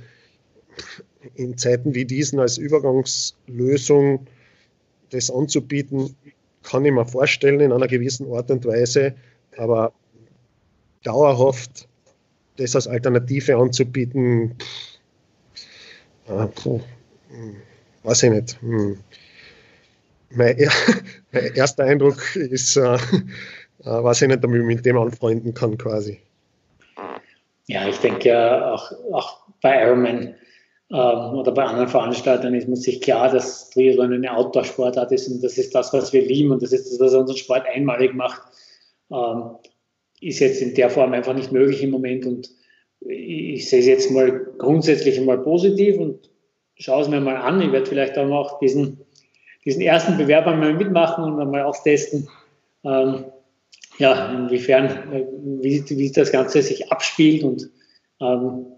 in 1.34 1.56
Zeiten 1.56 1.94
wie 1.94 2.04
diesen 2.04 2.40
als 2.40 2.58
Übergangslösung 2.58 4.26
das 5.10 5.30
anzubieten, 5.30 6.16
kann 6.62 6.84
ich 6.84 6.92
mir 6.92 7.06
vorstellen 7.06 7.60
in 7.60 7.72
einer 7.72 7.86
gewissen 7.86 8.32
Art 8.32 8.50
und 8.50 8.64
Weise, 8.64 9.14
aber 9.56 9.92
dauerhaft 11.04 11.88
das 12.56 12.74
als 12.74 12.88
Alternative 12.88 13.56
anzubieten, 13.56 14.56
äh, 16.28 16.46
puh, 16.46 16.80
hm, 17.30 17.56
weiß 18.02 18.24
ich 18.24 18.30
nicht. 18.30 18.60
Hm. 18.60 18.98
Mein, 20.30 20.56
mein, 21.32 21.54
erster 21.54 21.84
Eindruck 21.84 22.34
ist, 22.34 22.76
äh, 22.76 22.94
äh, 22.94 22.98
weiß 23.84 24.22
ich 24.22 24.28
nicht, 24.28 24.44
ob 24.44 24.54
ich 24.54 24.62
mit 24.62 24.84
dem 24.84 24.98
anfreunden 24.98 25.54
kann 25.54 25.78
quasi. 25.78 26.20
Ja, 27.68 27.88
ich 27.88 27.98
denke 27.98 28.32
auch, 28.72 28.92
auch 29.12 29.40
bei 29.60 29.82
Ironman 29.82 30.34
oder 30.88 31.50
bei 31.50 31.64
anderen 31.64 31.88
Veranstaltern 31.88 32.54
ist 32.54 32.68
man 32.68 32.76
sich 32.76 33.00
klar, 33.00 33.32
dass 33.32 33.70
Triathlon 33.70 34.12
eine 34.12 34.36
Outdoor-Sportart 34.36 35.10
ist 35.10 35.28
und 35.28 35.42
das 35.42 35.58
ist 35.58 35.74
das, 35.74 35.92
was 35.92 36.12
wir 36.12 36.24
lieben 36.24 36.52
und 36.52 36.62
das 36.62 36.72
ist 36.72 36.90
das, 36.92 37.00
was 37.00 37.14
unseren 37.14 37.36
Sport 37.36 37.66
einmalig 37.66 38.14
macht. 38.14 38.42
Ähm, 39.10 39.56
ist 40.20 40.38
jetzt 40.38 40.62
in 40.62 40.74
der 40.74 40.88
Form 40.88 41.12
einfach 41.12 41.34
nicht 41.34 41.52
möglich 41.52 41.82
im 41.82 41.90
Moment 41.90 42.24
und 42.24 42.50
ich 43.00 43.68
sehe 43.68 43.80
es 43.80 43.86
jetzt 43.86 44.10
mal 44.10 44.30
grundsätzlich 44.58 45.20
mal 45.20 45.38
positiv 45.38 45.98
und 45.98 46.30
schaue 46.76 47.02
es 47.02 47.08
mir 47.08 47.20
mal 47.20 47.36
an. 47.36 47.60
Ich 47.60 47.72
werde 47.72 47.86
vielleicht 47.86 48.16
auch 48.16 48.58
diesen, 48.60 49.00
diesen 49.64 49.82
ersten 49.82 50.16
Bewerber 50.16 50.54
mal 50.54 50.72
mitmachen 50.72 51.24
und 51.24 51.50
mal 51.50 51.62
austesten, 51.62 52.28
ähm, 52.84 53.24
ja, 53.98 54.32
inwiefern, 54.32 55.12
äh, 55.12 55.24
wie, 55.62 55.84
wie 55.90 56.12
das 56.12 56.32
Ganze 56.32 56.62
sich 56.62 56.92
abspielt 56.92 57.42
und 57.42 57.70
ähm, 58.20 58.75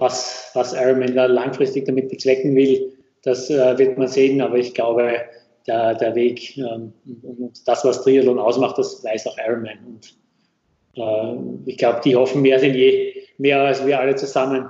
was, 0.00 0.50
was 0.54 0.72
Ironman 0.72 1.14
langfristig 1.14 1.86
damit 1.86 2.08
bezwecken 2.08 2.54
will, 2.56 2.92
das 3.22 3.50
äh, 3.50 3.78
wird 3.78 3.98
man 3.98 4.08
sehen, 4.08 4.40
aber 4.40 4.56
ich 4.56 4.74
glaube, 4.74 5.20
der, 5.66 5.94
der 5.94 6.14
Weg 6.14 6.56
ähm, 6.56 6.92
und 7.22 7.68
das, 7.68 7.84
was 7.84 8.02
Triathlon 8.02 8.38
ausmacht, 8.38 8.78
das 8.78 9.04
weiß 9.04 9.26
auch 9.26 9.36
Ironman. 9.38 9.78
Und 9.86 10.16
äh, 10.96 11.70
ich 11.70 11.76
glaube, 11.76 12.00
die 12.04 12.16
hoffen 12.16 12.42
mehr 12.42 12.58
denn 12.58 12.74
je, 12.74 13.14
mehr 13.38 13.60
als 13.62 13.84
wir 13.86 14.00
alle 14.00 14.16
zusammen, 14.16 14.68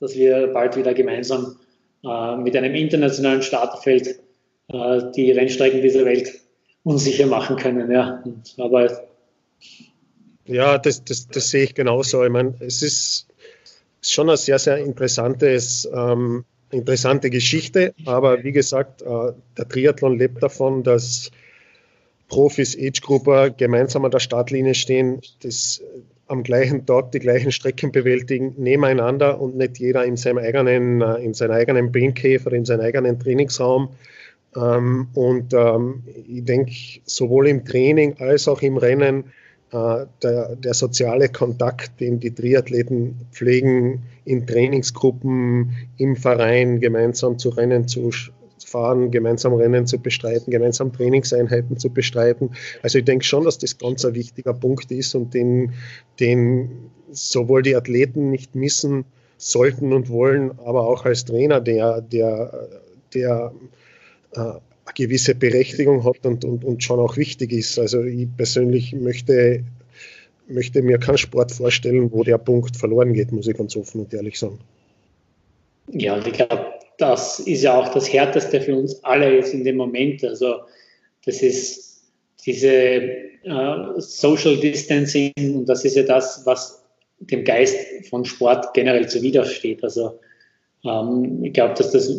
dass 0.00 0.16
wir 0.16 0.48
bald 0.48 0.76
wieder 0.76 0.94
gemeinsam 0.94 1.58
äh, 2.04 2.36
mit 2.36 2.56
einem 2.56 2.74
internationalen 2.74 3.42
Starterfeld 3.42 4.20
äh, 4.68 5.00
die 5.14 5.30
Rennstrecken 5.30 5.80
dieser 5.80 6.04
Welt 6.04 6.40
unsicher 6.82 7.26
machen 7.26 7.56
können. 7.56 7.90
Ja. 7.90 8.20
Und, 8.24 8.54
aber 8.58 8.90
ja, 10.44 10.76
das, 10.76 11.04
das, 11.04 11.28
das 11.28 11.50
sehe 11.50 11.64
ich 11.64 11.74
genauso. 11.74 12.24
Ich 12.24 12.30
meine, 12.30 12.54
es 12.60 12.82
ist 12.82 13.28
schon 14.02 14.28
eine 14.28 14.36
sehr, 14.36 14.58
sehr 14.58 14.78
interessantes, 14.78 15.88
ähm, 15.94 16.44
interessante 16.70 17.30
Geschichte. 17.30 17.94
Aber 18.04 18.42
wie 18.42 18.52
gesagt, 18.52 19.02
äh, 19.02 19.32
der 19.56 19.68
Triathlon 19.68 20.18
lebt 20.18 20.42
davon, 20.42 20.82
dass 20.82 21.30
Profis, 22.28 22.76
Age-Grupper 22.78 23.50
gemeinsam 23.50 24.04
an 24.04 24.10
der 24.10 24.18
Startlinie 24.18 24.74
stehen, 24.74 25.20
das 25.42 25.80
äh, 25.80 26.00
am 26.28 26.42
gleichen 26.42 26.86
Tag 26.86 27.12
die 27.12 27.18
gleichen 27.18 27.52
Strecken 27.52 27.92
bewältigen, 27.92 28.54
nebeneinander 28.56 29.38
und 29.38 29.56
nicht 29.56 29.78
jeder 29.78 30.04
in 30.04 30.16
seinem 30.16 30.38
eigenen, 30.38 31.02
äh, 31.02 31.16
in 31.16 31.34
seinem 31.34 31.52
eigenen 31.52 31.92
Brainkäfer, 31.92 32.52
in 32.52 32.64
seinem 32.64 32.80
eigenen 32.80 33.20
Trainingsraum. 33.20 33.90
Ähm, 34.56 35.08
und 35.14 35.52
ähm, 35.52 36.02
ich 36.26 36.44
denke, 36.44 36.72
sowohl 37.04 37.48
im 37.48 37.64
Training 37.64 38.16
als 38.18 38.48
auch 38.48 38.62
im 38.62 38.78
Rennen 38.78 39.24
der, 39.72 40.56
der, 40.56 40.74
soziale 40.74 41.28
Kontakt, 41.28 41.98
den 42.00 42.20
die 42.20 42.34
Triathleten 42.34 43.26
pflegen, 43.32 44.02
in 44.24 44.46
Trainingsgruppen, 44.46 45.72
im 45.96 46.16
Verein 46.16 46.80
gemeinsam 46.80 47.38
zu 47.38 47.48
Rennen 47.48 47.88
zu 47.88 48.10
fahren, 48.64 49.10
gemeinsam 49.10 49.54
Rennen 49.54 49.86
zu 49.86 49.98
bestreiten, 49.98 50.50
gemeinsam 50.50 50.92
Trainingseinheiten 50.92 51.78
zu 51.78 51.90
bestreiten. 51.90 52.50
Also 52.82 52.98
ich 52.98 53.04
denke 53.04 53.24
schon, 53.24 53.44
dass 53.44 53.58
das 53.58 53.78
ganz 53.78 54.04
ein 54.04 54.14
wichtiger 54.14 54.54
Punkt 54.54 54.90
ist 54.90 55.14
und 55.14 55.34
den, 55.34 55.72
den 56.20 56.90
sowohl 57.10 57.62
die 57.62 57.76
Athleten 57.76 58.30
nicht 58.30 58.54
missen 58.54 59.04
sollten 59.38 59.92
und 59.92 60.08
wollen, 60.08 60.52
aber 60.58 60.86
auch 60.86 61.04
als 61.04 61.24
Trainer, 61.24 61.60
der, 61.60 62.00
der, 62.00 62.68
der 63.14 63.52
äh, 64.32 64.52
eine 64.84 64.94
gewisse 64.94 65.34
Berechtigung 65.34 66.04
hat 66.04 66.24
und, 66.24 66.44
und, 66.44 66.64
und 66.64 66.82
schon 66.82 66.98
auch 66.98 67.16
wichtig 67.16 67.52
ist. 67.52 67.78
Also 67.78 68.02
ich 68.02 68.28
persönlich 68.36 68.92
möchte, 68.92 69.64
möchte 70.48 70.82
mir 70.82 70.98
keinen 70.98 71.18
Sport 71.18 71.52
vorstellen, 71.52 72.10
wo 72.12 72.24
der 72.24 72.38
Punkt 72.38 72.76
verloren 72.76 73.14
geht, 73.14 73.32
muss 73.32 73.46
ich 73.46 73.56
ganz 73.56 73.76
offen 73.76 74.02
und 74.02 74.14
ehrlich 74.14 74.38
sagen. 74.38 74.58
Ja, 75.88 76.14
und 76.14 76.26
ich 76.26 76.34
glaube, 76.34 76.66
das 76.98 77.40
ist 77.40 77.62
ja 77.62 77.78
auch 77.78 77.88
das 77.88 78.12
Härteste 78.12 78.60
für 78.60 78.76
uns 78.76 79.02
alle 79.04 79.34
jetzt 79.34 79.54
in 79.54 79.64
dem 79.64 79.76
Moment. 79.76 80.24
Also 80.24 80.60
das 81.24 81.42
ist 81.42 82.04
diese 82.44 82.68
äh, 82.68 83.74
Social 83.98 84.56
Distancing 84.56 85.32
und 85.36 85.68
das 85.68 85.84
ist 85.84 85.96
ja 85.96 86.02
das, 86.02 86.42
was 86.44 86.82
dem 87.18 87.44
Geist 87.44 87.76
von 88.08 88.24
Sport 88.24 88.74
generell 88.74 89.08
zuwidersteht. 89.08 89.82
Also 89.84 90.18
ähm, 90.84 91.44
ich 91.44 91.52
glaube, 91.52 91.74
dass 91.74 91.92
das 91.92 92.12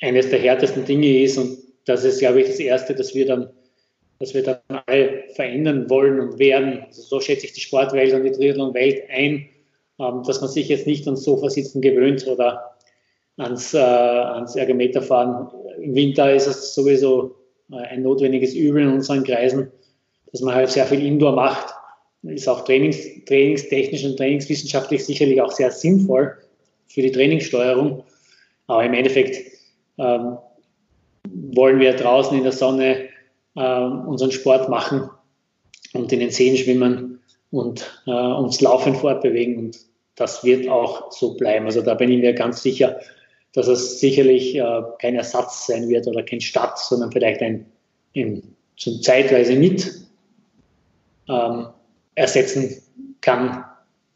eines 0.00 0.30
der 0.30 0.40
härtesten 0.40 0.84
Dinge 0.84 1.22
ist 1.22 1.38
und 1.38 1.58
das 1.84 2.04
ist, 2.04 2.18
glaube 2.18 2.40
ich, 2.40 2.46
das 2.46 2.60
Erste, 2.60 2.94
dass 2.94 3.14
wir 3.14 3.26
dann, 3.26 3.50
dass 4.18 4.34
wir 4.34 4.42
dann 4.42 4.58
alle 4.86 5.24
verändern 5.34 5.88
wollen 5.90 6.20
und 6.20 6.38
werden. 6.38 6.82
Also 6.86 7.02
so 7.02 7.20
schätze 7.20 7.46
ich 7.46 7.52
die 7.52 7.60
Sportwelt 7.60 8.12
und 8.14 8.24
die 8.24 8.32
Triathlon-Welt 8.32 9.04
ein, 9.10 9.48
ähm, 9.98 10.22
dass 10.26 10.40
man 10.40 10.50
sich 10.50 10.68
jetzt 10.68 10.86
nicht 10.86 11.06
ans 11.06 11.24
Sofa 11.24 11.50
sitzen 11.50 11.80
gewöhnt 11.82 12.26
oder 12.26 12.76
ans, 13.36 13.74
äh, 13.74 13.78
ans 13.78 14.56
Ergometerfahren. 14.56 15.48
Im 15.80 15.94
Winter 15.94 16.32
ist 16.32 16.46
es 16.46 16.74
sowieso 16.74 17.36
äh, 17.70 17.76
ein 17.76 18.02
notwendiges 18.02 18.54
Übel 18.54 18.82
in 18.82 18.88
unseren 18.88 19.24
Kreisen, 19.24 19.70
dass 20.32 20.40
man 20.40 20.54
halt 20.54 20.70
sehr 20.70 20.86
viel 20.86 21.04
Indoor 21.04 21.32
macht. 21.32 21.74
Ist 22.22 22.48
auch 22.48 22.64
trainings, 22.64 22.98
trainingstechnisch 23.26 24.04
und 24.04 24.16
trainingswissenschaftlich 24.16 25.04
sicherlich 25.04 25.42
auch 25.42 25.52
sehr 25.52 25.70
sinnvoll 25.70 26.34
für 26.86 27.02
die 27.02 27.12
Trainingssteuerung. 27.12 28.02
Aber 28.66 28.84
im 28.84 28.94
Endeffekt 28.94 29.52
ähm, 29.98 30.38
wollen 31.28 31.80
wir 31.80 31.94
draußen 31.94 32.36
in 32.36 32.42
der 32.42 32.52
Sonne 32.52 33.08
ähm, 33.56 34.00
unseren 34.06 34.32
Sport 34.32 34.68
machen 34.68 35.10
und 35.92 36.12
in 36.12 36.20
den 36.20 36.30
Seen 36.30 36.56
schwimmen 36.56 37.20
und 37.50 38.02
äh, 38.06 38.10
uns 38.10 38.60
laufend 38.60 38.96
fortbewegen. 38.96 39.58
Und 39.58 39.78
das 40.16 40.44
wird 40.44 40.68
auch 40.68 41.12
so 41.12 41.34
bleiben. 41.34 41.66
Also 41.66 41.82
da 41.82 41.94
bin 41.94 42.10
ich 42.10 42.20
mir 42.20 42.34
ganz 42.34 42.62
sicher, 42.62 42.98
dass 43.52 43.68
es 43.68 44.00
sicherlich 44.00 44.56
äh, 44.56 44.82
kein 45.00 45.14
Ersatz 45.14 45.66
sein 45.66 45.88
wird 45.88 46.06
oder 46.06 46.22
kein 46.22 46.40
Stadt, 46.40 46.78
sondern 46.78 47.12
vielleicht 47.12 47.40
ein, 47.40 47.66
ein 48.16 48.42
zum 48.76 49.00
zeitweise 49.02 49.54
mit 49.54 49.92
ähm, 51.28 51.68
ersetzen 52.16 52.82
kann, 53.20 53.64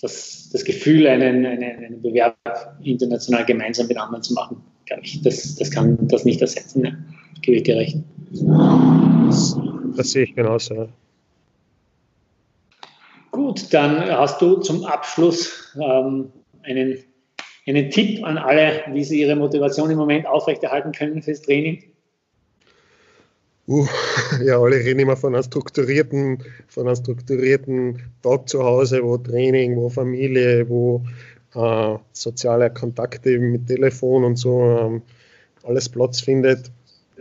das, 0.00 0.50
das 0.52 0.64
Gefühl, 0.64 1.06
einen, 1.06 1.46
einen, 1.46 1.84
einen 1.84 2.02
Bewerb 2.02 2.36
international 2.82 3.44
gemeinsam 3.44 3.86
mit 3.86 3.96
anderen 3.96 4.22
zu 4.22 4.34
machen. 4.34 4.62
Glaube 4.88 5.02
ich, 5.04 5.20
das, 5.20 5.54
das 5.56 5.70
kann 5.70 5.98
das 6.08 6.24
nicht 6.24 6.40
ersetzen. 6.40 6.80
Ne? 6.80 7.04
Gebe 7.42 7.58
ich 7.58 7.62
dir 7.64 7.76
recht. 7.76 7.98
Das, 9.96 10.10
sehe 10.10 10.24
ich 10.24 10.34
genauso. 10.34 10.74
Ja. 10.74 10.88
Gut, 13.30 13.72
dann 13.72 14.00
hast 14.00 14.40
du 14.40 14.56
zum 14.56 14.84
Abschluss 14.84 15.76
ähm, 15.78 16.32
einen, 16.62 16.98
einen 17.66 17.90
Tipp 17.90 18.24
an 18.24 18.38
alle, 18.38 18.82
wie 18.92 19.04
sie 19.04 19.20
ihre 19.20 19.36
Motivation 19.36 19.90
im 19.90 19.98
Moment 19.98 20.26
aufrechterhalten 20.26 20.92
können 20.92 21.20
fürs 21.20 21.42
Training. 21.42 21.82
Uh, 23.66 23.86
ja, 24.42 24.58
alle 24.58 24.76
reden 24.76 25.00
immer 25.00 25.18
von 25.18 25.34
einem 25.34 25.44
strukturierten, 25.44 26.42
von 26.68 26.86
einem 26.86 26.96
strukturierten 26.96 28.00
Tag 28.22 28.48
zu 28.48 28.64
Hause, 28.64 29.02
wo 29.02 29.18
Training, 29.18 29.76
wo 29.76 29.90
Familie, 29.90 30.66
wo 30.70 31.04
äh, 31.58 31.98
soziale 32.12 32.70
Kontakte 32.70 33.38
mit 33.38 33.66
Telefon 33.66 34.24
und 34.24 34.36
so 34.36 34.62
ähm, 34.62 35.02
alles 35.64 35.88
Platz 35.88 36.20
findet. 36.20 36.70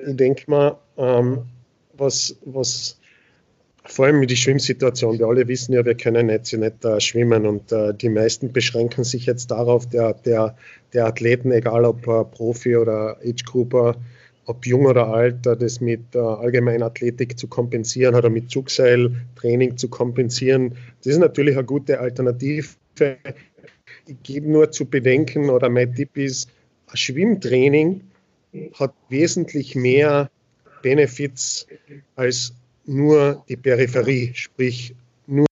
Ich 0.07 0.15
denke 0.15 0.43
mal, 0.49 0.77
ähm, 0.97 1.39
was, 1.97 2.35
was 2.45 2.99
vor 3.85 4.05
allem 4.05 4.27
der 4.27 4.35
Schwimmsituation. 4.35 5.17
Wir 5.17 5.25
alle 5.27 5.47
wissen 5.47 5.73
ja, 5.73 5.83
wir 5.83 5.95
können 5.95 6.29
jetzt 6.29 6.53
nicht 6.53 6.85
äh, 6.85 6.99
schwimmen 6.99 7.45
und 7.45 7.71
äh, 7.71 7.93
die 7.93 8.09
meisten 8.09 8.51
beschränken 8.51 9.03
sich 9.03 9.25
jetzt 9.25 9.49
darauf, 9.49 9.87
der, 9.87 10.13
der, 10.13 10.55
der 10.93 11.07
Athleten, 11.07 11.51
egal 11.51 11.85
ob 11.85 12.05
äh, 12.07 12.23
Profi 12.25 12.75
oder 12.75 13.17
Age-Grouper, 13.25 13.95
ob 14.45 14.65
jung 14.65 14.85
oder 14.85 15.07
alt, 15.07 15.45
das 15.45 15.81
mit 15.81 16.15
äh, 16.15 16.19
Allgemeinathletik 16.19 17.39
zu 17.39 17.47
kompensieren 17.47 18.15
oder 18.15 18.29
mit 18.29 18.51
Zugseiltraining 18.51 19.77
zu 19.77 19.89
kompensieren. 19.89 20.75
Das 21.03 21.13
ist 21.13 21.19
natürlich 21.19 21.57
eine 21.57 21.65
gute 21.65 21.99
Alternative. 21.99 22.67
Ich 24.07 24.23
gebe 24.23 24.49
nur 24.49 24.71
zu 24.71 24.85
bedenken, 24.85 25.49
oder 25.49 25.69
mein 25.69 25.93
Tipp 25.93 26.15
ist, 26.15 26.49
ein 26.87 26.97
Schwimmtraining 26.97 28.01
hat 28.73 28.93
wesentlich 29.09 29.75
mehr 29.75 30.31
Benefits 30.81 31.67
als 32.15 32.53
nur 32.85 33.43
die 33.49 33.57
Peripherie, 33.57 34.31
sprich 34.33 34.95
nur 35.25 35.45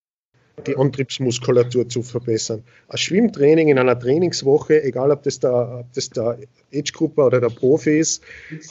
die 0.66 0.78
Antriebsmuskulatur 0.78 1.90
zu 1.90 2.02
verbessern. 2.02 2.64
Ein 2.88 2.98
Schwimmtraining 2.98 3.68
in 3.68 3.78
einer 3.78 4.00
Trainingswoche, 4.00 4.82
egal 4.84 5.12
ob 5.12 5.24
das 5.24 5.42
der, 5.42 5.80
ob 5.82 5.94
das 5.94 6.10
der 6.10 6.38
Age-Gruppe 6.74 7.22
oder 7.24 7.42
der 7.42 7.50
Profi 7.50 8.00
ist, 8.00 8.24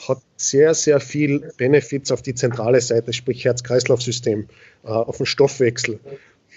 hat 0.07 0.21
sehr, 0.35 0.73
sehr 0.73 0.99
viel 0.99 1.51
Benefits 1.57 2.11
auf 2.11 2.23
die 2.23 2.33
zentrale 2.33 2.81
Seite, 2.81 3.13
sprich 3.13 3.45
Herz-Kreislauf-System, 3.45 4.47
äh, 4.83 4.87
auf 4.87 5.17
den 5.17 5.27
Stoffwechsel. 5.27 5.99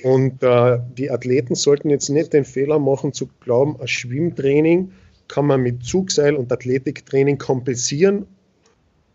Und 0.03 0.43
äh, 0.43 0.79
die 0.97 1.11
Athleten 1.11 1.55
sollten 1.55 1.91
jetzt 1.91 2.09
nicht 2.09 2.33
den 2.33 2.45
Fehler 2.45 2.79
machen 2.79 3.13
zu 3.13 3.29
glauben, 3.41 3.81
ein 3.81 3.89
Schwimmtraining 3.89 4.93
kann 5.27 5.47
man 5.47 5.61
mit 5.61 5.85
Zugseil 5.85 6.37
und 6.37 6.51
Athletiktraining 6.51 7.39
kompensieren 7.39 8.27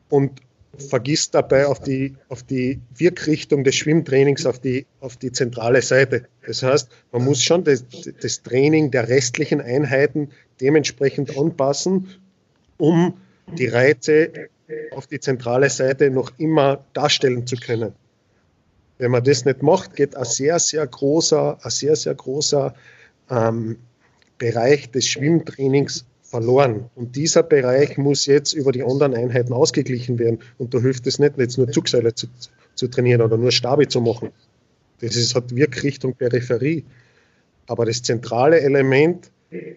und 0.10 0.42
vergisst 0.78 1.36
dabei 1.36 1.68
auf 1.68 1.80
die, 1.80 2.16
auf 2.30 2.44
die 2.44 2.80
Wirkrichtung 2.96 3.64
des 3.64 3.76
Schwimmtrainings 3.76 4.46
auf 4.46 4.60
die, 4.60 4.86
auf 5.00 5.18
die 5.18 5.32
zentrale 5.32 5.82
Seite. 5.82 6.26
Das 6.46 6.64
heißt, 6.64 6.90
man 7.12 7.24
muss 7.24 7.44
schon 7.44 7.64
das, 7.64 7.86
das 8.22 8.42
Training 8.42 8.92
der 8.92 9.08
restlichen 9.08 9.62
Einheiten 9.62 10.30
dementsprechend 10.62 11.38
anpassen, 11.38 12.10
um 12.78 13.14
die 13.58 13.68
Reize 13.68 14.50
auf 14.96 15.08
die 15.08 15.20
zentrale 15.20 15.70
Seite 15.70 16.10
noch 16.10 16.32
immer 16.38 16.84
darstellen 16.94 17.46
zu 17.46 17.56
können. 17.56 17.94
Wenn 19.04 19.12
man 19.12 19.26
das 19.26 19.44
nicht 19.44 19.62
macht, 19.62 19.98
geht 19.98 20.16
ein 20.16 20.24
sehr, 20.24 20.60
sehr 20.60 20.88
großer, 20.88 21.58
ein 21.62 21.70
sehr, 21.70 21.98
sehr 21.98 22.16
großer 22.16 22.74
ähm, 23.30 23.76
Bereich 24.38 24.92
des 24.92 25.10
Schwimmtrainings 25.10 26.06
verloren. 26.22 26.90
Und 26.96 27.18
dieser 27.18 27.44
Bereich 27.44 27.98
muss 27.98 28.28
jetzt 28.28 28.54
über 28.54 28.72
die 28.72 28.82
anderen 28.82 29.14
Einheiten 29.14 29.52
ausgeglichen 29.52 30.20
werden. 30.20 30.40
Und 30.58 30.74
da 30.74 30.80
hilft 30.80 31.06
es 31.06 31.20
nicht, 31.20 31.38
jetzt 31.38 31.58
nur 31.58 31.70
Zugseile 31.70 32.16
zu, 32.16 32.28
zu 32.76 32.88
trainieren 32.88 33.22
oder 33.22 33.36
nur 33.36 33.52
Stabi 33.52 33.90
zu 33.90 34.00
machen. 34.00 34.30
Das 35.02 35.18
ist, 35.18 35.36
hat 35.36 35.54
Wirkrichtung 35.54 36.14
Peripherie. 36.14 36.86
Aber 37.68 37.84
das 37.84 38.04
zentrale 38.04 38.62
Element 38.62 39.32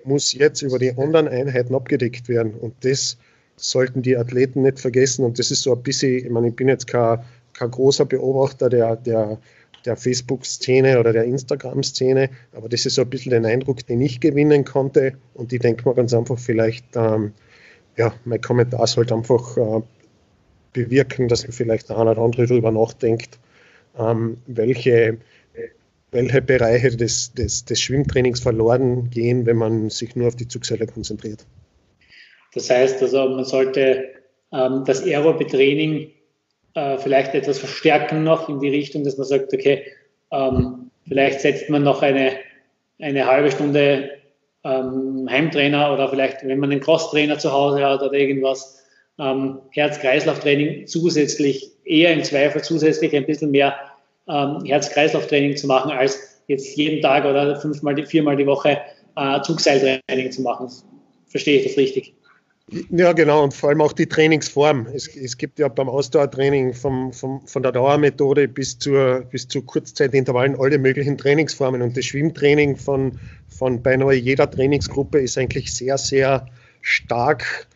muss 0.04 0.34
jetzt 0.34 0.62
über 0.62 0.78
die 0.78 0.92
anderen 0.96 1.26
Einheiten 1.26 1.74
abgedeckt 1.74 2.28
werden. 2.28 2.54
Und 2.54 2.74
das 2.84 3.18
sollten 3.56 4.02
die 4.02 4.16
Athleten 4.16 4.62
nicht 4.62 4.78
vergessen. 4.78 5.24
Und 5.24 5.40
das 5.40 5.50
ist 5.50 5.62
so 5.62 5.74
ein 5.74 5.82
bisschen, 5.82 6.24
ich 6.26 6.30
meine, 6.30 6.50
ich 6.50 6.54
bin 6.54 6.68
jetzt 6.68 6.86
kein, 6.86 7.24
kein 7.58 7.70
großer 7.70 8.04
Beobachter 8.04 8.68
der, 8.68 8.96
der 8.96 9.38
der 9.86 9.96
Facebook-Szene 9.96 10.98
oder 10.98 11.12
der 11.12 11.24
Instagram-Szene, 11.24 12.28
aber 12.52 12.68
das 12.68 12.84
ist 12.84 12.96
so 12.96 13.02
ein 13.02 13.10
bisschen 13.10 13.30
den 13.30 13.46
Eindruck, 13.46 13.86
den 13.86 14.00
ich 14.00 14.20
gewinnen 14.20 14.64
konnte. 14.64 15.14
Und 15.34 15.52
ich 15.52 15.60
denke 15.60 15.84
mal 15.84 15.94
ganz 15.94 16.12
einfach, 16.12 16.38
vielleicht, 16.38 16.84
ähm, 16.96 17.32
ja, 17.96 18.12
mein 18.24 18.40
Kommentar 18.40 18.86
sollte 18.86 19.14
einfach 19.14 19.56
äh, 19.56 19.82
bewirken, 20.72 21.28
dass 21.28 21.46
vielleicht 21.48 21.88
der 21.88 21.98
eine 21.98 22.10
oder 22.10 22.22
andere 22.22 22.46
darüber 22.46 22.70
nachdenkt, 22.70 23.38
ähm, 23.98 24.38
welche, 24.46 25.18
welche 26.10 26.42
Bereiche 26.42 26.96
des, 26.96 27.32
des, 27.32 27.64
des 27.64 27.80
Schwimmtrainings 27.80 28.40
verloren 28.40 29.08
gehen, 29.08 29.46
wenn 29.46 29.56
man 29.56 29.88
sich 29.88 30.16
nur 30.16 30.28
auf 30.28 30.36
die 30.36 30.48
Zugseile 30.48 30.86
konzentriert. 30.86 31.46
Das 32.54 32.68
heißt 32.68 33.02
also, 33.02 33.28
man 33.28 33.44
sollte 33.44 34.08
ähm, 34.52 34.82
das 34.86 35.02
Aerobe-Training 35.02 36.10
äh, 36.76 36.98
vielleicht 36.98 37.34
etwas 37.34 37.58
verstärken 37.58 38.22
noch 38.22 38.48
in 38.48 38.60
die 38.60 38.68
Richtung, 38.68 39.02
dass 39.02 39.16
man 39.16 39.26
sagt, 39.26 39.52
okay, 39.52 39.82
ähm, 40.30 40.90
vielleicht 41.08 41.40
setzt 41.40 41.70
man 41.70 41.82
noch 41.82 42.02
eine, 42.02 42.32
eine 43.00 43.26
halbe 43.26 43.50
Stunde 43.50 44.10
ähm, 44.62 45.26
Heimtrainer 45.30 45.92
oder 45.92 46.08
vielleicht, 46.08 46.46
wenn 46.46 46.58
man 46.58 46.70
einen 46.70 46.80
Crosstrainer 46.80 47.38
zu 47.38 47.50
Hause 47.50 47.84
hat 47.84 48.02
oder 48.02 48.12
irgendwas, 48.12 48.84
ähm, 49.18 49.60
Herz-Kreislauf-Training 49.70 50.86
zusätzlich, 50.86 51.70
eher 51.84 52.12
im 52.12 52.22
Zweifel 52.24 52.62
zusätzlich 52.62 53.16
ein 53.16 53.24
bisschen 53.24 53.52
mehr 53.52 53.74
ähm, 54.28 54.62
Herz-Kreislauf-Training 54.64 55.56
zu 55.56 55.66
machen, 55.66 55.90
als 55.90 56.42
jetzt 56.48 56.76
jeden 56.76 57.00
Tag 57.00 57.24
oder 57.24 57.56
fünfmal, 57.56 58.04
viermal 58.04 58.36
die 58.36 58.46
Woche 58.46 58.80
äh, 59.16 59.40
Zugseiltraining 59.40 60.30
zu 60.30 60.42
machen. 60.42 60.70
Verstehe 61.26 61.60
ich 61.60 61.66
das 61.66 61.78
richtig? 61.78 62.15
Ja, 62.68 63.12
genau, 63.12 63.44
und 63.44 63.54
vor 63.54 63.68
allem 63.68 63.80
auch 63.80 63.92
die 63.92 64.06
Trainingsform. 64.06 64.86
Es, 64.92 65.14
es 65.14 65.38
gibt 65.38 65.60
ja 65.60 65.68
beim 65.68 65.88
Ausdauertraining 65.88 66.74
vom, 66.74 67.12
vom, 67.12 67.46
von 67.46 67.62
der 67.62 67.70
Dauermethode 67.70 68.48
bis, 68.48 68.76
zur, 68.80 69.20
bis 69.30 69.46
zu 69.46 69.62
Kurzzeitintervallen 69.62 70.58
alle 70.58 70.78
möglichen 70.78 71.16
Trainingsformen. 71.16 71.80
Und 71.80 71.96
das 71.96 72.06
Schwimmtraining 72.06 72.76
von, 72.76 73.20
von 73.48 73.82
beinahe 73.82 74.14
jeder 74.14 74.50
Trainingsgruppe 74.50 75.20
ist 75.20 75.38
eigentlich 75.38 75.72
sehr, 75.72 75.96
sehr 75.96 76.48
stark 76.80 77.68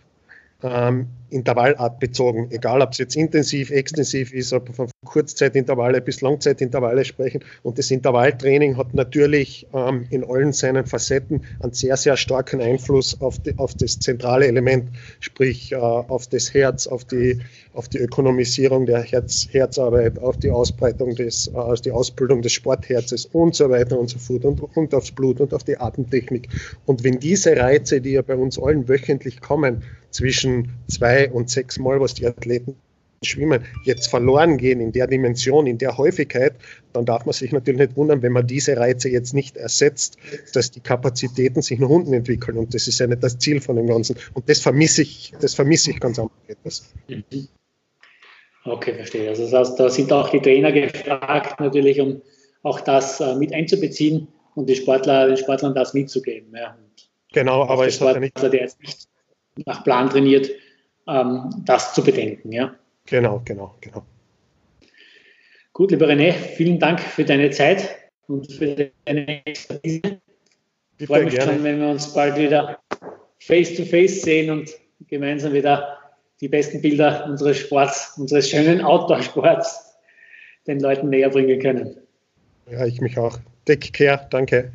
ähm, 0.63 1.09
Intervallart 1.31 2.01
bezogen, 2.01 2.49
egal 2.51 2.83
ob 2.83 2.93
es 2.93 2.99
jetzt 2.99 3.17
intensiv, 3.17 3.71
extensiv 3.71 4.33
ist, 4.33 4.53
ob 4.53 4.69
wir 4.69 4.75
von 4.75 4.91
Kurzzeitintervalle 5.05 6.01
bis 6.01 6.21
Langzeitintervalle 6.21 7.05
sprechen. 7.05 7.45
Und 7.63 7.79
das 7.79 7.91
Intervalltraining 7.91 8.77
hat 8.77 8.95
natürlich 8.95 9.67
ähm, 9.73 10.07
in 10.11 10.25
allen 10.25 10.53
seinen 10.53 10.87
Facetten 10.87 11.43
einen 11.61 11.73
sehr, 11.73 11.97
sehr 11.97 12.17
starken 12.17 12.61
Einfluss 12.61 13.21
auf, 13.21 13.39
die, 13.39 13.57
auf 13.59 13.75
das 13.75 13.99
zentrale 13.99 14.47
Element, 14.47 14.91
sprich 15.21 15.73
äh, 15.73 15.77
auf 15.77 16.27
das 16.27 16.53
Herz, 16.53 16.87
auf 16.87 17.05
die, 17.05 17.41
auf 17.75 17.89
die 17.89 17.99
Ökonomisierung 17.99 18.87
der 18.87 19.03
Herz, 19.03 19.47
Herzarbeit, 19.51 20.19
auf 20.19 20.37
die 20.37 20.51
Ausbreitung 20.51 21.15
des, 21.15 21.49
äh, 21.49 21.57
also 21.57 21.83
die 21.83 21.93
Ausbildung 21.93 22.43
des 22.43 22.53
Sportherzes 22.53 23.27
und 23.27 23.55
so 23.55 23.71
weiter 23.71 23.99
und 23.99 24.11
so 24.11 24.19
fort 24.19 24.45
und, 24.45 24.61
und 24.77 24.95
aufs 24.95 25.13
Blut 25.13 25.41
und 25.41 25.55
auf 25.55 25.65
die 25.65 25.79
Atemtechnik. 25.79 26.49
Und 26.87 27.05
wenn 27.05 27.19
diese 27.21 27.57
Reize, 27.57 28.01
die 28.01 28.13
ja 28.13 28.23
bei 28.23 28.35
uns 28.35 28.59
allen 28.59 28.89
wöchentlich 28.89 29.41
kommen, 29.41 29.83
zwischen 30.11 30.73
zwei 30.89 31.31
und 31.31 31.51
sechs 31.51 31.79
Mal, 31.79 32.01
was 32.01 32.15
die 32.15 32.27
Athleten 32.27 32.77
Schwimmen 33.23 33.67
jetzt 33.85 34.07
verloren 34.07 34.57
gehen 34.57 34.81
in 34.81 34.93
der 34.93 35.07
Dimension, 35.07 35.67
in 35.67 35.77
der 35.77 35.99
Häufigkeit, 35.99 36.55
dann 36.95 37.05
darf 37.05 37.27
man 37.27 37.35
sich 37.35 37.53
natürlich 37.53 37.79
nicht 37.81 37.97
wundern, 37.97 38.23
wenn 38.23 38.33
man 38.33 38.47
diese 38.47 38.79
Reize 38.79 39.11
jetzt 39.11 39.35
nicht 39.35 39.59
ersetzt, 39.59 40.17
dass 40.55 40.71
die 40.71 40.81
Kapazitäten 40.81 41.61
sich 41.61 41.79
nach 41.81 41.91
unten 41.91 42.15
entwickeln. 42.15 42.57
Und 42.57 42.73
das 42.73 42.89
ist 42.89 42.99
ja 42.99 43.07
nicht 43.07 43.23
das 43.23 43.39
Ziel 43.39 43.61
von 43.61 43.77
dem 43.77 43.87
Ganzen. 43.87 44.17
Und 44.33 44.49
das 44.49 44.61
vermisse 44.61 45.03
ich, 45.03 45.35
das 45.39 45.55
vermisse 45.55 45.91
ich 45.91 46.01
ganz 46.01 46.19
einfach 46.19 46.35
etwas. 46.49 46.95
Okay, 48.65 48.95
verstehe. 48.95 49.29
Also 49.29 49.43
das 49.43 49.53
heißt, 49.53 49.79
da 49.79 49.91
sind 49.91 50.11
auch 50.13 50.31
die 50.31 50.41
Trainer 50.41 50.73
gefragt, 50.73 51.61
natürlich, 51.61 52.01
um 52.01 52.23
auch 52.63 52.81
das 52.81 53.21
äh, 53.21 53.35
mit 53.35 53.53
einzubeziehen 53.53 54.29
und 54.55 54.67
die 54.67 54.77
Sportler, 54.77 55.27
den 55.27 55.37
Sportlern 55.37 55.75
das 55.75 55.93
mitzugeben. 55.93 56.55
Ja. 56.55 56.77
genau, 57.33 57.67
aber 57.67 57.87
es 57.87 58.01
hat 58.01 58.15
ja 58.15 58.21
nicht 58.21 58.43
der 58.43 58.53
jetzt 58.55 58.81
nicht 58.81 59.10
nach 59.67 59.85
Plan 59.85 60.11
trainiert, 60.11 60.51
ähm, 61.07 61.63
das 61.65 61.95
zu 61.95 62.03
bedenken. 62.03 62.53
Ja. 62.53 62.75
Genau, 63.07 63.43
genau, 63.45 63.75
genau. 63.81 64.05
Gut, 65.73 65.91
lieber 65.91 66.09
René, 66.09 66.33
vielen 66.33 66.79
Dank 66.79 67.01
für 67.01 67.25
deine 67.25 67.51
Zeit 67.51 67.97
und 68.27 68.53
für 68.53 68.91
deine 69.05 69.47
Expertise. 69.47 70.21
Ich 70.99 71.07
freue 71.07 71.25
mich 71.25 71.35
gerne. 71.35 71.55
schon, 71.55 71.65
wenn 71.65 71.81
wir 71.81 71.89
uns 71.89 72.13
bald 72.13 72.37
wieder 72.37 72.79
face 73.39 73.75
to 73.75 73.85
face 73.85 74.23
sehen 74.23 74.51
und 74.51 74.71
gemeinsam 75.09 75.53
wieder 75.53 75.99
die 76.41 76.49
besten 76.49 76.81
Bilder 76.83 77.27
unseres 77.27 77.59
Sports, 77.59 78.15
unseres 78.19 78.49
schönen 78.49 78.83
Outdoor-Sports 78.83 79.95
den 80.67 80.81
Leuten 80.81 81.09
näher 81.09 81.31
bringen 81.31 81.61
können. 81.61 81.97
Ja, 82.71 82.85
ich 82.87 83.01
mich 83.01 83.19
auch. 83.19 83.39
Take 83.65 83.91
care, 83.93 84.27
danke. 84.31 84.73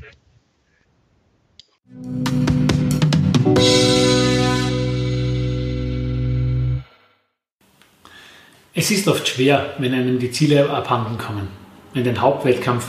Es 8.77 8.91
ist 8.91 9.07
oft 9.07 9.25
schwer, 9.25 9.73
wenn 9.79 9.93
einem 9.93 10.19
die 10.19 10.31
Ziele 10.31 10.69
abhanden 10.69 11.17
kommen. 11.17 11.47
Wenn 11.93 12.03
dein 12.03 12.21
Hauptwettkampf 12.21 12.85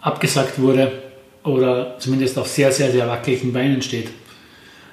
abgesagt 0.00 0.60
wurde 0.60 0.92
oder 1.42 1.98
zumindest 1.98 2.38
auf 2.38 2.46
sehr, 2.46 2.70
sehr, 2.70 2.92
sehr 2.92 3.08
wackeligen 3.08 3.52
Beinen 3.52 3.82
steht, 3.82 4.10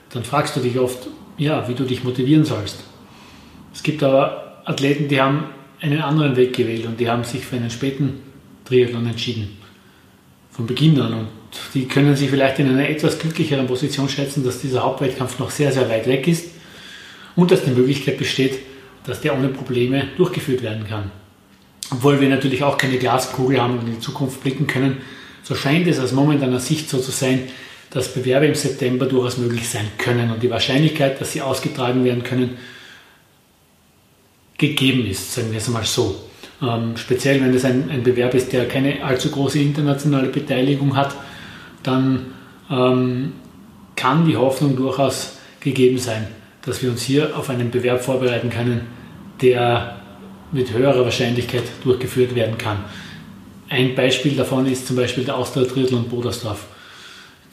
dann 0.10 0.24
fragst 0.24 0.56
du 0.56 0.60
dich 0.60 0.80
oft, 0.80 1.08
ja, 1.38 1.70
wie 1.70 1.76
du 1.76 1.84
dich 1.84 2.04
motivieren 2.04 2.46
sollst. 2.46 2.84
Es 3.76 3.84
gibt 3.84 4.02
aber 4.02 4.64
Athleten, 4.66 5.08
die 5.08 5.22
haben 5.22 5.52
einen 5.82 6.02
anderen 6.02 6.36
Weg 6.36 6.56
gewählt 6.56 6.88
und 6.88 7.00
die 7.00 7.08
haben 7.08 7.24
sich 7.24 7.46
für 7.46 7.58
einen 7.58 7.70
späten 7.70 8.22
Triathlon 8.66 9.06
entschieden. 9.06 9.56
Von 10.50 10.66
Beginn 10.66 11.00
an. 11.00 11.14
Und 11.14 11.28
die 11.76 11.88
können 11.88 12.16
sich 12.16 12.32
vielleicht 12.32 12.58
in 12.58 12.70
einer 12.70 12.90
etwas 12.90 13.20
glücklicheren 13.20 13.68
Position 13.68 14.10
schätzen, 14.10 14.44
dass 14.44 14.62
dieser 14.62 14.84
Hauptwettkampf 14.84 15.38
noch 15.38 15.52
sehr, 15.52 15.72
sehr 15.72 15.88
weit 15.90 16.08
weg 16.08 16.28
ist 16.28 16.50
und 17.36 17.52
dass 17.52 17.64
die 17.64 17.70
Möglichkeit 17.70 18.18
besteht, 18.18 18.58
dass 19.08 19.22
der 19.22 19.36
ohne 19.36 19.48
Probleme 19.48 20.10
durchgeführt 20.18 20.62
werden 20.62 20.86
kann. 20.88 21.12
Obwohl 21.90 22.20
wir 22.20 22.30
natürlich 22.30 22.64
auch 22.64 22.78
keine 22.78 22.98
Glaskugel 22.98 23.62
haben 23.62 23.80
und 23.80 23.88
in 23.88 23.94
die 23.96 24.00
Zukunft 24.00 24.44
blicken 24.44 24.68
können, 24.68 24.98
so 25.42 25.56
scheint 25.56 25.88
es 25.88 26.00
aus 26.00 26.12
momentaner 26.12 26.60
Sicht 26.60 26.90
so 26.90 27.00
zu 27.00 27.12
sein, 27.12 27.44
dass 27.90 28.14
Bewerbe 28.14 28.48
im 28.48 28.56
September 28.56 29.06
durchaus 29.06 29.38
möglich 29.38 29.68
sein 29.70 29.88
können 29.98 30.30
und 30.30 30.44
die 30.44 30.50
Wahrscheinlichkeit, 30.50 31.22
dass 31.22 31.32
sie 31.32 31.42
ausgetragen 31.42 32.04
werden 32.04 32.24
können, 32.24 32.58
gegeben 34.58 35.06
ist, 35.08 35.34
sagen 35.34 35.52
wir 35.52 35.60
es 35.60 35.70
mal 35.70 35.86
so. 35.86 36.24
Ähm, 36.62 36.98
speziell 36.98 37.40
wenn 37.40 37.54
es 37.54 37.64
ein, 37.64 37.90
ein, 37.90 38.04
Bewerb 38.04 38.34
ist, 38.34 38.52
der 38.52 38.68
keine 38.68 39.04
allzu 39.06 39.30
große 39.30 39.60
internationale 39.60 40.28
Beteiligung 40.28 40.98
hat, 40.98 41.16
dann 41.84 42.34
ähm, 42.70 43.34
kann 43.96 44.26
die 44.26 44.36
Hoffnung 44.36 44.76
durchaus 44.76 45.38
gegeben 45.62 46.00
sein, 46.00 46.28
dass 46.64 46.82
wir 46.82 46.90
uns 46.90 47.04
hier 47.04 47.38
auf 47.38 47.50
einen 47.50 47.72
Bewerb 47.72 48.04
vorbereiten 48.04 48.50
können, 48.50 48.97
der 49.42 49.98
mit 50.52 50.72
höherer 50.72 51.04
Wahrscheinlichkeit 51.04 51.64
durchgeführt 51.84 52.36
werden 52.36 52.58
kann. 52.58 52.84
Ein 53.70 53.96
Beispiel 53.96 54.36
davon 54.36 54.66
ist 54.66 54.88
zum 54.88 54.96
Beispiel 54.96 55.26
der 55.26 55.38
Austria 55.38 55.66
Triathlon 55.66 56.08
Bodersdorf. 56.08 56.66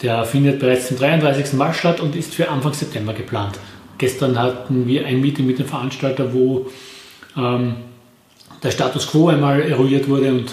Der 0.03 0.25
findet 0.25 0.61
bereits 0.61 0.89
zum 0.89 0.99
33. 0.99 1.55
Mal 1.55 1.75
statt 1.75 2.01
und 2.01 2.15
ist 2.15 2.35
für 2.35 2.49
Anfang 2.49 2.73
September 2.73 3.13
geplant. 3.13 3.59
Gestern 3.99 4.39
hatten 4.39 4.87
wir 4.87 5.07
ein 5.07 5.21
Meeting 5.21 5.47
mit 5.47 5.59
dem 5.59 5.67
Veranstalter, 5.67 6.33
wo 6.33 6.67
ähm, 7.37 7.77
der 8.63 8.71
Status 8.71 9.09
quo 9.09 9.29
einmal 9.29 9.61
eruiert 9.63 10.09
wurde 10.09 10.31
und 10.31 10.51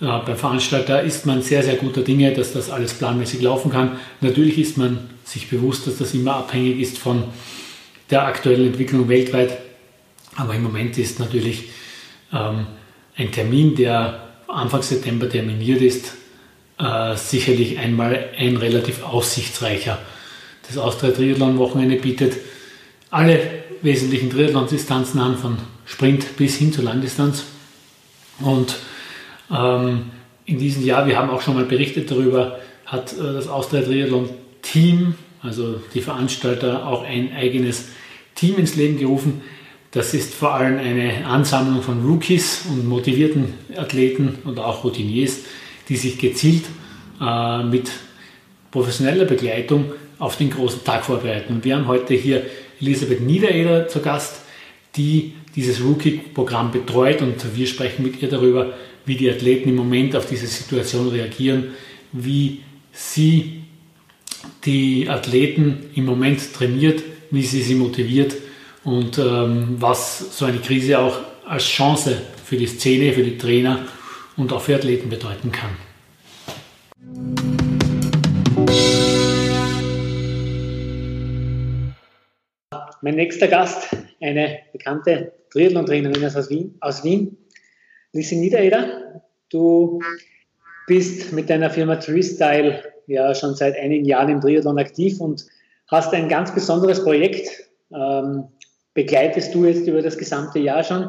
äh, 0.00 0.18
beim 0.24 0.36
Veranstalter 0.36 1.02
ist 1.02 1.26
man 1.26 1.42
sehr, 1.42 1.62
sehr 1.62 1.76
guter 1.76 2.02
Dinge, 2.02 2.32
dass 2.32 2.52
das 2.52 2.70
alles 2.70 2.94
planmäßig 2.94 3.42
laufen 3.42 3.70
kann. 3.70 3.98
Natürlich 4.20 4.58
ist 4.58 4.78
man 4.78 4.98
sich 5.24 5.48
bewusst, 5.48 5.86
dass 5.86 5.98
das 5.98 6.14
immer 6.14 6.36
abhängig 6.36 6.80
ist 6.80 6.98
von 6.98 7.24
der 8.10 8.26
aktuellen 8.26 8.68
Entwicklung 8.68 9.08
weltweit 9.08 9.58
aber 10.40 10.54
im 10.54 10.62
Moment 10.62 10.96
ist 10.96 11.20
natürlich 11.20 11.68
ähm, 12.32 12.66
ein 13.16 13.30
Termin, 13.30 13.76
der 13.76 14.28
Anfang 14.48 14.82
September 14.82 15.28
terminiert 15.28 15.82
ist, 15.82 16.14
äh, 16.78 17.14
sicherlich 17.14 17.78
einmal 17.78 18.30
ein 18.36 18.56
relativ 18.56 19.04
aussichtsreicher. 19.04 19.98
Das 20.66 20.78
Austria 20.78 21.10
Triathlon 21.10 21.58
Wochenende 21.58 21.96
bietet 21.96 22.34
alle 23.10 23.40
wesentlichen 23.82 24.30
Triathlon-Distanzen 24.30 25.20
an, 25.20 25.36
von 25.36 25.58
Sprint 25.84 26.36
bis 26.36 26.56
hin 26.56 26.72
zur 26.72 26.84
Langdistanz. 26.84 27.44
Und 28.40 28.76
ähm, 29.50 30.06
in 30.46 30.58
diesem 30.58 30.84
Jahr, 30.84 31.06
wir 31.06 31.18
haben 31.18 31.28
auch 31.28 31.42
schon 31.42 31.54
mal 31.54 31.64
berichtet 31.64 32.10
darüber, 32.10 32.58
hat 32.86 33.12
äh, 33.12 33.16
das 33.18 33.46
Austria 33.46 33.82
Triathlon 33.82 34.30
Team, 34.62 35.16
also 35.42 35.80
die 35.92 36.00
Veranstalter, 36.00 36.86
auch 36.86 37.04
ein 37.04 37.34
eigenes 37.34 37.88
Team 38.34 38.56
ins 38.56 38.76
Leben 38.76 38.98
gerufen, 38.98 39.42
das 39.92 40.14
ist 40.14 40.34
vor 40.34 40.54
allem 40.54 40.78
eine 40.78 41.26
Ansammlung 41.26 41.82
von 41.82 42.04
Rookies 42.04 42.62
und 42.68 42.86
motivierten 42.86 43.54
Athleten 43.76 44.38
und 44.44 44.58
auch 44.58 44.84
Routiniers, 44.84 45.38
die 45.88 45.96
sich 45.96 46.18
gezielt 46.18 46.64
äh, 47.20 47.62
mit 47.64 47.90
professioneller 48.70 49.24
Begleitung 49.24 49.92
auf 50.20 50.36
den 50.36 50.50
großen 50.50 50.84
Tag 50.84 51.04
vorbereiten. 51.04 51.64
Wir 51.64 51.76
haben 51.76 51.88
heute 51.88 52.14
hier 52.14 52.46
Elisabeth 52.80 53.20
Niedereder 53.20 53.88
zu 53.88 54.00
Gast, 54.00 54.42
die 54.94 55.32
dieses 55.56 55.82
Rookie-Programm 55.82 56.70
betreut 56.70 57.20
und 57.20 57.56
wir 57.56 57.66
sprechen 57.66 58.04
mit 58.04 58.22
ihr 58.22 58.28
darüber, 58.28 58.74
wie 59.06 59.16
die 59.16 59.28
Athleten 59.28 59.70
im 59.70 59.76
Moment 59.76 60.14
auf 60.14 60.26
diese 60.26 60.46
Situation 60.46 61.08
reagieren, 61.08 61.74
wie 62.12 62.60
sie 62.92 63.62
die 64.64 65.08
Athleten 65.08 65.90
im 65.96 66.04
Moment 66.04 66.52
trainiert, 66.54 67.02
wie 67.32 67.42
sie 67.42 67.62
sie 67.62 67.74
motiviert 67.74 68.34
und 68.84 69.18
ähm, 69.18 69.76
was 69.78 70.36
so 70.38 70.44
eine 70.46 70.58
Krise 70.58 70.98
auch 70.98 71.18
als 71.46 71.64
Chance 71.64 72.16
für 72.44 72.56
die 72.56 72.66
Szene, 72.66 73.12
für 73.12 73.22
die 73.22 73.36
Trainer 73.36 73.86
und 74.36 74.52
auch 74.52 74.62
für 74.62 74.76
Athleten 74.76 75.08
bedeuten 75.08 75.52
kann. 75.52 75.70
Mein 83.02 83.14
nächster 83.14 83.48
Gast, 83.48 83.96
eine 84.20 84.58
bekannte 84.72 85.32
Triathlon-Trainerin 85.50 86.24
aus 86.24 86.50
Wien, 86.50 86.76
aus 86.80 87.02
Wien, 87.02 87.36
Lisi 88.12 88.36
Niedereder. 88.36 89.22
Du 89.48 90.00
bist 90.86 91.32
mit 91.32 91.48
deiner 91.48 91.70
Firma 91.70 91.96
Treestyle 91.96 92.82
ja 93.06 93.34
schon 93.34 93.54
seit 93.54 93.76
einigen 93.78 94.04
Jahren 94.04 94.28
im 94.28 94.40
Triathlon 94.40 94.78
aktiv 94.78 95.18
und 95.20 95.46
hast 95.88 96.12
ein 96.12 96.28
ganz 96.28 96.54
besonderes 96.54 97.02
Projekt 97.02 97.48
ähm, 97.92 98.44
begleitest 98.94 99.54
du 99.54 99.64
jetzt 99.64 99.86
über 99.86 100.02
das 100.02 100.18
gesamte 100.18 100.58
Jahr 100.58 100.82
schon. 100.82 101.04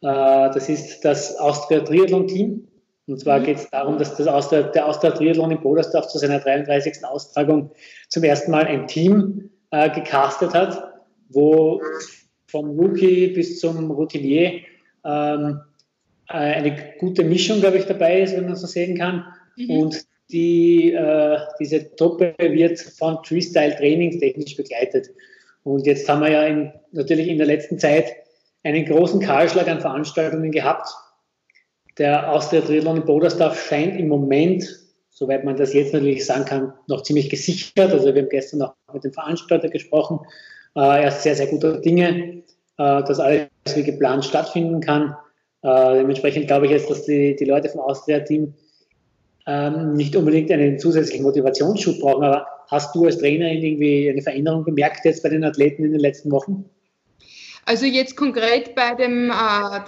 Äh, 0.00 0.50
das 0.52 0.68
ist 0.68 1.04
das 1.04 1.36
Austria 1.36 1.80
Triathlon 1.80 2.26
Team. 2.26 2.68
Und 3.06 3.20
zwar 3.20 3.40
mhm. 3.40 3.44
geht 3.44 3.56
es 3.58 3.70
darum, 3.70 3.98
dass 3.98 4.16
das 4.16 4.26
Austria, 4.26 4.62
der 4.62 4.86
Austria 4.86 5.10
Triathlon 5.10 5.50
in 5.50 5.60
Bodersdorf 5.60 6.08
zu 6.08 6.18
seiner 6.18 6.40
33. 6.40 7.04
Austragung 7.04 7.70
zum 8.08 8.24
ersten 8.24 8.50
Mal 8.50 8.66
ein 8.66 8.86
Team 8.86 9.50
äh, 9.70 9.90
gecastet 9.90 10.54
hat, 10.54 10.82
wo 11.28 11.80
vom 12.46 12.78
Rookie 12.78 13.28
bis 13.28 13.60
zum 13.60 13.90
Routinier 13.90 14.60
ähm, 15.04 15.60
äh, 16.28 16.32
eine 16.32 16.94
gute 16.98 17.24
Mischung, 17.24 17.60
glaube 17.60 17.78
ich, 17.78 17.84
dabei 17.84 18.22
ist, 18.22 18.36
wenn 18.36 18.46
man 18.46 18.56
so 18.56 18.66
sehen 18.66 18.96
kann. 18.96 19.24
Mhm. 19.56 19.70
Und 19.70 20.04
die, 20.30 20.92
äh, 20.92 21.38
diese 21.60 21.94
Truppe 21.96 22.34
wird 22.38 22.80
von 22.80 23.18
Freestyle 23.24 23.76
trainingstechnisch 23.76 24.56
begleitet. 24.56 25.10
Und 25.64 25.86
jetzt 25.86 26.08
haben 26.08 26.20
wir 26.20 26.30
ja 26.30 26.44
in, 26.44 26.72
natürlich 26.92 27.26
in 27.28 27.38
der 27.38 27.46
letzten 27.46 27.78
Zeit 27.78 28.12
einen 28.62 28.84
großen 28.84 29.20
Kahlschlag 29.20 29.66
an 29.68 29.80
Veranstaltungen 29.80 30.52
gehabt. 30.52 30.88
Der 31.98 32.30
Austria 32.30 32.60
Triathlon 32.60 32.98
in 32.98 33.04
Bodersdorf 33.04 33.60
scheint 33.68 33.98
im 33.98 34.08
Moment, 34.08 34.64
soweit 35.10 35.44
man 35.44 35.56
das 35.56 35.72
jetzt 35.72 35.92
natürlich 35.92 36.26
sagen 36.26 36.44
kann, 36.44 36.72
noch 36.86 37.02
ziemlich 37.02 37.30
gesichert. 37.30 37.92
Also 37.92 38.14
wir 38.14 38.22
haben 38.22 38.28
gestern 38.28 38.58
noch 38.60 38.74
mit 38.92 39.04
dem 39.04 39.12
Veranstalter 39.12 39.68
gesprochen. 39.68 40.20
Äh, 40.76 41.02
er 41.02 41.08
ist 41.08 41.22
sehr, 41.22 41.36
sehr 41.36 41.46
guter 41.46 41.80
Dinge, 41.80 42.42
äh, 42.78 43.02
dass 43.04 43.20
alles 43.20 43.48
wie 43.74 43.84
geplant 43.84 44.24
stattfinden 44.24 44.80
kann. 44.80 45.16
Äh, 45.62 45.98
dementsprechend 45.98 46.46
glaube 46.46 46.66
ich 46.66 46.72
jetzt, 46.72 46.90
dass 46.90 47.04
die, 47.04 47.36
die 47.36 47.44
Leute 47.44 47.68
vom 47.68 47.80
Austria-Team 47.80 48.54
ähm, 49.46 49.94
nicht 49.94 50.16
unbedingt 50.16 50.50
einen 50.50 50.78
zusätzlichen 50.78 51.22
Motivationsschub 51.22 52.00
brauchen, 52.00 52.24
aber 52.24 52.46
Hast 52.68 52.94
du 52.94 53.04
als 53.04 53.18
Trainerin 53.18 53.62
irgendwie 53.62 54.10
eine 54.10 54.22
Veränderung 54.22 54.64
bemerkt 54.64 55.04
jetzt 55.04 55.22
bei 55.22 55.28
den 55.28 55.44
Athleten 55.44 55.84
in 55.84 55.92
den 55.92 56.00
letzten 56.00 56.30
Wochen? 56.30 56.64
Also 57.66 57.86
jetzt 57.86 58.16
konkret 58.16 58.74
bei 58.74 58.94
dem 58.94 59.30
äh, 59.30 59.34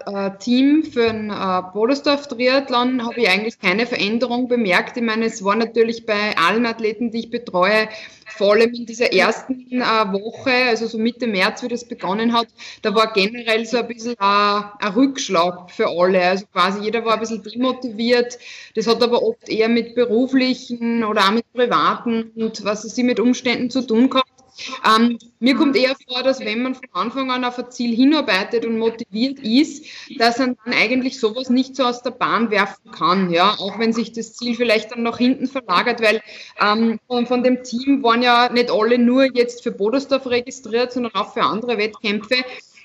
äh, 0.07 0.31
Team 0.39 0.83
für 0.83 1.09
den 1.09 1.29
äh, 1.29 1.62
Bodersdorf 1.74 2.27
Triathlon 2.27 3.05
habe 3.05 3.20
ich 3.20 3.29
eigentlich 3.29 3.59
keine 3.59 3.87
Veränderung 3.87 4.49
bemerkt. 4.49 4.97
Ich 4.97 5.03
meine, 5.03 5.27
es 5.27 5.45
war 5.45 5.57
natürlich 5.57 6.07
bei 6.07 6.35
allen 6.39 6.64
Athleten, 6.64 7.11
die 7.11 7.18
ich 7.20 7.31
betreue, 7.31 7.89
vor 8.37 8.53
allem 8.53 8.72
in 8.72 8.87
dieser 8.87 9.12
ersten 9.12 9.70
äh, 9.72 9.83
Woche, 9.83 10.53
also 10.68 10.87
so 10.87 10.97
Mitte 10.97 11.27
März, 11.27 11.62
wie 11.62 11.68
das 11.68 11.87
begonnen 11.87 12.33
hat, 12.33 12.49
da 12.81 12.95
war 12.95 13.12
generell 13.12 13.66
so 13.66 13.77
ein 13.77 13.89
bisschen 13.89 14.14
äh, 14.14 14.16
ein 14.20 14.93
Rückschlag 14.95 15.70
für 15.70 15.89
alle. 15.89 16.22
Also 16.22 16.47
quasi 16.47 16.81
jeder 16.81 17.05
war 17.05 17.14
ein 17.14 17.20
bisschen 17.20 17.43
demotiviert. 17.43 18.39
Das 18.74 18.87
hat 18.87 19.03
aber 19.03 19.22
oft 19.22 19.51
eher 19.51 19.68
mit 19.68 19.95
beruflichen 19.95 21.05
oder 21.05 21.27
auch 21.27 21.33
mit 21.33 21.53
privaten 21.53 22.31
und 22.37 22.64
was 22.64 22.85
es 22.85 22.95
sie 22.95 23.05
mit 23.05 23.20
Umständen 23.20 23.68
zu 23.68 23.83
tun 23.83 24.09
gehabt. 24.09 24.36
Ähm, 24.86 25.18
mir 25.38 25.54
kommt 25.54 25.76
eher 25.76 25.94
vor, 26.09 26.22
dass 26.22 26.40
wenn 26.40 26.62
man 26.62 26.74
von 26.74 26.88
Anfang 26.92 27.30
an 27.30 27.44
auf 27.44 27.59
ein 27.59 27.70
Ziel 27.70 27.94
hinarbeitet 27.94 28.64
und 28.64 28.78
motiviert 28.78 29.38
ist, 29.40 29.84
dass 30.18 30.38
man 30.38 30.57
dann 30.64 30.74
eigentlich 30.74 31.20
sowas 31.20 31.50
nicht 31.50 31.76
so 31.76 31.84
aus 31.84 32.02
der 32.02 32.11
Bahn 32.11 32.50
werfen 32.50 32.90
kann, 32.90 33.30
ja, 33.30 33.54
auch 33.59 33.78
wenn 33.78 33.92
sich 33.92 34.12
das 34.12 34.34
Ziel 34.34 34.54
vielleicht 34.54 34.92
dann 34.92 35.02
nach 35.02 35.18
hinten 35.18 35.46
verlagert, 35.46 36.00
weil 36.00 36.22
ähm, 36.61 36.98
von, 37.07 37.26
von 37.26 37.42
dem 37.42 37.62
Team 37.62 38.02
waren 38.02 38.22
ja 38.22 38.50
nicht 38.50 38.70
alle 38.70 38.98
nur 38.98 39.24
jetzt 39.36 39.62
für 39.62 39.72
Bodersdorf 39.72 40.26
registriert, 40.26 40.92
sondern 40.92 41.14
auch 41.14 41.32
für 41.32 41.42
andere 41.42 41.78
Wettkämpfe. 41.78 42.36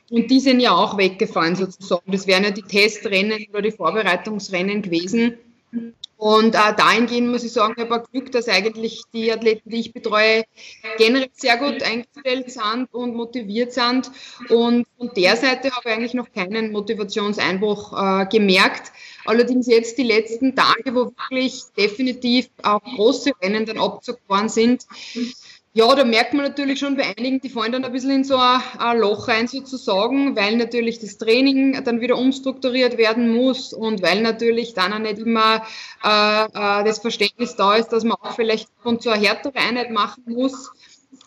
Und 0.10 0.30
die 0.30 0.42
sind 0.42 0.60
ja 0.60 0.72
auch 0.72 0.98
weggefallen 0.98 1.56
sozusagen. 1.56 2.12
Das 2.12 2.28
wären 2.28 2.44
ja 2.44 2.52
die 2.52 2.64
Testrennen 2.64 3.46
oder 3.50 3.62
die 3.62 3.72
Vorbereitungsrennen 3.72 4.82
gewesen. 4.82 5.38
Und 6.22 6.54
äh, 6.54 6.76
dahingehend 6.78 7.32
muss 7.32 7.44
ich 7.44 7.52
sagen, 7.52 7.74
ich 7.78 7.90
habe 7.90 8.04
Glück, 8.12 8.32
dass 8.32 8.48
eigentlich 8.48 9.02
die 9.12 9.34
Athleten, 9.34 9.72
die 9.72 9.80
ich 9.80 9.92
betreue, 9.92 10.44
generell 11.00 11.32
sehr 11.34 11.58
gut 11.58 11.82
eingestellt 11.82 12.52
sind 12.52 12.94
und 12.94 13.16
motiviert 13.16 13.74
sind. 13.74 14.12
Und 14.50 14.86
von 15.00 15.10
der 15.18 15.36
Seite 15.36 15.72
habe 15.72 15.90
ich 15.90 15.96
eigentlich 15.96 16.14
noch 16.14 16.32
keinen 16.32 16.74
Motivationseinbruch 16.74 17.94
äh, 17.94 18.26
gemerkt. 18.28 18.92
Allerdings 19.26 19.66
jetzt 19.66 19.98
die 19.98 20.04
letzten 20.04 20.56
Tage, 20.56 20.94
wo 20.94 21.06
wirklich 21.06 21.64
definitiv 21.76 22.52
auch 22.62 22.84
große 22.84 23.32
Rennen 23.42 23.66
dann 23.66 23.80
abgezogen 23.80 24.48
sind, 24.48 24.86
ja, 25.74 25.96
da 25.96 26.04
merkt 26.04 26.34
man 26.34 26.46
natürlich 26.46 26.80
schon 26.80 26.98
bei 26.98 27.16
einigen, 27.18 27.40
die 27.40 27.50
fallen 27.50 27.72
dann 27.72 27.86
ein 27.86 27.92
bisschen 27.94 28.12
in 28.12 28.24
so 28.26 28.36
ein, 28.36 28.98
Loch 28.98 29.30
rein 29.30 29.48
sozusagen, 29.48 30.36
weil 30.36 30.58
natürlich 30.58 31.00
das 31.00 31.18
Training 31.18 31.82
dann 31.86 32.02
wieder 32.02 32.18
umstrukturiert 32.18 32.98
werden 32.98 33.34
muss 33.34 33.72
und 33.72 34.02
weil 34.02 34.22
natürlich 34.22 34.74
dann 34.74 34.92
auch 34.92 35.00
nicht 35.00 35.20
immer 35.20 35.64
äh, 36.04 36.44
äh, 36.46 36.84
das 36.84 37.00
Verständnis 37.00 37.56
da 37.56 37.76
ist, 37.76 37.90
dass 37.90 38.04
man 38.04 38.18
auch 38.22 38.36
vielleicht 38.36 38.68
von 38.84 39.00
so 39.00 39.12
einer 39.12 39.22
härtere 39.22 39.60
Einheit 39.60 39.92
machen 39.92 40.24
muss. 40.26 40.72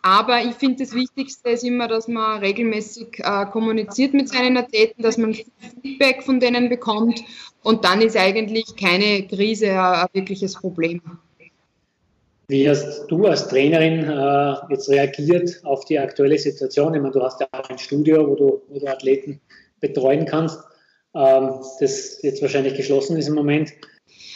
Aber 0.03 0.43
ich 0.43 0.55
finde, 0.57 0.85
das 0.85 0.93
Wichtigste 0.93 1.49
ist 1.49 1.65
immer, 1.65 1.89
dass 1.89 2.07
man 2.07 2.41
regelmäßig 2.41 3.21
äh, 3.21 3.47
kommuniziert 3.47 4.13
mit 4.13 4.29
seinen 4.29 4.59
Athleten, 4.59 5.03
dass 5.03 5.17
man 5.17 5.35
Feedback 5.81 6.23
von 6.23 6.41
denen 6.41 6.69
bekommt 6.69 7.23
und 7.63 7.87
dann 7.87 8.03
ist 8.03 8.17
eigentlich 8.17 8.77
keine 8.77 9.27
Krise 9.27 9.71
ein 9.81 10.07
wirkliches 10.13 10.55
Problem. 10.57 11.01
Wie 12.49 12.69
hast 12.69 13.07
du 13.09 13.27
als 13.27 13.49
Trainerin 13.49 14.05
äh, 14.05 14.55
jetzt 14.71 14.89
reagiert 14.91 15.61
auf 15.65 15.85
die 15.87 15.99
aktuelle 15.99 16.39
Situation? 16.39 16.95
Ich 16.95 17.01
meine, 17.01 17.13
du 17.13 17.23
hast 17.23 17.41
ja 17.41 17.49
auch 17.53 17.71
ein 17.71 17.79
Studio, 17.79 18.29
wo 18.29 18.35
du, 18.35 18.63
wo 18.69 18.79
du 18.79 18.87
Athleten 18.87 19.41
betreuen 19.81 20.27
kannst, 20.27 20.61
ähm, 21.15 21.61
das 21.81 22.23
jetzt 22.23 22.43
wahrscheinlich 22.43 22.75
geschlossen 22.75 23.17
ist 23.17 23.29
im 23.29 23.35
Moment. 23.35 23.73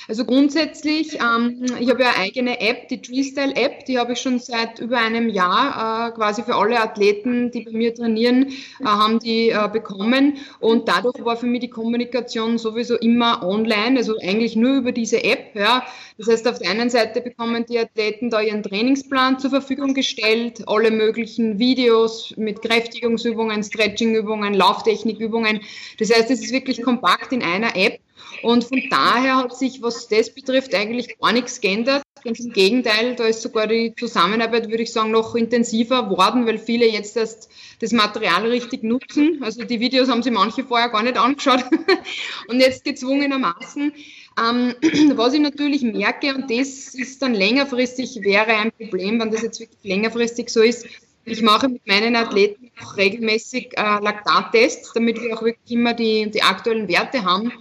Also 0.09 0.25
grundsätzlich, 0.25 1.19
ähm, 1.21 1.67
ich 1.79 1.91
habe 1.91 2.03
ja 2.03 2.13
eine 2.13 2.25
eigene 2.25 2.61
App, 2.63 2.89
die 2.89 3.03
Treestyle 3.03 3.55
App, 3.55 3.85
die 3.85 3.99
habe 3.99 4.15
ich 4.15 4.21
schon 4.21 4.39
seit 4.39 4.79
über 4.79 4.97
einem 4.97 5.29
Jahr 5.29 6.09
äh, 6.09 6.13
quasi 6.13 6.43
für 6.43 6.55
alle 6.55 6.81
Athleten, 6.81 7.51
die 7.51 7.65
bei 7.65 7.73
mir 7.73 7.95
trainieren, 7.95 8.49
äh, 8.81 8.85
haben 8.87 9.19
die 9.19 9.51
äh, 9.51 9.69
bekommen. 9.71 10.39
Und 10.61 10.89
dadurch 10.89 11.23
war 11.23 11.37
für 11.37 11.45
mich 11.45 11.61
die 11.61 11.69
Kommunikation 11.69 12.57
sowieso 12.57 12.97
immer 12.97 13.43
online, 13.47 13.99
also 13.99 14.15
eigentlich 14.23 14.57
nur 14.57 14.77
über 14.77 14.93
diese 14.93 15.23
App. 15.23 15.55
Ja. 15.55 15.85
Das 16.17 16.27
heißt, 16.29 16.49
auf 16.49 16.59
der 16.59 16.71
einen 16.71 16.89
Seite 16.89 17.21
bekommen 17.21 17.67
die 17.69 17.79
Athleten 17.79 18.31
da 18.31 18.41
ihren 18.41 18.63
Trainingsplan 18.63 19.39
zur 19.39 19.51
Verfügung 19.51 19.93
gestellt, 19.93 20.63
alle 20.67 20.91
möglichen 20.91 21.59
Videos 21.59 22.33
mit 22.39 22.63
Kräftigungsübungen, 22.63 23.63
Stretchingübungen, 23.63 24.55
Lauftechnikübungen. 24.55 25.61
Das 25.99 26.09
heißt, 26.09 26.31
es 26.31 26.41
ist 26.43 26.53
wirklich 26.53 26.81
kompakt 26.81 27.35
in 27.35 27.43
einer 27.43 27.77
App. 27.77 28.01
Und 28.43 28.65
von 28.65 28.83
daher 28.91 29.37
hat 29.37 29.57
sich, 29.57 29.83
was 29.83 30.09
das 30.09 30.35
betrifft, 30.35 30.75
eigentlich 30.75 31.19
gar 31.19 31.33
nichts 31.33 31.61
geändert. 31.61 32.03
Ganz 32.25 32.41
im 32.41 32.53
Gegenteil, 32.53 33.15
da 33.15 33.27
ist 33.27 33.43
sogar 33.43 33.67
die 33.67 33.95
Zusammenarbeit, 33.97 34.69
würde 34.69 34.83
ich 34.83 34.93
sagen, 34.93 35.13
noch 35.13 35.35
intensiver 35.35 36.11
worden, 36.11 36.47
weil 36.47 36.59
viele 36.59 36.87
jetzt 36.87 37.17
erst 37.17 37.49
das 37.81 37.93
Material 37.93 38.47
richtig 38.47 38.83
nutzen. 38.83 39.39
Also 39.43 39.65
die 39.65 39.81
Videos 39.81 40.09
haben 40.09 40.23
sie 40.23 40.33
manche 40.33 40.65
vorher 40.65 40.89
gar 40.89 41.03
nicht 41.03 41.17
angeschaut 41.17 41.65
und 42.49 42.61
jetzt 42.61 42.85
gezwungenermaßen. 42.85 43.93
Ähm, 44.39 44.75
was 45.17 45.35
ich 45.35 45.41
natürlich 45.41 45.83
merke, 45.83 46.35
und 46.35 46.51
das 46.51 46.95
ist 46.95 47.23
dann 47.23 47.35
längerfristig, 47.35 48.21
wäre 48.23 48.49
ein 48.49 48.73
Problem, 48.73 49.21
wenn 49.21 49.31
das 49.31 49.43
jetzt 49.43 49.61
wirklich 49.61 49.85
längerfristig 49.85 50.49
so 50.51 50.63
ist, 50.63 50.87
ich 51.25 51.43
mache 51.43 51.69
mit 51.69 51.87
meinen 51.87 52.17
Athleten 52.17 52.71
auch 52.83 52.97
regelmäßig 52.97 53.77
äh, 53.77 53.83
Laktattests, 54.01 54.93
damit 54.95 55.21
wir 55.21 55.37
auch 55.37 55.43
wirklich 55.43 55.71
immer 55.71 55.93
die, 55.93 56.31
die 56.31 56.43
aktuellen 56.43 56.89
Werte 56.89 57.23
haben. 57.25 57.53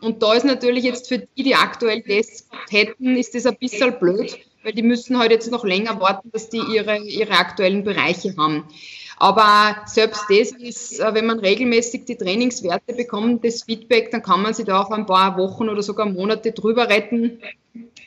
Und 0.00 0.22
da 0.22 0.34
ist 0.34 0.44
natürlich 0.44 0.84
jetzt 0.84 1.08
für 1.08 1.18
die, 1.18 1.42
die 1.42 1.54
aktuell 1.54 2.02
Tests 2.02 2.48
hätten, 2.70 3.16
ist 3.16 3.34
das 3.34 3.46
ein 3.46 3.56
bisschen 3.56 3.98
blöd, 3.98 4.36
weil 4.62 4.72
die 4.72 4.82
müssen 4.82 5.18
halt 5.18 5.30
jetzt 5.30 5.50
noch 5.50 5.64
länger 5.64 6.00
warten, 6.00 6.30
dass 6.32 6.50
die 6.50 6.60
ihre, 6.60 6.98
ihre 6.98 7.32
aktuellen 7.32 7.84
Bereiche 7.84 8.34
haben. 8.36 8.64
Aber 9.16 9.76
selbst 9.86 10.24
das 10.28 10.50
ist, 10.52 11.00
äh, 11.00 11.14
wenn 11.14 11.26
man 11.26 11.38
regelmäßig 11.38 12.04
die 12.04 12.16
Trainingswerte 12.16 12.94
bekommt, 12.94 13.44
das 13.44 13.62
Feedback, 13.62 14.10
dann 14.10 14.22
kann 14.22 14.42
man 14.42 14.54
sich 14.54 14.66
da 14.66 14.82
auch 14.82 14.90
ein 14.90 15.06
paar 15.06 15.38
Wochen 15.38 15.68
oder 15.68 15.82
sogar 15.82 16.06
Monate 16.06 16.52
drüber 16.52 16.88
retten. 16.88 17.38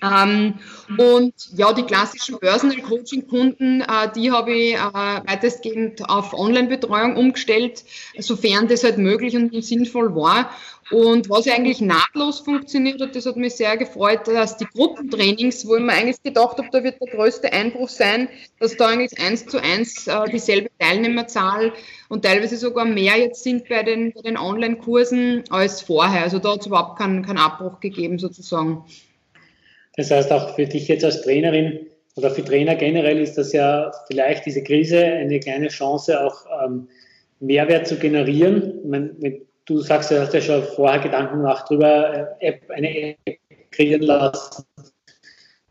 Ähm, 0.01 0.55
und 0.97 1.33
ja, 1.55 1.73
die 1.73 1.83
klassischen 1.83 2.37
Personal 2.39 2.77
Coaching 2.81 3.27
Kunden, 3.27 3.81
äh, 3.81 4.11
die 4.15 4.31
habe 4.31 4.53
ich 4.53 4.75
äh, 4.75 4.77
weitestgehend 4.77 6.07
auf 6.09 6.33
Online-Betreuung 6.33 7.15
umgestellt, 7.15 7.83
sofern 8.19 8.67
das 8.67 8.83
halt 8.83 8.97
möglich 8.97 9.35
und 9.35 9.63
sinnvoll 9.63 10.15
war. 10.15 10.51
Und 10.91 11.29
was 11.29 11.47
eigentlich 11.47 11.81
nahtlos 11.81 12.39
funktioniert 12.39 13.01
hat, 13.01 13.15
das 13.15 13.25
hat 13.25 13.35
mich 13.35 13.55
sehr 13.55 13.75
gefreut, 13.75 14.21
dass 14.27 14.55
die 14.55 14.65
Gruppentrainings, 14.65 15.67
wo 15.67 15.75
ich 15.75 15.83
mir 15.83 15.91
eigentlich 15.91 16.23
gedacht 16.23 16.57
habe, 16.57 16.69
da 16.71 16.83
wird 16.83 17.01
der 17.01 17.09
größte 17.09 17.51
Einbruch 17.51 17.89
sein, 17.89 18.29
dass 18.59 18.77
da 18.77 18.87
eigentlich 18.87 19.19
eins 19.19 19.45
zu 19.45 19.61
eins 19.61 20.07
äh, 20.07 20.29
dieselbe 20.31 20.69
Teilnehmerzahl 20.79 21.73
und 22.07 22.23
teilweise 22.23 22.55
sogar 22.55 22.85
mehr 22.85 23.17
jetzt 23.17 23.43
sind 23.43 23.67
bei 23.67 23.83
den, 23.83 24.13
bei 24.13 24.21
den 24.21 24.37
Online-Kursen 24.37 25.43
als 25.49 25.81
vorher. 25.81 26.23
Also 26.23 26.39
da 26.39 26.53
hat 26.53 26.61
es 26.61 26.67
überhaupt 26.67 26.97
keinen, 26.99 27.25
keinen 27.25 27.39
Abbruch 27.39 27.81
gegeben 27.81 28.17
sozusagen. 28.17 28.85
Das 29.97 30.09
heißt 30.09 30.31
auch 30.31 30.55
für 30.55 30.67
dich 30.67 30.87
jetzt 30.87 31.03
als 31.03 31.21
Trainerin 31.21 31.87
oder 32.15 32.31
für 32.31 32.45
Trainer 32.45 32.75
generell 32.75 33.19
ist 33.19 33.37
das 33.37 33.51
ja 33.51 33.91
vielleicht 34.07 34.45
diese 34.45 34.63
Krise 34.63 35.03
eine 35.03 35.39
kleine 35.39 35.67
Chance, 35.67 36.23
auch 36.23 36.45
ähm, 36.63 36.87
Mehrwert 37.39 37.87
zu 37.87 37.97
generieren. 37.97 38.79
Meine, 38.85 39.41
du 39.67 39.79
sagst, 39.81 40.11
du 40.11 40.19
hast 40.19 40.33
ja 40.33 40.41
schon 40.41 40.63
vorher 40.63 40.99
Gedanken 40.99 41.37
gemacht 41.37 41.65
darüber, 41.69 42.37
äh, 42.39 42.47
App, 42.47 42.69
eine 42.71 43.15
App 43.25 43.37
kreieren 43.71 44.01
lassen. 44.01 44.65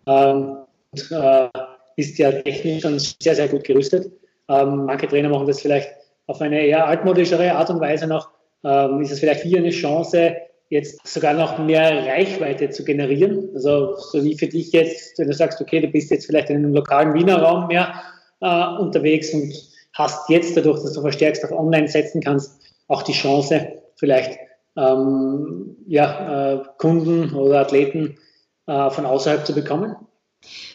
Ähm, 0.07 0.59
und, 0.93 1.11
äh, 1.11 1.49
ist 1.97 2.19
ja 2.19 2.31
technisch 2.31 2.83
schon 2.83 2.99
sehr, 2.99 3.35
sehr 3.35 3.49
gut 3.49 3.65
gerüstet. 3.65 4.13
Ähm, 4.49 4.85
manche 4.85 5.09
Trainer 5.09 5.31
machen 5.31 5.47
das 5.47 5.61
vielleicht 5.61 5.89
auf 6.27 6.41
eine 6.41 6.61
eher 6.61 6.87
altmodischere 6.87 7.53
Art 7.53 7.71
und 7.71 7.81
Weise 7.81 8.07
noch. 8.07 8.31
Ähm, 8.65 9.01
ist 9.01 9.13
es 9.13 9.21
vielleicht 9.21 9.43
hier 9.43 9.59
eine 9.59 9.71
Chance, 9.71 10.37
jetzt 10.69 11.07
sogar 11.07 11.33
noch 11.33 11.59
mehr 11.59 12.07
Reichweite 12.07 12.69
zu 12.71 12.85
generieren? 12.85 13.49
Also 13.55 13.97
so 13.97 14.23
wie 14.23 14.37
für 14.37 14.47
dich 14.47 14.73
jetzt, 14.73 15.19
wenn 15.19 15.29
du 15.29 15.35
sagst, 15.35 15.61
okay, 15.61 15.81
du 15.81 15.89
bist 15.89 16.11
jetzt 16.11 16.27
vielleicht 16.27 16.51
in 16.51 16.57
einem 16.57 16.75
lokalen 16.75 17.15
Wiener 17.15 17.41
Raum 17.41 17.69
mehr 17.69 17.95
äh, 18.41 18.67
unterwegs 18.79 19.33
und 19.33 19.55
hast 19.95 20.29
jetzt 20.29 20.57
dadurch, 20.57 20.83
dass 20.83 20.93
du 20.93 21.01
verstärkst 21.01 21.45
auf 21.45 21.53
Online 21.53 21.89
setzen 21.89 22.21
kannst, 22.21 22.61
auch 22.89 23.03
die 23.03 23.13
Chance, 23.13 23.73
vielleicht 23.97 24.39
ähm, 24.77 25.77
ja, 25.87 26.55
äh, 26.55 26.63
Kunden 26.79 27.35
oder 27.35 27.61
Athleten 27.61 28.19
äh, 28.67 28.91
von 28.91 29.07
außerhalb 29.07 29.47
zu 29.47 29.55
bekommen? 29.55 29.97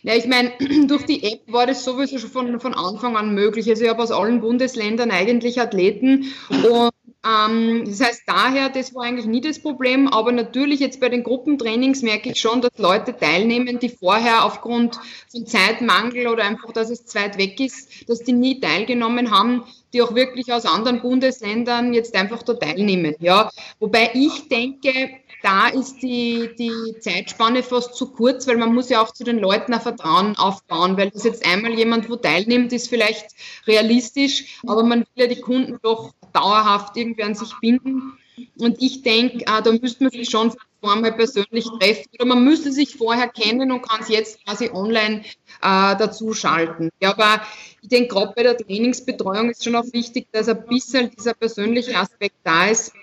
Ja, 0.04 0.16
ich 0.16 0.28
meine, 0.28 0.52
durch 0.88 1.06
die 1.06 1.24
App 1.24 1.42
war 1.48 1.68
das 1.68 1.84
sowieso 1.84 2.18
schon 2.18 2.30
von, 2.30 2.60
von 2.60 2.74
Anfang 2.74 3.16
an 3.16 3.34
möglich. 3.34 3.70
Also 3.70 3.84
ich 3.84 3.90
habe 3.90 4.02
aus 4.04 4.12
allen 4.12 4.42
Bundesländern 4.42 5.12
eigentlich 5.12 5.62
Athleten 5.62 6.26
und 6.50 6.92
ähm, 7.24 7.84
das 7.86 8.02
heißt 8.02 8.24
daher, 8.26 8.70
das 8.70 8.96
war 8.96 9.04
eigentlich 9.04 9.28
nie 9.28 9.42
das 9.42 9.60
Problem, 9.60 10.08
aber 10.08 10.32
natürlich 10.32 10.80
jetzt 10.80 11.00
bei 11.00 11.10
den 11.10 11.24
Gruppentrainings 11.24 12.02
merke 12.02 12.32
ich 12.32 12.40
schon, 12.40 12.62
dass 12.62 12.78
Leute 12.78 13.16
teilnehmen, 13.16 13.78
die 13.78 13.90
vorher 13.90 14.44
aufgrund 14.44 15.00
von 15.30 15.46
Zeitmangel 15.46 16.28
oder 16.28 16.44
einfach, 16.44 16.72
dass 16.72 16.90
es 16.90 17.06
zu 17.06 17.20
weit 17.20 17.38
weg 17.38 17.60
ist, 17.60 18.10
dass 18.10 18.24
die 18.24 18.34
nie 18.34 18.60
teilgenommen 18.60 19.30
haben, 19.30 19.64
die 19.94 20.02
auch 20.02 20.16
wirklich 20.16 20.52
aus 20.52 20.66
anderen 20.66 21.02
Bundesländern 21.02 21.94
jetzt 21.94 22.16
einfach 22.16 22.44
da 22.44 22.54
teilnehmen. 22.54 23.16
Ja, 23.20 23.52
wobei 23.80 24.12
ich 24.14 24.48
denke, 24.48 25.10
da 25.42 25.68
ist 25.68 26.02
die, 26.02 26.50
die 26.58 27.00
Zeitspanne 27.00 27.64
fast 27.64 27.96
zu 27.96 28.12
kurz, 28.12 28.48
weil 28.48 28.58
man 28.58 28.74
muss 28.74 28.90
ja 28.90 29.02
auch 29.02 29.12
zu 29.12 29.24
den 29.24 29.40
Leuten 29.40 29.74
ein 29.74 29.82
Vertrauen 29.82 30.38
aufbauen, 30.38 30.98
weil 30.98 31.10
das 31.10 31.24
jetzt 31.24 31.46
einmal 31.46 31.74
jemand, 31.74 32.10
wo 32.10 32.16
teilnimmt, 32.16 32.72
ist 32.74 32.90
vielleicht 32.90 33.32
realistisch, 33.66 34.60
aber 34.68 34.84
man 34.84 35.00
will 35.00 35.08
ja 35.16 35.28
die 35.28 35.42
Kunden 35.42 35.78
doch 35.82 36.14
dauerhaft 36.34 36.96
irgendwie 36.96 37.24
an 37.24 37.36
sich 37.36 37.54
binden. 37.60 38.14
Und 38.58 38.82
ich 38.82 39.02
denke, 39.02 39.40
äh, 39.42 39.62
da 39.62 39.72
müsste 39.72 40.04
man 40.04 40.12
sich 40.12 40.30
schon 40.30 40.54
vorher 40.82 41.12
persönlich 41.12 41.66
treffen 41.80 42.10
oder 42.16 42.26
man 42.26 42.44
müsste 42.44 42.72
sich 42.72 42.96
vorher 42.96 43.28
kennen 43.28 43.72
und 43.72 43.82
kann 43.82 44.02
es 44.02 44.10
jetzt 44.10 44.44
quasi 44.46 44.70
online 44.74 45.22
äh, 45.62 45.96
dazu 45.96 46.34
schalten. 46.34 46.90
Ja, 47.02 47.12
aber 47.12 47.42
ich 47.82 47.90
denke, 47.90 48.16
gerade 48.16 48.34
bei 48.36 48.44
der 48.44 48.58
Trainingsbetreuung 48.58 49.50
ist 49.50 49.64
schon 49.64 49.76
auch 49.76 49.86
wichtig, 49.94 50.28
dass 50.32 50.50
ein 50.50 50.66
bisschen 50.66 51.12
dieser 51.12 51.34
persönliche 51.34 51.96
Aspekt 51.96 52.36
da 52.44 52.68
ist. 52.68 52.94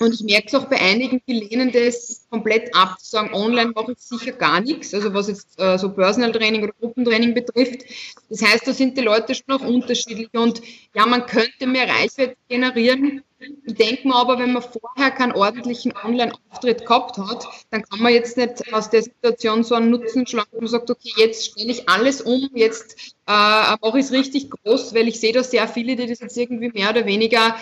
Und 0.00 0.12
ich 0.12 0.22
merke 0.22 0.48
es 0.48 0.54
auch 0.54 0.66
bei 0.66 0.80
einigen, 0.80 1.22
die 1.26 1.40
lehnen 1.40 1.72
das 1.72 2.26
komplett 2.30 2.74
ab, 2.74 2.98
zu 3.00 3.10
sagen, 3.10 3.32
online 3.32 3.72
mache 3.74 3.92
ich 3.92 3.98
sicher 3.98 4.32
gar 4.32 4.60
nichts, 4.60 4.92
also 4.92 5.14
was 5.14 5.28
jetzt 5.28 5.58
äh, 5.58 5.78
so 5.78 5.90
Personal 5.90 6.32
Training 6.32 6.62
oder 6.62 6.72
Gruppentraining 6.80 7.32
betrifft. 7.32 7.82
Das 8.28 8.42
heißt, 8.42 8.66
da 8.66 8.72
sind 8.72 8.98
die 8.98 9.02
Leute 9.02 9.34
schon 9.34 9.54
auch 9.54 9.64
unterschiedlich 9.64 10.28
und 10.34 10.60
ja, 10.94 11.06
man 11.06 11.26
könnte 11.26 11.66
mehr 11.66 11.88
Reichweite 11.88 12.36
generieren, 12.48 13.22
ich 13.40 13.74
denke 13.74 14.08
mir 14.08 14.16
aber, 14.16 14.38
wenn 14.38 14.52
man 14.52 14.62
vorher 14.62 15.10
keinen 15.12 15.32
ordentlichen 15.32 15.92
Online-Auftritt 16.04 16.84
gehabt 16.84 17.18
hat, 17.18 17.46
dann 17.70 17.82
kann 17.82 18.00
man 18.00 18.12
jetzt 18.12 18.36
nicht 18.36 18.72
aus 18.72 18.90
der 18.90 19.02
Situation 19.02 19.62
so 19.62 19.76
einen 19.76 19.90
Nutzen 19.90 20.26
schlagen, 20.26 20.48
wo 20.52 20.60
man 20.60 20.68
sagt, 20.68 20.90
okay, 20.90 21.12
jetzt 21.16 21.46
stelle 21.46 21.70
ich 21.70 21.88
alles 21.88 22.20
um, 22.20 22.50
jetzt 22.54 23.14
äh, 23.26 23.76
mache 23.80 23.98
ich 23.98 24.06
es 24.06 24.12
richtig 24.12 24.50
groß, 24.50 24.94
weil 24.94 25.06
ich 25.06 25.20
sehe 25.20 25.32
da 25.32 25.44
sehr 25.44 25.68
viele, 25.68 25.94
die 25.94 26.06
das 26.06 26.20
jetzt 26.20 26.36
irgendwie 26.36 26.70
mehr 26.70 26.90
oder 26.90 27.06
weniger 27.06 27.54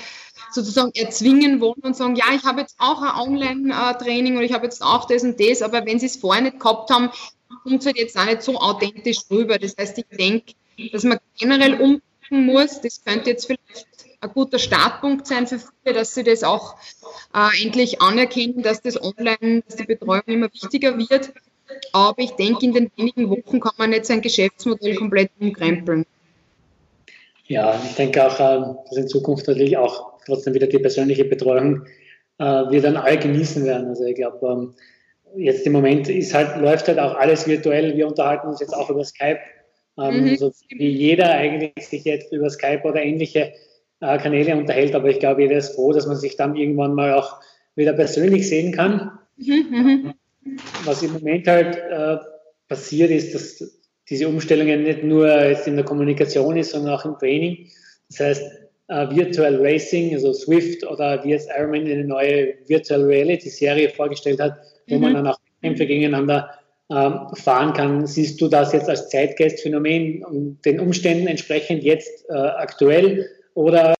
sozusagen 0.51 0.93
erzwingen 0.95 1.61
wollen 1.61 1.83
und 1.83 1.97
sagen, 1.97 2.17
ja, 2.17 2.27
ich 2.35 2.45
habe 2.45 2.61
jetzt 2.61 2.77
auch 2.79 3.03
ein 3.03 3.29
Online-Training 3.29 4.37
oder 4.37 4.45
ich 4.45 4.53
habe 4.53 4.65
jetzt 4.65 4.83
auch 4.83 5.07
das 5.07 5.25
und 5.25 5.39
das, 5.39 5.61
aber 5.61 5.85
wenn 5.85 5.99
sie 5.99 6.07
es 6.07 6.17
vorher 6.17 6.43
nicht 6.43 6.61
gehabt 6.61 6.91
haben, 6.91 7.11
kommt 7.63 7.81
es 7.81 7.87
halt 7.87 7.99
jetzt 7.99 8.17
auch 8.17 8.25
nicht 8.25 8.43
so 8.43 8.59
authentisch 8.59 9.19
rüber. 9.31 9.59
Das 9.59 9.77
heißt, 9.79 9.99
ich 9.99 10.07
denke, 10.17 10.55
dass 10.93 11.05
man 11.05 11.19
generell 11.39 11.75
umdenken 11.75 12.47
muss, 12.47 12.81
das 12.81 13.05
könnte 13.05 13.31
jetzt 13.31 13.47
vielleicht 13.47 13.87
ein 14.27 14.35
guter 14.35 14.59
Startpunkt 14.59 15.27
sein 15.27 15.47
für 15.47 15.59
viele, 15.59 15.95
dass 15.95 16.15
sie 16.15 16.25
das 16.25 16.45
auch 16.45 16.77
äh, 17.35 17.65
endlich 17.65 18.01
anerkennen, 18.01 18.63
dass 18.63 18.83
das 18.83 19.01
Online, 19.03 19.63
dass 19.67 19.77
die 19.77 19.85
Betreuung 19.85 20.23
immer 20.27 20.53
wichtiger 20.53 20.97
wird. 20.99 21.33
Aber 21.93 22.23
ich 22.23 22.33
denke, 22.33 22.65
in 22.65 22.73
den 22.73 22.91
wenigen 22.97 23.29
Wochen 23.31 23.61
kann 23.61 23.73
man 23.77 23.91
nicht 23.91 24.07
sein 24.07 24.21
Geschäftsmodell 24.21 24.95
komplett 24.97 25.31
umkrempeln. 25.41 26.07
Ja, 27.49 27.81
ich 27.85 27.95
denke 27.95 28.27
auch, 28.27 28.39
äh, 28.41 28.75
dass 28.89 28.97
in 28.97 29.09
Zukunft 29.09 29.47
natürlich 29.47 29.77
auch 29.77 30.19
trotzdem 30.25 30.55
wieder 30.55 30.67
die 30.67 30.79
persönliche 30.79 31.25
Betreuung 31.25 31.87
äh, 32.39 32.45
wir 32.45 32.83
dann 32.83 32.97
alle 32.97 33.19
genießen 33.19 33.65
werden. 33.65 33.89
Also 33.89 34.05
ich 34.05 34.17
glaube, 34.17 34.47
ähm, 34.47 34.75
jetzt 35.37 35.67
im 35.67 35.73
Moment 35.73 36.09
ist 36.09 36.35
halt, 36.35 36.61
läuft 36.61 36.89
halt 36.89 36.99
auch 36.99 37.15
alles 37.15 37.47
virtuell. 37.47 37.97
Wir 37.97 38.07
unterhalten 38.07 38.49
uns 38.49 38.61
jetzt 38.61 38.75
auch 38.75 38.91
über 38.91 39.05
Skype. 39.05 39.39
Ähm, 39.99 40.25
mhm. 40.25 40.37
so 40.37 40.53
wie 40.69 40.91
jeder 40.91 41.31
eigentlich 41.31 41.73
sich 41.79 42.05
jetzt 42.05 42.31
über 42.31 42.51
Skype 42.51 42.83
oder 42.85 43.03
ähnliche 43.03 43.55
äh, 44.01 44.19
Kanäle 44.19 44.57
unterhält, 44.57 44.95
aber 44.95 45.09
ich 45.09 45.21
glaube, 45.21 45.43
jeder 45.43 45.57
ist 45.57 45.75
froh, 45.75 45.93
dass 45.93 46.07
man 46.07 46.17
sich 46.17 46.37
dann 46.37 46.57
irgendwann 46.57 46.95
mal 46.95 47.15
auch 47.15 47.41
wieder 47.75 47.93
persönlich 47.93 48.49
sehen 48.49 48.73
kann. 48.73 49.19
Mhm, 49.37 50.15
Was 50.85 51.03
im 51.03 51.13
Moment 51.13 51.47
halt 51.47 51.77
äh, 51.77 52.17
passiert 52.69 53.11
ist, 53.11 53.35
dass 53.35 53.81
diese 54.09 54.29
Umstellungen 54.29 54.83
nicht 54.83 55.03
nur 55.03 55.29
jetzt 55.29 55.67
in 55.67 55.77
der 55.77 55.85
Kommunikation 55.85 56.57
ist, 56.57 56.71
sondern 56.71 56.95
auch 56.95 57.05
im 57.05 57.19
Training. 57.19 57.69
Das 58.09 58.21
heißt, 58.21 58.43
äh, 58.89 59.11
Virtual 59.11 59.57
Racing, 59.57 60.15
also 60.15 60.33
Swift 60.33 60.87
oder 60.87 61.23
wie 61.25 61.31
jetzt 61.31 61.51
Ironman 61.57 61.87
eine 61.87 62.05
neue 62.05 62.55
Virtual 62.67 63.03
Reality 63.03 63.49
Serie 63.49 63.89
vorgestellt 63.91 64.41
hat, 64.41 64.59
wo 64.89 64.97
mhm. 64.97 65.01
man 65.01 65.15
dann 65.15 65.27
auch 65.27 65.39
Kämpfe 65.63 65.87
gegeneinander 65.87 66.51
ähm, 66.91 67.27
fahren 67.35 67.73
kann. 67.73 68.07
Siehst 68.07 68.41
du 68.41 68.49
das 68.49 68.73
jetzt 68.73 68.89
als 68.89 69.09
Zeitgeistphänomen 69.09 70.25
und 70.25 70.65
den 70.65 70.79
Umständen 70.79 71.27
entsprechend 71.27 71.83
jetzt 71.83 72.25
äh, 72.29 72.35
aktuell 72.35 73.29
oder, 73.57 73.95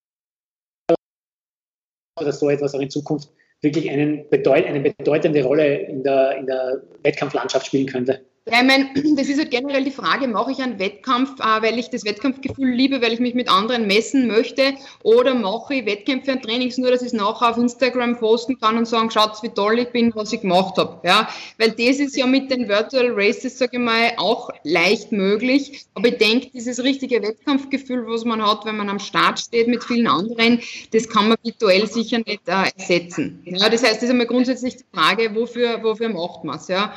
oder 2.21 2.33
so 2.33 2.51
etwas 2.51 2.75
auch 2.75 2.81
in 2.81 2.91
Zukunft 2.91 3.31
wirklich 3.63 3.91
einen 3.91 4.29
bedeut 4.29 4.67
eine 4.67 4.81
bedeutende 4.81 5.43
Rolle 5.43 5.79
in 5.79 6.03
der, 6.05 6.37
in 6.37 6.47
der 6.47 6.83
Wettkampflandschaft 7.03 7.67
spielen 7.67 7.87
könnte? 7.87 8.25
Ja, 8.49 8.61
ich 8.61 8.67
meine, 8.67 8.91
das 9.17 9.29
ist 9.29 9.39
halt 9.39 9.51
generell 9.51 9.83
die 9.83 9.91
Frage, 9.91 10.29
mache 10.29 10.53
ich 10.53 10.63
einen 10.63 10.79
Wettkampf, 10.79 11.41
äh, 11.41 11.63
weil 11.63 11.81
ich 11.81 11.91
das 11.91 12.05
Wettkampfgefühl 12.05 12.71
liebe, 12.71 13.03
weil 13.03 13.13
ich 13.13 13.19
mich 13.19 13.35
mit 13.35 13.49
anderen 13.49 13.89
messen 13.89 14.29
möchte, 14.29 14.75
oder 15.03 15.35
mache 15.35 15.75
ich 15.75 15.87
Wettkämpfe 15.87 16.31
und 16.31 16.43
Trainings 16.43 16.79
nur, 16.79 16.93
dass 16.93 17.03
ich 17.03 17.09
es 17.09 17.13
nachher 17.13 17.51
auf 17.51 17.57
Instagram 17.57 18.17
posten 18.19 18.59
kann 18.61 18.79
und 18.79 18.87
sagen, 18.87 19.11
schaut, 19.11 19.43
wie 19.43 19.49
toll 19.49 19.81
ich 19.81 19.89
bin, 19.89 20.15
was 20.15 20.33
ich 20.33 20.43
gemacht 20.43 20.77
habe. 20.79 21.01
Ja, 21.05 21.29
weil 21.59 21.71
das 21.73 21.99
ist 21.99 22.17
ja 22.17 22.27
mit 22.27 22.51
den 22.53 22.69
Virtual 22.69 23.11
Races, 23.11 23.59
sage 23.59 23.79
ich 23.79 23.83
mal, 23.83 24.13
auch 24.17 24.51
leicht 24.63 25.11
möglich. 25.11 25.85
Aber 25.95 26.09
ich 26.09 26.19
denke, 26.19 26.51
dieses 26.55 26.85
richtige 26.85 27.21
Wettkampfgefühl, 27.23 28.07
was 28.07 28.25
man 28.25 28.41
hat, 28.47 28.65
wenn 28.65 28.77
man 28.77 28.89
am 28.89 29.01
Start 29.01 29.41
steht 29.41 29.67
mit 29.67 29.83
vielen 29.83 30.07
anderen, 30.07 30.61
das 30.93 31.09
kann 31.09 31.29
man 31.29 31.37
virtuell 31.43 31.89
sicher 31.89 32.19
nicht 32.19 32.47
äh, 32.47 32.71
ersetzen. 32.77 33.43
Ja, 33.45 33.69
das 33.69 33.83
heißt, 33.83 33.97
das 33.97 34.03
ist 34.05 34.11
einmal 34.11 34.27
grundsätzlich 34.27 34.77
die 34.77 34.85
Frage, 34.95 35.35
wofür, 35.35 35.83
wofür 35.83 36.11
macht 36.11 36.45
man 36.45 36.59
es? 36.59 36.69
Ja? 36.69 36.95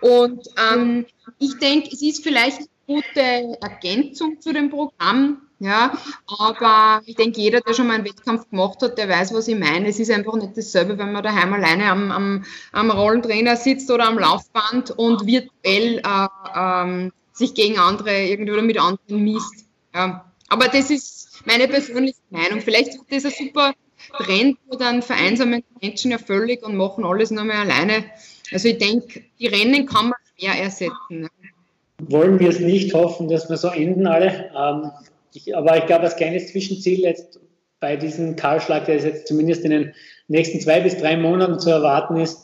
Und 0.00 0.48
ähm, 0.72 1.06
ich 1.38 1.58
denke, 1.58 1.88
es 1.92 2.02
ist 2.02 2.22
vielleicht 2.22 2.58
eine 2.58 2.68
gute 2.86 3.58
Ergänzung 3.60 4.40
zu 4.40 4.52
dem 4.52 4.70
Programm, 4.70 5.42
ja, 5.62 5.92
aber 6.38 7.02
ich 7.04 7.16
denke, 7.16 7.38
jeder, 7.38 7.60
der 7.60 7.74
schon 7.74 7.86
mal 7.86 7.96
einen 7.96 8.06
Wettkampf 8.06 8.48
gemacht 8.48 8.80
hat, 8.80 8.96
der 8.96 9.10
weiß, 9.10 9.34
was 9.34 9.46
ich 9.46 9.58
meine. 9.58 9.88
Es 9.88 10.00
ist 10.00 10.10
einfach 10.10 10.34
nicht 10.34 10.56
dasselbe, 10.56 10.96
wenn 10.96 11.12
man 11.12 11.22
daheim 11.22 11.52
alleine 11.52 11.90
am, 11.90 12.10
am, 12.10 12.44
am 12.72 12.90
Rollentrainer 12.90 13.56
sitzt 13.56 13.90
oder 13.90 14.08
am 14.08 14.18
Laufband 14.18 14.92
und 14.92 15.26
virtuell 15.26 15.98
äh, 15.98 16.26
ähm, 16.56 17.12
sich 17.34 17.52
gegen 17.52 17.78
andere 17.78 18.22
irgendwie 18.24 18.52
oder 18.52 18.62
mit 18.62 18.80
anderen 18.80 19.22
misst. 19.22 19.66
Ja. 19.94 20.24
Aber 20.48 20.68
das 20.68 20.90
ist 20.90 21.42
meine 21.44 21.68
persönliche 21.68 22.18
Meinung. 22.30 22.62
Vielleicht 22.62 22.94
ist 22.94 23.04
das 23.10 23.26
ein 23.26 23.46
super 23.46 23.74
Trend, 24.16 24.56
wo 24.66 24.76
dann 24.76 25.02
vereinsamen 25.02 25.62
Menschen 25.82 26.10
ja 26.10 26.18
völlig 26.18 26.62
und 26.62 26.74
machen 26.74 27.04
alles 27.04 27.30
nur 27.30 27.44
mehr 27.44 27.60
alleine. 27.60 28.04
Also 28.52 28.68
ich 28.68 28.78
denke, 28.78 29.22
die 29.38 29.46
Rennen 29.46 29.86
kann 29.86 30.06
man 30.06 30.18
schwer 30.36 30.62
ersetzen. 30.62 31.28
Wollen 31.98 32.40
wir 32.40 32.48
es 32.48 32.60
nicht 32.60 32.94
hoffen, 32.94 33.28
dass 33.28 33.48
wir 33.48 33.56
so 33.56 33.68
enden 33.68 34.06
alle. 34.06 34.50
Ähm, 34.56 34.90
ich, 35.34 35.54
aber 35.56 35.76
ich 35.78 35.86
glaube, 35.86 36.04
als 36.04 36.16
kleines 36.16 36.48
Zwischenziel 36.48 37.00
jetzt 37.00 37.38
bei 37.78 37.96
diesem 37.96 38.36
Kahlschlag, 38.36 38.86
der 38.86 38.96
jetzt 38.96 39.26
zumindest 39.26 39.64
in 39.64 39.70
den 39.70 39.94
nächsten 40.28 40.60
zwei 40.60 40.80
bis 40.80 40.96
drei 40.96 41.16
Monaten 41.16 41.58
zu 41.58 41.70
erwarten 41.70 42.16
ist, 42.16 42.38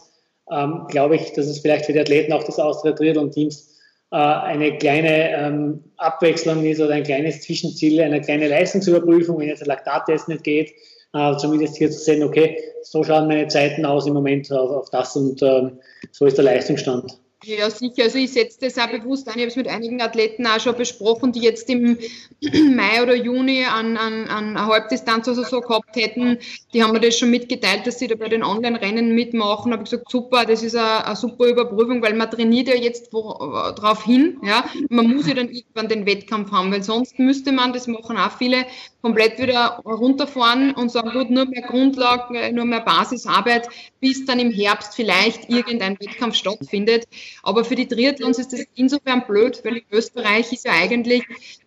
ähm, 0.51 0.87
glaube 0.89 1.17
ich, 1.17 1.33
dass 1.33 1.47
es 1.47 1.61
vielleicht 1.61 1.87
für 1.87 1.93
die 1.93 2.01
Athleten 2.01 2.33
auch 2.33 2.45
des 2.45 2.59
Austria 2.59 2.93
Triathlon 2.93 3.31
Teams 3.31 3.77
äh, 4.13 4.17
eine 4.17 4.79
kleine 4.79 5.31
ähm, 5.31 5.85
Abwechslung 5.97 6.65
ist 6.65 6.81
oder 6.81 6.95
ein 6.95 7.03
kleines 7.03 7.43
Zwischenziel, 7.43 8.01
eine 8.01 8.21
kleine 8.21 8.49
Leistungsüberprüfung, 8.49 9.39
wenn 9.39 9.49
jetzt 9.49 9.61
der 9.61 9.69
Laktattest 9.69 10.29
nicht 10.29 10.45
geht, 10.45 10.73
äh, 11.17 11.37
zumindest 11.37 11.77
hier 11.77 11.91
zu 11.91 11.99
sehen, 11.99 12.23
okay, 12.23 12.59
so 12.83 13.03
schauen 13.03 13.27
meine 13.27 13.49
Zeiten 13.49 13.85
aus 13.85 14.07
im 14.07 14.15
Moment 14.15 14.53
auf, 14.53 14.71
auf 14.71 14.91
das 14.91 15.17
und 15.17 15.43
ähm, 15.43 15.79
so 16.13 16.27
ist 16.27 16.37
der 16.37 16.45
Leistungsstand. 16.45 17.19
Ja, 17.45 17.69
sicher. 17.69 18.05
Also 18.05 18.19
ich 18.19 18.33
setze 18.33 18.59
das 18.61 18.79
auch 18.79 18.91
bewusst 18.91 19.29
ein. 19.29 19.35
Ich 19.35 19.43
habe 19.43 19.49
es 19.49 19.57
mit 19.57 19.69
einigen 19.69 20.01
Athleten 20.01 20.47
auch 20.47 20.59
schon 20.59 20.75
besprochen, 20.75 21.33
die 21.33 21.41
jetzt 21.41 21.69
im 21.69 21.99
Mai 22.75 23.03
oder 23.03 23.15
Juni 23.15 23.63
an, 23.65 23.99
an, 23.99 24.27
an 24.27 24.67
Halbdistanz 24.67 25.29
oder 25.29 25.45
so 25.45 25.61
gehabt 25.61 25.95
hätten. 25.97 26.39
Die 26.73 26.83
haben 26.83 26.93
mir 26.93 27.01
das 27.01 27.19
schon 27.19 27.31
mitgeteilt, 27.31 27.87
dass 27.87 27.99
sie 27.99 28.09
da 28.09 28.15
bei 28.17 28.29
den 28.29 28.43
Online-Rennen 28.43 29.15
mitmachen. 29.15 29.73
Habe 29.73 29.85
ich 29.85 29.91
gesagt, 29.91 30.11
super, 30.11 30.47
das 30.47 30.63
ist 30.63 30.77
eine, 30.77 31.07
eine, 31.07 31.15
super 31.15 31.47
Überprüfung, 31.47 32.03
weil 32.03 32.15
man 32.15 32.31
trainiert 32.31 32.69
ja 32.69 32.75
jetzt 32.75 33.13
darauf 33.13 34.03
hin. 34.05 34.39
Ja? 34.43 34.65
Man 34.89 35.15
muss 35.15 35.29
ja 35.29 35.35
dann 35.35 35.51
irgendwann 35.51 35.89
den 35.89 36.07
Wettkampf 36.07 36.51
haben, 36.51 36.73
weil 36.73 36.83
sonst 36.83 37.19
müsste 37.19 37.53
man, 37.53 37.75
das 37.75 37.87
machen 37.87 38.17
auch 38.17 38.33
viele, 38.39 38.65
komplett 39.03 39.39
wieder 39.39 39.83
runterfahren 39.85 40.73
und 40.73 40.91
sagen, 40.91 41.11
gut, 41.13 41.31
nur 41.31 41.45
mehr 41.45 41.63
Grundlagen, 41.63 42.57
nur 42.57 42.65
mehr 42.65 42.81
Basisarbeit, 42.81 43.69
bis 44.01 44.25
dann 44.25 44.41
im 44.41 44.51
Herbst 44.51 44.97
vielleicht 44.97 45.49
irgendein 45.49 45.97
Wettkampf 46.01 46.35
stattfindet. 46.35 47.07
Aber 47.43 47.65
für 47.65 47.75
die 47.75 47.87
Triathlons 47.87 48.39
ist 48.39 48.53
das 48.53 48.65
insofern 48.75 49.27
blöd, 49.27 49.61
weil 49.65 49.79
in 49.79 49.85
Österreich 49.91 50.53
ist 50.53 50.65
ja 50.65 50.73
eigentlich 50.73 51.23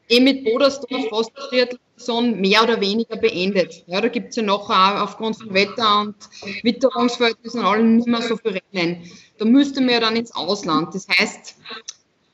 eh 0.10 0.20
mit 0.20 0.44
Bodersdorf 0.44 1.08
fast 1.10 1.32
die 1.32 1.42
Triathlon 1.50 2.40
mehr 2.40 2.64
oder 2.64 2.82
weniger 2.82 3.18
beendet. 3.18 3.84
Ja, 3.88 4.02
da 4.02 4.08
gibt 4.08 4.30
es 4.30 4.36
ja 4.36 4.50
auch 4.50 4.70
aufgrund 4.70 5.38
von 5.38 5.54
Wetter 5.54 6.02
und 6.02 6.16
Witterungsverhältnissen 6.64 7.62
und 7.62 7.66
allem 7.66 7.96
nicht 7.98 8.08
mehr 8.08 8.22
so 8.22 8.38
viele 8.38 8.60
Rennen. 8.74 9.04
Da 9.38 9.46
müsste 9.46 9.82
man 9.82 9.92
ja 9.92 10.00
dann 10.00 10.16
ins 10.16 10.34
Ausland. 10.36 10.94
Das 10.96 11.08
heißt, 11.08 11.56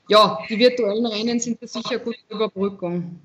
ja, 0.07 0.39
die 0.49 0.59
virtuellen 0.59 1.05
Rennen 1.05 1.39
sind 1.39 1.61
da 1.61 1.67
sicher 1.67 1.99
gute 1.99 2.19
Überbrückung. 2.29 3.19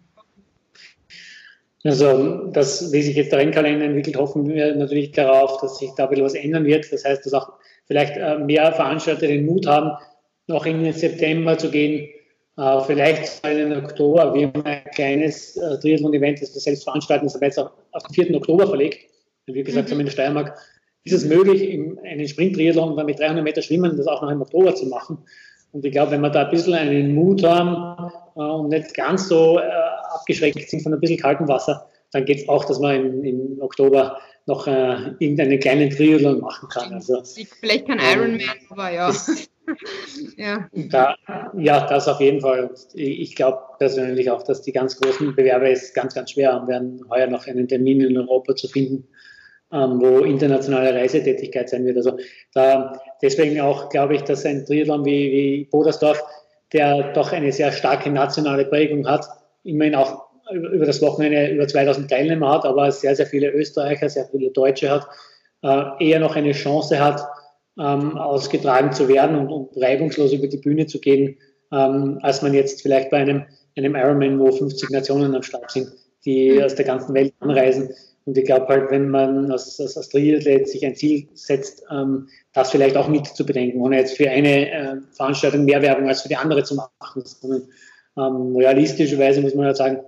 Also, 1.83 2.47
das, 2.49 2.93
wie 2.93 3.01
sich 3.01 3.17
jetzt 3.17 3.33
der 3.33 3.39
Rennkalender 3.39 3.87
entwickelt, 3.87 4.17
hoffen 4.17 4.47
wir 4.49 4.75
natürlich 4.75 5.13
darauf, 5.13 5.61
dass 5.63 5.79
sich 5.79 5.91
da 5.97 6.05
ein 6.05 6.11
bisschen 6.11 6.27
was 6.27 6.35
ändern 6.35 6.65
wird. 6.65 6.93
Das 6.93 7.05
heißt, 7.05 7.25
dass 7.25 7.33
auch 7.33 7.53
vielleicht 7.91 8.17
äh, 8.17 8.39
mehr 8.39 8.71
Veranstalter 8.73 9.27
den 9.27 9.47
Mut 9.47 9.67
haben, 9.67 9.91
noch 10.47 10.65
in 10.65 10.85
den 10.85 10.93
September 10.93 11.59
zu 11.59 11.73
gehen, 11.73 12.09
äh, 12.57 12.81
vielleicht 12.87 13.45
in 13.45 13.71
den 13.71 13.85
Oktober. 13.85 14.33
Wir 14.33 14.47
haben 14.47 14.65
ein 14.65 14.85
kleines 14.95 15.57
äh, 15.57 15.77
Triathlon-Event, 15.81 16.41
das 16.41 16.55
wir 16.55 16.61
selbst 16.61 16.85
veranstalten, 16.85 17.27
das 17.27 17.35
haben 17.35 17.41
wir 17.41 17.49
jetzt 17.49 17.59
auch 17.59 17.73
auf 17.91 18.05
den 18.05 18.27
4. 18.27 18.37
Oktober 18.37 18.69
verlegt. 18.69 19.11
Wie 19.47 19.65
gesagt, 19.65 19.89
mhm. 19.89 19.91
haben 19.91 19.99
wir 19.99 20.01
in 20.03 20.07
der 20.07 20.13
Steiermark 20.13 20.57
ist 21.03 21.15
es 21.15 21.25
möglich, 21.25 21.63
in 21.63 21.99
einen 22.05 22.29
Sprint-Triathlon 22.29 22.95
mit 23.07 23.19
300 23.19 23.43
Meter 23.43 23.63
Schwimmen 23.63 23.97
das 23.97 24.07
auch 24.07 24.23
noch 24.23 24.31
im 24.31 24.43
Oktober 24.43 24.73
zu 24.75 24.87
machen. 24.87 25.19
Und 25.73 25.85
ich 25.85 25.91
glaube, 25.91 26.13
wenn 26.13 26.21
wir 26.21 26.31
da 26.31 26.45
ein 26.45 26.51
bisschen 26.51 26.75
einen 26.75 27.15
Mut 27.15 27.43
haben 27.43 28.13
und 28.35 28.69
nicht 28.69 28.95
ganz 28.95 29.27
so 29.27 29.59
abgeschreckt 29.59 30.69
sind 30.69 30.83
von 30.83 30.93
ein 30.93 31.01
bisschen 31.01 31.19
kaltem 31.19 31.49
Wasser, 31.49 31.89
dann 32.13 32.25
geht 32.25 32.39
es 32.39 32.49
auch, 32.49 32.65
dass 32.65 32.79
man 32.81 32.97
im, 32.97 33.25
im 33.25 33.63
Oktober 33.63 34.19
noch 34.47 34.67
äh, 34.67 35.13
irgendeinen 35.19 35.61
kleinen 35.61 35.91
Triathlon 35.91 36.41
machen 36.41 36.69
kann. 36.69 36.93
Also, 36.93 37.23
Vielleicht 37.61 37.87
kein 37.87 38.01
Ironman, 38.01 38.41
aber 38.69 38.91
ja. 38.91 39.13
ja. 40.37 40.69
Da, 40.73 41.17
ja, 41.57 41.87
das 41.87 42.09
auf 42.09 42.21
jeden 42.21 42.41
Fall. 42.41 42.71
Ich 42.95 43.37
glaube 43.37 43.59
persönlich 43.79 44.31
auch, 44.31 44.43
dass 44.43 44.63
die 44.63 44.73
ganz 44.73 45.01
großen 45.01 45.37
Bewerber 45.37 45.71
es 45.71 45.95
ganz, 45.95 46.15
ganz 46.15 46.33
schwer 46.33 46.53
haben 46.53 46.69
werden, 46.69 47.05
heuer 47.11 47.29
noch 47.29 47.47
einen 47.47 47.69
Termin 47.69 48.01
in 48.01 48.19
Europa 48.19 48.57
zu 48.57 48.67
finden 48.69 49.07
ähm, 49.73 50.01
wo 50.01 50.21
internationale 50.21 50.95
Reisetätigkeit 50.95 51.69
sein 51.69 51.85
wird. 51.85 51.97
Also 51.97 52.19
da, 52.55 53.01
deswegen 53.23 53.61
auch 53.61 53.89
glaube 53.89 54.17
ich, 54.17 54.23
dass 54.23 54.45
ein 54.45 54.65
Triathlon 54.67 55.05
wie, 55.05 55.31
wie 55.31 55.65
Bodersdorf, 55.71 56.23
der 56.73 57.13
doch 57.13 57.33
eine 57.33 57.53
sehr 57.53 57.73
starke 57.73 58.11
nationale 58.11 58.65
Prägung 58.65 59.07
hat, 59.07 59.27
immerhin 59.65 59.95
auch 59.95 60.30
über 60.53 60.87
das 60.87 61.01
Wochenende 61.03 61.49
über 61.49 61.67
2000 61.67 62.11
Teilnehmer 62.11 62.51
hat, 62.51 62.65
aber 62.65 62.91
sehr, 62.93 63.15
sehr 63.15 63.27
viele 63.27 63.51
Österreicher, 63.51 64.09
sehr 64.09 64.27
viele 64.27 64.51
Deutsche 64.51 64.91
hat, 64.91 65.07
äh, 65.63 66.05
eher 66.09 66.21
noch 66.21 66.37
eine 66.37 66.53
Chance 66.53 66.99
hat, 66.99 67.23
ähm, 67.79 68.17
ausgetragen 68.17 68.93
zu 68.93 69.09
werden 69.09 69.37
und, 69.37 69.49
und 69.49 69.83
reibungslos 69.83 70.33
über 70.33 70.47
die 70.47 70.59
Bühne 70.59 70.87
zu 70.87 71.01
gehen, 71.01 71.37
ähm, 71.73 72.19
als 72.23 72.43
man 72.43 72.55
jetzt 72.55 72.83
vielleicht 72.83 73.11
bei 73.11 73.19
einem, 73.19 73.45
einem 73.77 73.95
Ironman, 73.95 74.39
wo 74.39 74.51
50 74.51 74.91
Nationen 74.91 75.35
am 75.35 75.43
Start 75.43 75.71
sind, 75.71 75.89
die 76.25 76.53
mhm. 76.53 76.63
aus 76.63 76.75
der 76.75 76.85
ganzen 76.85 77.15
Welt 77.15 77.33
anreisen. 77.41 77.91
Und 78.27 78.37
ich 78.37 78.45
glaube 78.45 78.67
halt, 78.69 78.91
wenn 78.91 79.09
man 79.09 79.51
als, 79.51 79.81
als, 79.81 79.97
als 79.97 80.09
Triathlet 80.11 80.69
sich 80.69 80.85
ein 80.85 80.95
Ziel 80.95 81.29
setzt, 81.35 81.83
ähm, 81.91 82.29
das 82.53 82.71
vielleicht 82.71 82.97
auch 82.97 83.09
mit 83.09 83.27
zu 83.27 83.47
bedenken, 83.47 83.81
ohne 83.81 83.97
jetzt 83.97 84.17
für 84.17 84.29
eine 84.29 84.71
äh, 84.71 84.97
Veranstaltung 85.13 85.65
mehr 85.65 85.83
Werbung 85.83 86.09
als 86.09 86.23
für 86.23 86.29
die 86.29 86.37
andere 86.37 86.63
zu 86.65 86.75
machen, 86.75 87.23
sondern 87.25 87.69
ähm, 88.19 88.57
realistischerweise 88.57 89.41
muss 89.41 89.55
man 89.55 89.67
ja 89.67 89.75
sagen, 89.75 90.01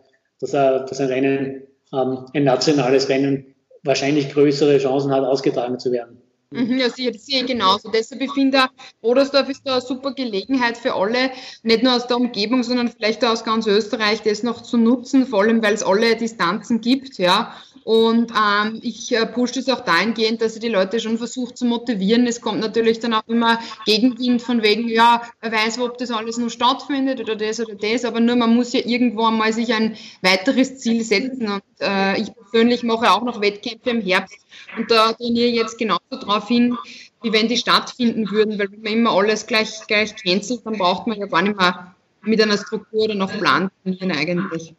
dass, 0.42 0.52
er, 0.52 0.80
dass 0.80 1.00
ein 1.00 1.06
Rennen, 1.06 1.62
ähm, 1.94 2.26
ein 2.34 2.44
nationales 2.44 3.08
Rennen 3.08 3.54
wahrscheinlich 3.84 4.30
größere 4.30 4.78
Chancen 4.78 5.12
hat, 5.12 5.24
ausgetragen 5.24 5.78
zu 5.78 5.92
werden. 5.92 6.20
Mhm, 6.50 6.78
ja, 6.78 6.90
sehe, 6.90 7.10
ich 7.10 7.46
genauso. 7.46 7.90
Deshalb 7.90 8.20
ich 8.20 8.32
finde 8.32 8.58
ich, 8.58 8.64
Odersdorf 9.00 9.48
ist 9.48 9.62
da 9.64 9.74
eine 9.74 9.80
super 9.80 10.12
Gelegenheit 10.12 10.76
für 10.76 10.94
alle, 10.94 11.30
nicht 11.62 11.82
nur 11.82 11.94
aus 11.94 12.06
der 12.06 12.18
Umgebung, 12.18 12.62
sondern 12.62 12.88
vielleicht 12.88 13.24
auch 13.24 13.30
aus 13.30 13.44
ganz 13.44 13.66
Österreich, 13.66 14.22
das 14.22 14.42
noch 14.42 14.60
zu 14.60 14.76
nutzen, 14.76 15.26
vor 15.26 15.42
allem 15.42 15.62
weil 15.62 15.74
es 15.74 15.82
alle 15.82 16.16
Distanzen 16.16 16.80
gibt, 16.80 17.16
ja. 17.18 17.54
Und 17.84 18.32
ähm, 18.32 18.78
ich 18.82 19.12
äh, 19.12 19.26
pushe 19.26 19.54
das 19.54 19.68
auch 19.68 19.84
dahingehend, 19.84 20.40
dass 20.40 20.54
ich 20.54 20.60
die 20.60 20.68
Leute 20.68 21.00
schon 21.00 21.18
versuche 21.18 21.54
zu 21.54 21.64
motivieren. 21.64 22.26
Es 22.26 22.40
kommt 22.40 22.60
natürlich 22.60 23.00
dann 23.00 23.14
auch 23.14 23.26
immer 23.26 23.58
Gegenwind 23.86 24.40
von 24.40 24.62
wegen, 24.62 24.88
ja, 24.88 25.22
wer 25.40 25.52
weiß, 25.52 25.80
ob 25.80 25.98
das 25.98 26.10
alles 26.10 26.38
nur 26.38 26.50
stattfindet 26.50 27.20
oder 27.20 27.34
das 27.34 27.60
oder 27.60 27.74
das, 27.74 28.04
aber 28.04 28.20
nur 28.20 28.36
man 28.36 28.54
muss 28.54 28.72
ja 28.72 28.80
irgendwo 28.84 29.26
einmal 29.26 29.52
sich 29.52 29.72
ein 29.74 29.96
weiteres 30.22 30.78
Ziel 30.78 31.02
setzen. 31.02 31.48
Und 31.48 31.62
äh, 31.80 32.20
ich 32.20 32.32
persönlich 32.34 32.82
mache 32.82 33.10
auch 33.10 33.22
noch 33.22 33.40
Wettkämpfe 33.40 33.90
im 33.90 34.00
Herbst 34.00 34.38
und 34.76 34.90
da 34.90 35.12
trainiere 35.12 35.48
ich 35.48 35.56
jetzt 35.56 35.78
genauso 35.78 36.00
darauf 36.10 36.48
hin, 36.48 36.76
wie 37.22 37.32
wenn 37.32 37.48
die 37.48 37.56
stattfinden 37.56 38.30
würden, 38.30 38.58
weil 38.58 38.70
wenn 38.70 38.82
man 38.82 38.92
immer 38.92 39.12
alles 39.12 39.46
gleich, 39.46 39.86
gleich 39.86 40.14
cancelt, 40.16 40.64
dann 40.64 40.78
braucht 40.78 41.06
man 41.06 41.18
ja 41.18 41.26
gar 41.26 41.42
nicht 41.42 41.56
mehr 41.56 41.94
mit 42.22 42.40
einer 42.40 42.58
Struktur 42.58 43.04
oder 43.04 43.14
noch 43.14 43.32
Plan 43.32 43.70
trainieren 43.82 44.12
eigentlich. 44.12 44.74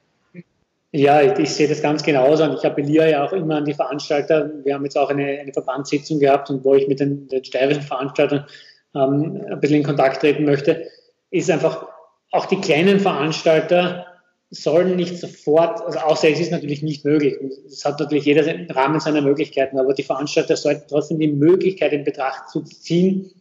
Ja, 0.96 1.24
ich, 1.24 1.40
ich, 1.40 1.50
sehe 1.50 1.68
das 1.68 1.82
ganz 1.82 2.04
genauso 2.04 2.44
und 2.44 2.54
ich 2.54 2.64
appelliere 2.64 3.10
ja 3.10 3.26
auch 3.26 3.34
immer 3.34 3.56
an 3.56 3.66
die 3.66 3.74
Veranstalter. 3.74 4.52
Wir 4.64 4.76
haben 4.76 4.84
jetzt 4.84 4.96
auch 4.96 5.10
eine, 5.10 5.40
eine 5.40 5.52
Verbandssitzung 5.52 6.20
gehabt 6.20 6.52
und 6.52 6.64
wo 6.64 6.76
ich 6.76 6.88
mit 6.88 7.00
den, 7.00 7.28
den 7.28 7.44
steirischen 7.44 7.82
Veranstaltern 7.82 8.46
ähm, 8.94 9.42
ein 9.50 9.60
bisschen 9.60 9.78
in 9.78 9.84
Kontakt 9.84 10.22
treten 10.22 10.46
möchte, 10.46 10.88
ist 11.32 11.50
einfach 11.50 11.88
auch 12.32 12.46
die 12.46 12.62
kleinen 12.62 13.00
Veranstalter 13.00 14.06
sollen 14.52 14.96
nicht 14.96 15.18
sofort, 15.18 15.82
also 15.82 15.98
außer 15.98 16.30
es 16.30 16.40
ist 16.40 16.52
natürlich 16.52 16.84
nicht 16.84 17.04
möglich. 17.06 17.38
Es 17.66 17.84
hat 17.86 18.00
natürlich 18.00 18.26
jeder 18.26 18.46
im 18.46 18.70
Rahmen 18.70 19.00
seiner 19.00 19.22
Möglichkeiten, 19.22 19.80
aber 19.80 19.96
die 19.96 20.04
Veranstalter 20.04 20.56
sollten 20.56 20.84
trotzdem 20.88 21.18
die 21.18 21.32
Möglichkeit 21.32 21.92
in 21.94 22.04
Betracht 22.04 22.50
zu 22.50 22.62
ziehen, 22.62 23.32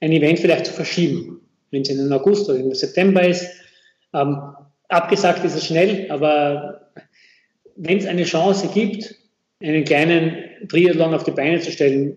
ein 0.00 0.10
Event 0.10 0.40
vielleicht 0.40 0.66
zu 0.66 0.72
verschieben. 0.72 1.40
Wenn 1.70 1.82
es 1.82 1.88
in 1.88 1.98
den 1.98 2.12
August 2.12 2.48
oder 2.50 2.58
in 2.58 2.74
September 2.74 3.24
ist, 3.24 3.46
ähm, 4.12 4.40
abgesagt 4.88 5.44
ist 5.44 5.54
es 5.54 5.66
schnell, 5.66 6.10
aber 6.10 6.85
wenn 7.76 7.98
es 7.98 8.06
eine 8.06 8.24
Chance 8.24 8.68
gibt, 8.72 9.14
einen 9.62 9.84
kleinen 9.84 10.68
Triathlon 10.68 11.14
auf 11.14 11.24
die 11.24 11.30
Beine 11.30 11.60
zu 11.60 11.70
stellen, 11.70 12.16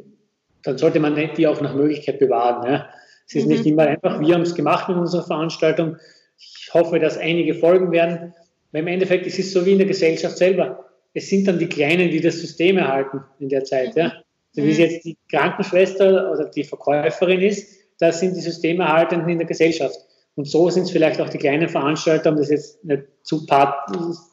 dann 0.64 0.78
sollte 0.78 1.00
man 1.00 1.16
die 1.38 1.48
auch 1.48 1.62
nach 1.62 1.74
Möglichkeit 1.74 2.20
bewahren. 2.20 2.70
Ja. 2.70 2.90
Es 3.28 3.36
ist 3.36 3.46
mhm. 3.46 3.52
nicht 3.52 3.66
immer 3.66 3.84
einfach, 3.84 4.20
wir 4.20 4.34
haben 4.34 4.42
es 4.42 4.56
gemacht 4.56 4.90
mit 4.90 4.98
unserer 4.98 5.26
Veranstaltung. 5.26 5.98
Ich 6.38 6.70
hoffe, 6.74 7.00
dass 7.00 7.18
einige 7.18 7.54
folgen 7.54 7.92
werden. 7.92 8.34
Weil 8.72 8.82
im 8.82 8.88
Endeffekt, 8.88 9.26
es 9.26 9.40
ist 9.40 9.52
so 9.52 9.66
wie 9.66 9.74
in 9.74 9.78
der 9.78 9.88
Gesellschaft 9.88 10.38
selber. 10.38 10.86
Es 11.14 11.30
sind 11.30 11.48
dann 11.48 11.60
die 11.60 11.68
Kleinen, 11.68 12.12
die 12.12 12.22
das 12.22 12.40
System 12.40 12.78
erhalten 12.78 13.22
in 13.40 13.50
der 13.50 13.64
Zeit. 13.64 13.96
Ja. 13.96 14.14
So 14.52 14.64
wie 14.64 14.72
es 14.72 14.78
mhm. 14.78 14.84
jetzt 14.84 15.06
die 15.06 15.18
Krankenschwester 15.30 16.32
oder 16.32 16.46
die 16.46 16.64
Verkäuferin 16.64 17.42
ist, 17.42 17.80
das 18.00 18.20
sind 18.20 18.36
die 18.36 18.42
Systemerhaltenden 18.42 19.30
in 19.30 19.38
der 19.38 19.48
Gesellschaft. 19.48 19.98
Und 20.40 20.46
so 20.46 20.70
sind 20.70 20.84
es 20.84 20.92
vielleicht 20.92 21.20
auch 21.20 21.28
die 21.28 21.38
kleinen 21.38 21.68
Veranstalter, 21.68 22.30
um 22.30 22.38
das 22.38 22.50
jetzt 22.50 22.82
nicht 22.86 23.04
zu, 23.24 23.46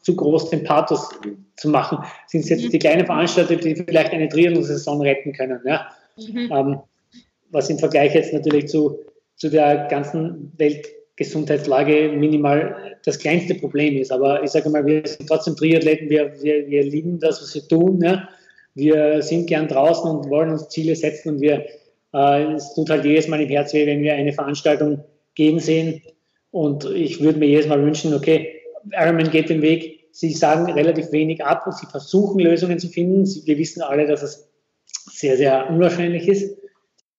zu 0.03 0.15
groß 0.15 0.51
den 0.51 0.63
Pathos 0.63 1.09
zu 1.57 1.67
machen, 1.67 1.97
sind 2.27 2.45
es 2.45 2.49
jetzt 2.49 2.63
mhm. 2.63 2.69
die 2.69 2.79
kleinen 2.79 3.05
Veranstalter, 3.05 3.57
die 3.57 3.75
vielleicht 3.75 4.13
eine 4.13 4.29
Triathlon-Saison 4.29 5.01
retten 5.01 5.33
können. 5.33 5.59
Ja? 5.65 5.89
Mhm. 6.15 6.49
Ähm, 6.49 6.79
was 7.51 7.69
im 7.69 7.77
Vergleich 7.77 8.15
jetzt 8.15 8.31
natürlich 8.31 8.69
zu, 8.69 9.01
zu 9.35 9.49
der 9.49 9.89
ganzen 9.89 10.53
Weltgesundheitslage 10.55 12.13
minimal 12.15 12.95
das 13.03 13.19
kleinste 13.19 13.55
Problem 13.55 13.97
ist. 13.97 14.13
Aber 14.13 14.41
ich 14.43 14.51
sage 14.51 14.69
mal, 14.69 14.85
wir 14.85 15.05
sind 15.05 15.27
trotzdem 15.27 15.57
Triathleten, 15.57 16.09
wir, 16.09 16.41
wir, 16.41 16.69
wir 16.69 16.83
lieben 16.83 17.19
das, 17.19 17.41
was 17.41 17.53
wir 17.53 17.67
tun. 17.67 17.99
Ja? 18.01 18.29
Wir 18.75 19.21
sind 19.21 19.47
gern 19.47 19.67
draußen 19.67 20.09
und 20.09 20.29
wollen 20.29 20.51
uns 20.51 20.69
Ziele 20.69 20.95
setzen 20.95 21.33
und 21.33 21.41
wir, 21.41 21.65
äh, 22.13 22.53
es 22.53 22.73
tut 22.75 22.89
halt 22.89 23.03
jedes 23.03 23.27
Mal 23.27 23.41
im 23.41 23.49
Herz 23.49 23.73
weh, 23.73 23.85
wenn 23.85 24.01
wir 24.03 24.13
eine 24.13 24.31
Veranstaltung 24.31 25.03
gehen 25.37 25.59
sehen. 25.59 26.01
Und 26.51 26.85
ich 26.85 27.21
würde 27.21 27.39
mir 27.39 27.47
jedes 27.47 27.67
Mal 27.67 27.81
wünschen, 27.81 28.13
okay, 28.13 28.61
Ironman 28.91 29.29
geht 29.29 29.49
den 29.49 29.61
Weg. 29.61 30.07
Sie 30.11 30.33
sagen 30.33 30.71
relativ 30.71 31.11
wenig 31.11 31.45
ab 31.45 31.67
und 31.67 31.77
sie 31.77 31.85
versuchen 31.85 32.39
Lösungen 32.39 32.79
zu 32.79 32.89
finden. 32.89 33.25
Wir 33.45 33.57
wissen 33.57 33.81
alle, 33.81 34.07
dass 34.07 34.23
es 34.23 34.49
sehr, 34.85 35.37
sehr 35.37 35.69
unwahrscheinlich 35.69 36.27
ist, 36.27 36.57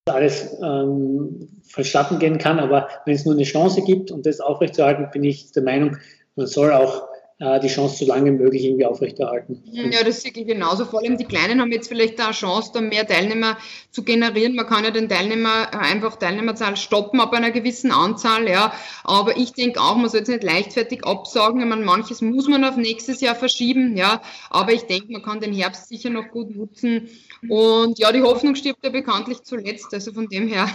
dass 0.04 0.16
alles 0.16 0.56
ähm, 0.62 1.48
vonstatten 1.68 2.18
gehen 2.18 2.38
kann. 2.38 2.58
Aber 2.58 2.88
wenn 3.06 3.14
es 3.14 3.24
nur 3.24 3.34
eine 3.34 3.44
Chance 3.44 3.82
gibt 3.82 4.10
und 4.10 4.26
das 4.26 4.40
aufrechtzuerhalten, 4.40 5.10
bin 5.12 5.22
ich 5.22 5.52
der 5.52 5.62
Meinung, 5.62 5.96
man 6.34 6.46
soll 6.46 6.72
auch 6.72 7.07
die 7.40 7.68
Chance 7.68 7.98
so 7.98 8.06
lange 8.06 8.32
möglich 8.32 8.64
irgendwie 8.64 8.84
aufrechterhalten. 8.84 9.62
Ja, 9.70 10.02
das 10.02 10.22
sehe 10.22 10.32
ich 10.34 10.46
genauso. 10.46 10.84
Vor 10.84 11.00
allem 11.00 11.16
die 11.18 11.24
Kleinen 11.24 11.60
haben 11.60 11.70
jetzt 11.70 11.86
vielleicht 11.86 12.20
eine 12.20 12.32
Chance, 12.32 12.72
da 12.74 12.80
mehr 12.80 13.06
Teilnehmer 13.06 13.56
zu 13.92 14.02
generieren. 14.02 14.56
Man 14.56 14.66
kann 14.66 14.82
ja 14.82 14.90
den 14.90 15.08
Teilnehmer 15.08 15.68
äh, 15.72 15.76
einfach 15.76 16.16
Teilnehmerzahl 16.16 16.76
stoppen 16.76 17.20
ab 17.20 17.32
einer 17.32 17.52
gewissen 17.52 17.92
Anzahl, 17.92 18.48
ja. 18.48 18.72
Aber 19.04 19.36
ich 19.36 19.52
denke 19.52 19.80
auch, 19.80 19.94
man 19.94 20.08
soll 20.08 20.20
jetzt 20.20 20.28
nicht 20.28 20.42
leichtfertig 20.42 21.04
absagen. 21.04 21.60
Ich 21.60 21.66
meine, 21.66 21.84
manches 21.84 22.22
muss 22.22 22.48
man 22.48 22.64
auf 22.64 22.76
nächstes 22.76 23.20
Jahr 23.20 23.36
verschieben, 23.36 23.96
ja. 23.96 24.20
Aber 24.50 24.72
ich 24.72 24.82
denke, 24.86 25.12
man 25.12 25.22
kann 25.22 25.40
den 25.40 25.52
Herbst 25.52 25.88
sicher 25.88 26.10
noch 26.10 26.30
gut 26.32 26.56
nutzen. 26.56 27.08
Und 27.48 28.00
ja, 28.00 28.10
die 28.10 28.22
Hoffnung 28.22 28.56
stirbt 28.56 28.82
ja 28.82 28.90
bekanntlich 28.90 29.44
zuletzt. 29.44 29.94
Also 29.94 30.12
von 30.12 30.28
dem 30.28 30.48
her. 30.48 30.68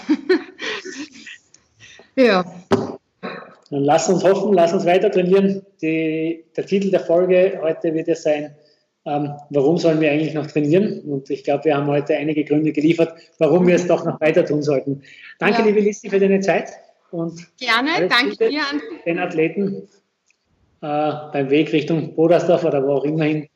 ja. 2.16 2.46
Dann 3.74 3.86
lass 3.86 4.08
uns 4.08 4.24
hoffen, 4.24 4.54
lass 4.54 4.72
uns 4.72 4.86
weiter 4.86 5.10
trainieren. 5.10 5.66
Die, 5.82 6.46
der 6.56 6.66
Titel 6.68 6.92
der 6.92 7.00
Folge 7.00 7.60
heute 7.60 7.92
wird 7.96 8.08
ja 8.08 8.14
sein, 8.14 8.54
ähm, 9.06 9.34
warum 9.50 9.80
sollen 9.80 10.00
wir 10.00 10.12
eigentlich 10.12 10.36
noch 10.36 10.46
trainieren? 10.46 11.00
Und 11.00 11.32
ich 11.32 11.44
glaube, 11.44 11.66
wir 11.66 11.76
haben 11.76 11.88
heute 11.88 12.16
einige 12.16 12.44
Gründe 12.44 12.72
geliefert, 12.72 13.16
warum 13.40 13.66
wir 13.66 13.74
es 13.74 13.88
doch 13.88 14.06
noch 14.06 14.22
weiter 14.22 14.46
tun 14.46 14.62
sollten. 14.62 15.02
Danke, 15.40 15.62
ja. 15.62 15.66
liebe 15.66 15.80
Listi, 15.80 16.08
für 16.08 16.20
deine 16.20 16.40
Zeit. 16.42 16.70
Und 17.10 17.48
Gerne, 17.60 18.08
danke 18.08 18.48
dir. 18.48 18.62
Den 19.08 19.18
Athleten 19.18 19.90
äh, 20.82 21.12
beim 21.32 21.50
Weg 21.50 21.74
Richtung 21.74 22.14
Bodersdorf 22.14 22.64
oder 22.66 22.86
wo 22.86 22.92
auch 22.94 23.06
immerhin 23.06 23.48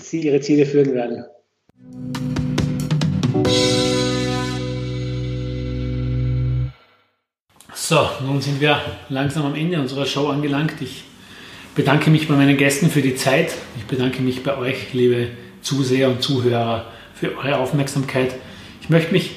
sie 0.00 0.20
ihre 0.20 0.40
Ziele 0.40 0.66
führen 0.66 0.94
werden. 0.94 1.24
So, 7.88 8.06
nun 8.22 8.38
sind 8.42 8.60
wir 8.60 8.82
langsam 9.08 9.46
am 9.46 9.54
Ende 9.54 9.80
unserer 9.80 10.04
Show 10.04 10.26
angelangt. 10.26 10.74
Ich 10.82 11.04
bedanke 11.74 12.10
mich 12.10 12.28
bei 12.28 12.34
meinen 12.34 12.58
Gästen 12.58 12.90
für 12.90 13.00
die 13.00 13.14
Zeit. 13.14 13.54
Ich 13.78 13.84
bedanke 13.84 14.20
mich 14.20 14.42
bei 14.42 14.58
euch, 14.58 14.92
liebe 14.92 15.28
Zuseher 15.62 16.10
und 16.10 16.20
Zuhörer, 16.22 16.84
für 17.14 17.34
eure 17.38 17.56
Aufmerksamkeit. 17.56 18.34
Ich 18.82 18.90
möchte 18.90 19.14
mich 19.14 19.36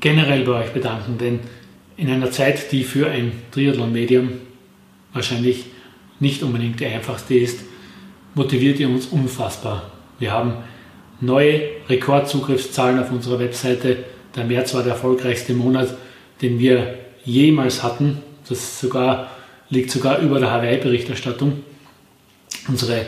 generell 0.00 0.42
bei 0.44 0.64
euch 0.64 0.70
bedanken, 0.72 1.18
denn 1.18 1.38
in 1.96 2.10
einer 2.10 2.32
Zeit, 2.32 2.72
die 2.72 2.82
für 2.82 3.08
ein 3.08 3.30
Triathlon-Medium 3.52 4.40
wahrscheinlich 5.12 5.66
nicht 6.18 6.42
unbedingt 6.42 6.80
die 6.80 6.86
einfachste 6.86 7.36
ist, 7.36 7.60
motiviert 8.34 8.80
ihr 8.80 8.88
uns 8.88 9.06
unfassbar. 9.06 9.92
Wir 10.18 10.32
haben 10.32 10.54
neue 11.20 11.60
Rekordzugriffszahlen 11.88 12.98
auf 12.98 13.12
unserer 13.12 13.38
Webseite. 13.38 13.98
Der 14.34 14.42
März 14.42 14.74
war 14.74 14.82
der 14.82 14.94
erfolgreichste 14.94 15.54
Monat, 15.54 15.96
den 16.42 16.58
wir 16.58 17.03
jemals 17.24 17.82
hatten. 17.82 18.22
Das 18.48 18.80
sogar, 18.80 19.30
liegt 19.70 19.90
sogar 19.90 20.18
über 20.18 20.38
der 20.38 20.50
Hawaii-Berichterstattung. 20.50 21.64
Unsere 22.68 23.06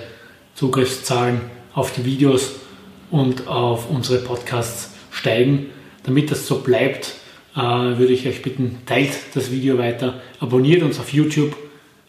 Zugriffszahlen 0.54 1.40
auf 1.74 1.92
die 1.92 2.04
Videos 2.04 2.52
und 3.10 3.46
auf 3.46 3.90
unsere 3.90 4.18
Podcasts 4.18 4.94
steigen. 5.10 5.66
Damit 6.04 6.30
das 6.30 6.46
so 6.46 6.60
bleibt, 6.60 7.14
äh, 7.54 7.60
würde 7.60 8.12
ich 8.12 8.26
euch 8.26 8.42
bitten, 8.42 8.78
teilt 8.86 9.12
das 9.34 9.50
Video 9.50 9.78
weiter, 9.78 10.20
abonniert 10.40 10.82
uns 10.82 10.98
auf 10.98 11.12
YouTube, 11.12 11.56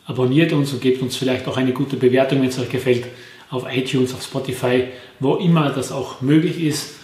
abonniert 0.06 0.54
uns 0.54 0.74
und 0.74 0.82
gebt 0.82 1.02
uns 1.02 1.16
vielleicht 1.16 1.48
auch 1.48 1.58
eine 1.58 1.74
gute 1.74 1.98
Bewertung, 1.98 2.42
wenn 2.42 2.50
es 2.50 2.60
euch 2.60 2.70
gefällt, 2.70 3.06
auf 3.50 3.66
iTunes, 3.74 4.14
auf 4.14 4.24
Spotify, 4.24 4.86
wo 5.20 5.36
immer 5.36 5.70
das 5.70 5.92
auch 5.92 6.22
möglich 6.22 6.62
ist. 6.62 6.96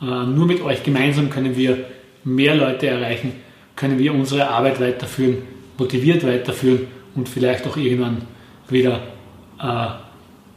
Äh, 0.00 0.04
nur 0.04 0.46
mit 0.46 0.62
euch 0.62 0.82
gemeinsam 0.82 1.30
können 1.30 1.56
wir 1.56 1.84
mehr 2.24 2.54
Leute 2.54 2.86
erreichen, 2.86 3.32
können 3.80 3.98
wir 3.98 4.12
unsere 4.12 4.46
Arbeit 4.46 4.78
weiterführen, 4.78 5.38
motiviert 5.78 6.22
weiterführen 6.22 6.86
und 7.14 7.26
vielleicht 7.26 7.66
auch 7.66 7.78
irgendwann 7.78 8.18
wieder 8.68 9.00
äh, 9.58 9.86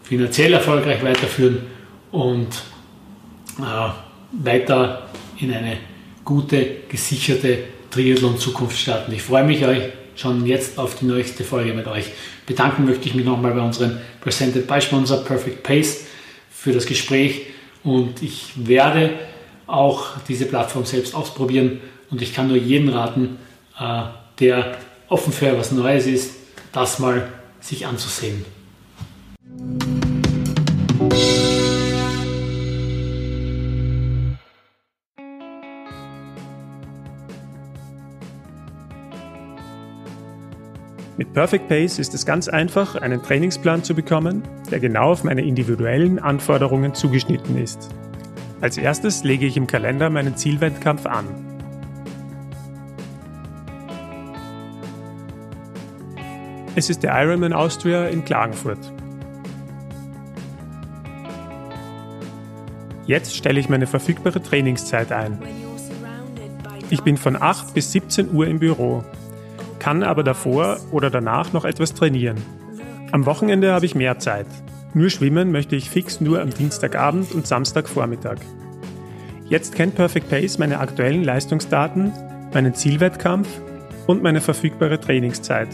finanziell 0.04 0.52
erfolgreich 0.52 1.02
weiterführen 1.02 1.60
und 2.12 2.50
äh, 3.60 4.44
weiter 4.44 5.08
in 5.40 5.54
eine 5.54 5.78
gute, 6.26 6.66
gesicherte 6.90 7.60
Triathlon-Zukunft 7.92 8.78
starten. 8.78 9.14
Ich 9.14 9.22
freue 9.22 9.46
mich 9.46 9.66
euch 9.66 9.84
schon 10.16 10.46
jetzt 10.46 10.78
auf 10.78 10.96
die 10.96 11.06
nächste 11.06 11.46
Folge 11.46 11.74
mit 11.74 11.88
euch. 11.88 12.08
Bedanken 12.46 12.84
möchte 12.84 13.08
ich 13.08 13.16
mich 13.16 13.26
nochmal 13.26 13.54
bei 13.54 13.62
unserem 13.62 14.00
Presented 14.20 14.68
by 14.68 14.82
Sponsor 14.82 15.24
Perfect 15.24 15.64
Pace 15.64 16.08
für 16.52 16.74
das 16.74 16.86
Gespräch 16.86 17.44
und 17.86 18.22
ich 18.22 18.52
werde 18.58 19.12
auch 19.66 20.08
diese 20.28 20.44
Plattform 20.46 20.84
selbst 20.84 21.16
ausprobieren 21.16 21.80
und 22.14 22.22
ich 22.22 22.32
kann 22.32 22.48
nur 22.48 22.58
jeden 22.58 22.90
raten, 22.90 23.40
äh, 23.80 24.04
der 24.40 24.78
offen 25.10 25.34
für 25.34 25.48
etwas 25.48 25.72
Neues 25.72 26.06
ist, 26.06 26.36
das 26.72 27.00
mal 27.00 27.28
sich 27.60 27.88
anzusehen. 27.88 28.46
Mit 41.18 41.34
Perfect 41.34 41.68
Pace 41.68 41.98
ist 41.98 42.14
es 42.14 42.28
ganz 42.28 42.48
einfach, 42.48 42.96
einen 42.96 43.24
Trainingsplan 43.24 43.84
zu 43.84 43.96
bekommen, 43.96 44.44
der 44.70 44.80
genau 44.80 45.12
auf 45.12 45.24
meine 45.24 45.42
individuellen 45.42 46.20
Anforderungen 46.20 46.94
zugeschnitten 46.94 47.58
ist. 47.58 47.90
Als 48.62 48.78
erstes 48.78 49.24
lege 49.24 49.48
ich 49.48 49.58
im 49.58 49.66
Kalender 49.66 50.12
meinen 50.12 50.38
Zielwettkampf 50.38 51.08
an. 51.08 51.53
Es 56.76 56.90
ist 56.90 57.04
der 57.04 57.14
Ironman 57.22 57.54
Austria 57.54 58.08
in 58.08 58.26
Klagenfurt. 58.26 58.80
Jetzt 63.06 63.36
stelle 63.36 63.60
ich 63.60 63.70
meine 63.70 63.88
verfügbare 63.88 64.42
Trainingszeit 64.42 65.12
ein. 65.12 65.38
Ich 66.90 67.02
bin 67.02 67.18
von 67.18 67.42
8 67.42 67.74
bis 67.74 67.92
17 67.92 68.34
Uhr 68.34 68.48
im 68.48 68.60
Büro 68.60 69.04
kann 69.84 70.02
aber 70.02 70.24
davor 70.24 70.78
oder 70.92 71.10
danach 71.10 71.52
noch 71.52 71.66
etwas 71.66 71.94
trainieren. 71.94 72.38
Am 73.12 73.26
Wochenende 73.26 73.74
habe 73.74 73.86
ich 73.86 73.96
mehr 73.96 74.18
Zeit. 74.18 74.48
Nur 74.94 75.10
schwimmen 75.10 75.52
möchte 75.52 75.76
ich 75.76 75.90
fix 75.90 76.22
nur 76.22 76.42
am 76.42 76.52
Dienstagabend 76.52 77.34
und 77.34 77.46
Samstagvormittag. 77.46 78.38
Jetzt 79.50 79.76
kennt 79.76 79.96
Perfect 79.96 80.30
Pace 80.30 80.58
meine 80.58 80.80
aktuellen 80.80 81.26
Leistungsdaten, 81.26 82.14
meinen 82.54 82.74
Zielwettkampf 82.74 83.50
und 84.08 84.24
meine 84.24 84.40
verfügbare 84.40 85.02
Trainingszeit. 85.02 85.68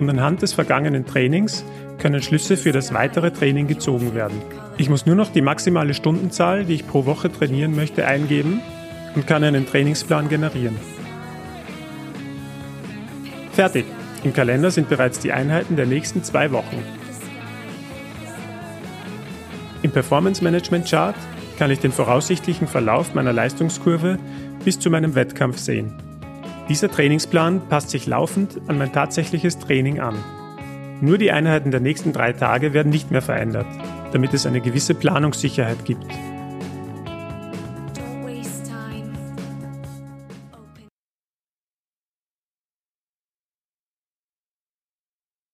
Und 0.00 0.08
anhand 0.08 0.40
des 0.40 0.54
vergangenen 0.54 1.06
Trainings 1.06 1.62
können 1.98 2.22
Schlüsse 2.22 2.56
für 2.56 2.72
das 2.72 2.92
weitere 2.94 3.30
Training 3.30 3.68
gezogen 3.68 4.14
werden. 4.14 4.40
Ich 4.78 4.88
muss 4.88 5.04
nur 5.04 5.14
noch 5.14 5.30
die 5.30 5.42
maximale 5.42 5.92
Stundenzahl, 5.92 6.64
die 6.64 6.74
ich 6.74 6.88
pro 6.88 7.04
Woche 7.04 7.30
trainieren 7.30 7.76
möchte, 7.76 8.06
eingeben 8.06 8.62
und 9.14 9.26
kann 9.26 9.44
einen 9.44 9.66
Trainingsplan 9.66 10.30
generieren. 10.30 10.76
Fertig. 13.52 13.84
Im 14.24 14.32
Kalender 14.32 14.70
sind 14.70 14.88
bereits 14.88 15.18
die 15.18 15.32
Einheiten 15.32 15.76
der 15.76 15.86
nächsten 15.86 16.24
zwei 16.24 16.50
Wochen. 16.50 16.82
Im 19.82 19.90
Performance 19.90 20.42
Management 20.42 20.88
Chart 20.88 21.16
kann 21.58 21.70
ich 21.70 21.78
den 21.78 21.92
voraussichtlichen 21.92 22.66
Verlauf 22.66 23.14
meiner 23.14 23.32
Leistungskurve 23.32 24.18
bis 24.64 24.78
zu 24.78 24.90
meinem 24.90 25.14
Wettkampf 25.14 25.58
sehen. 25.58 26.09
Dieser 26.70 26.88
Trainingsplan 26.88 27.68
passt 27.68 27.90
sich 27.90 28.06
laufend 28.06 28.60
an 28.68 28.78
mein 28.78 28.92
tatsächliches 28.92 29.58
Training 29.58 29.98
an. 29.98 30.14
Nur 31.00 31.18
die 31.18 31.32
Einheiten 31.32 31.72
der 31.72 31.80
nächsten 31.80 32.12
drei 32.12 32.32
Tage 32.32 32.72
werden 32.72 32.90
nicht 32.90 33.10
mehr 33.10 33.22
verändert, 33.22 33.66
damit 34.12 34.32
es 34.34 34.46
eine 34.46 34.60
gewisse 34.60 34.94
Planungssicherheit 34.94 35.84
gibt. 35.84 36.06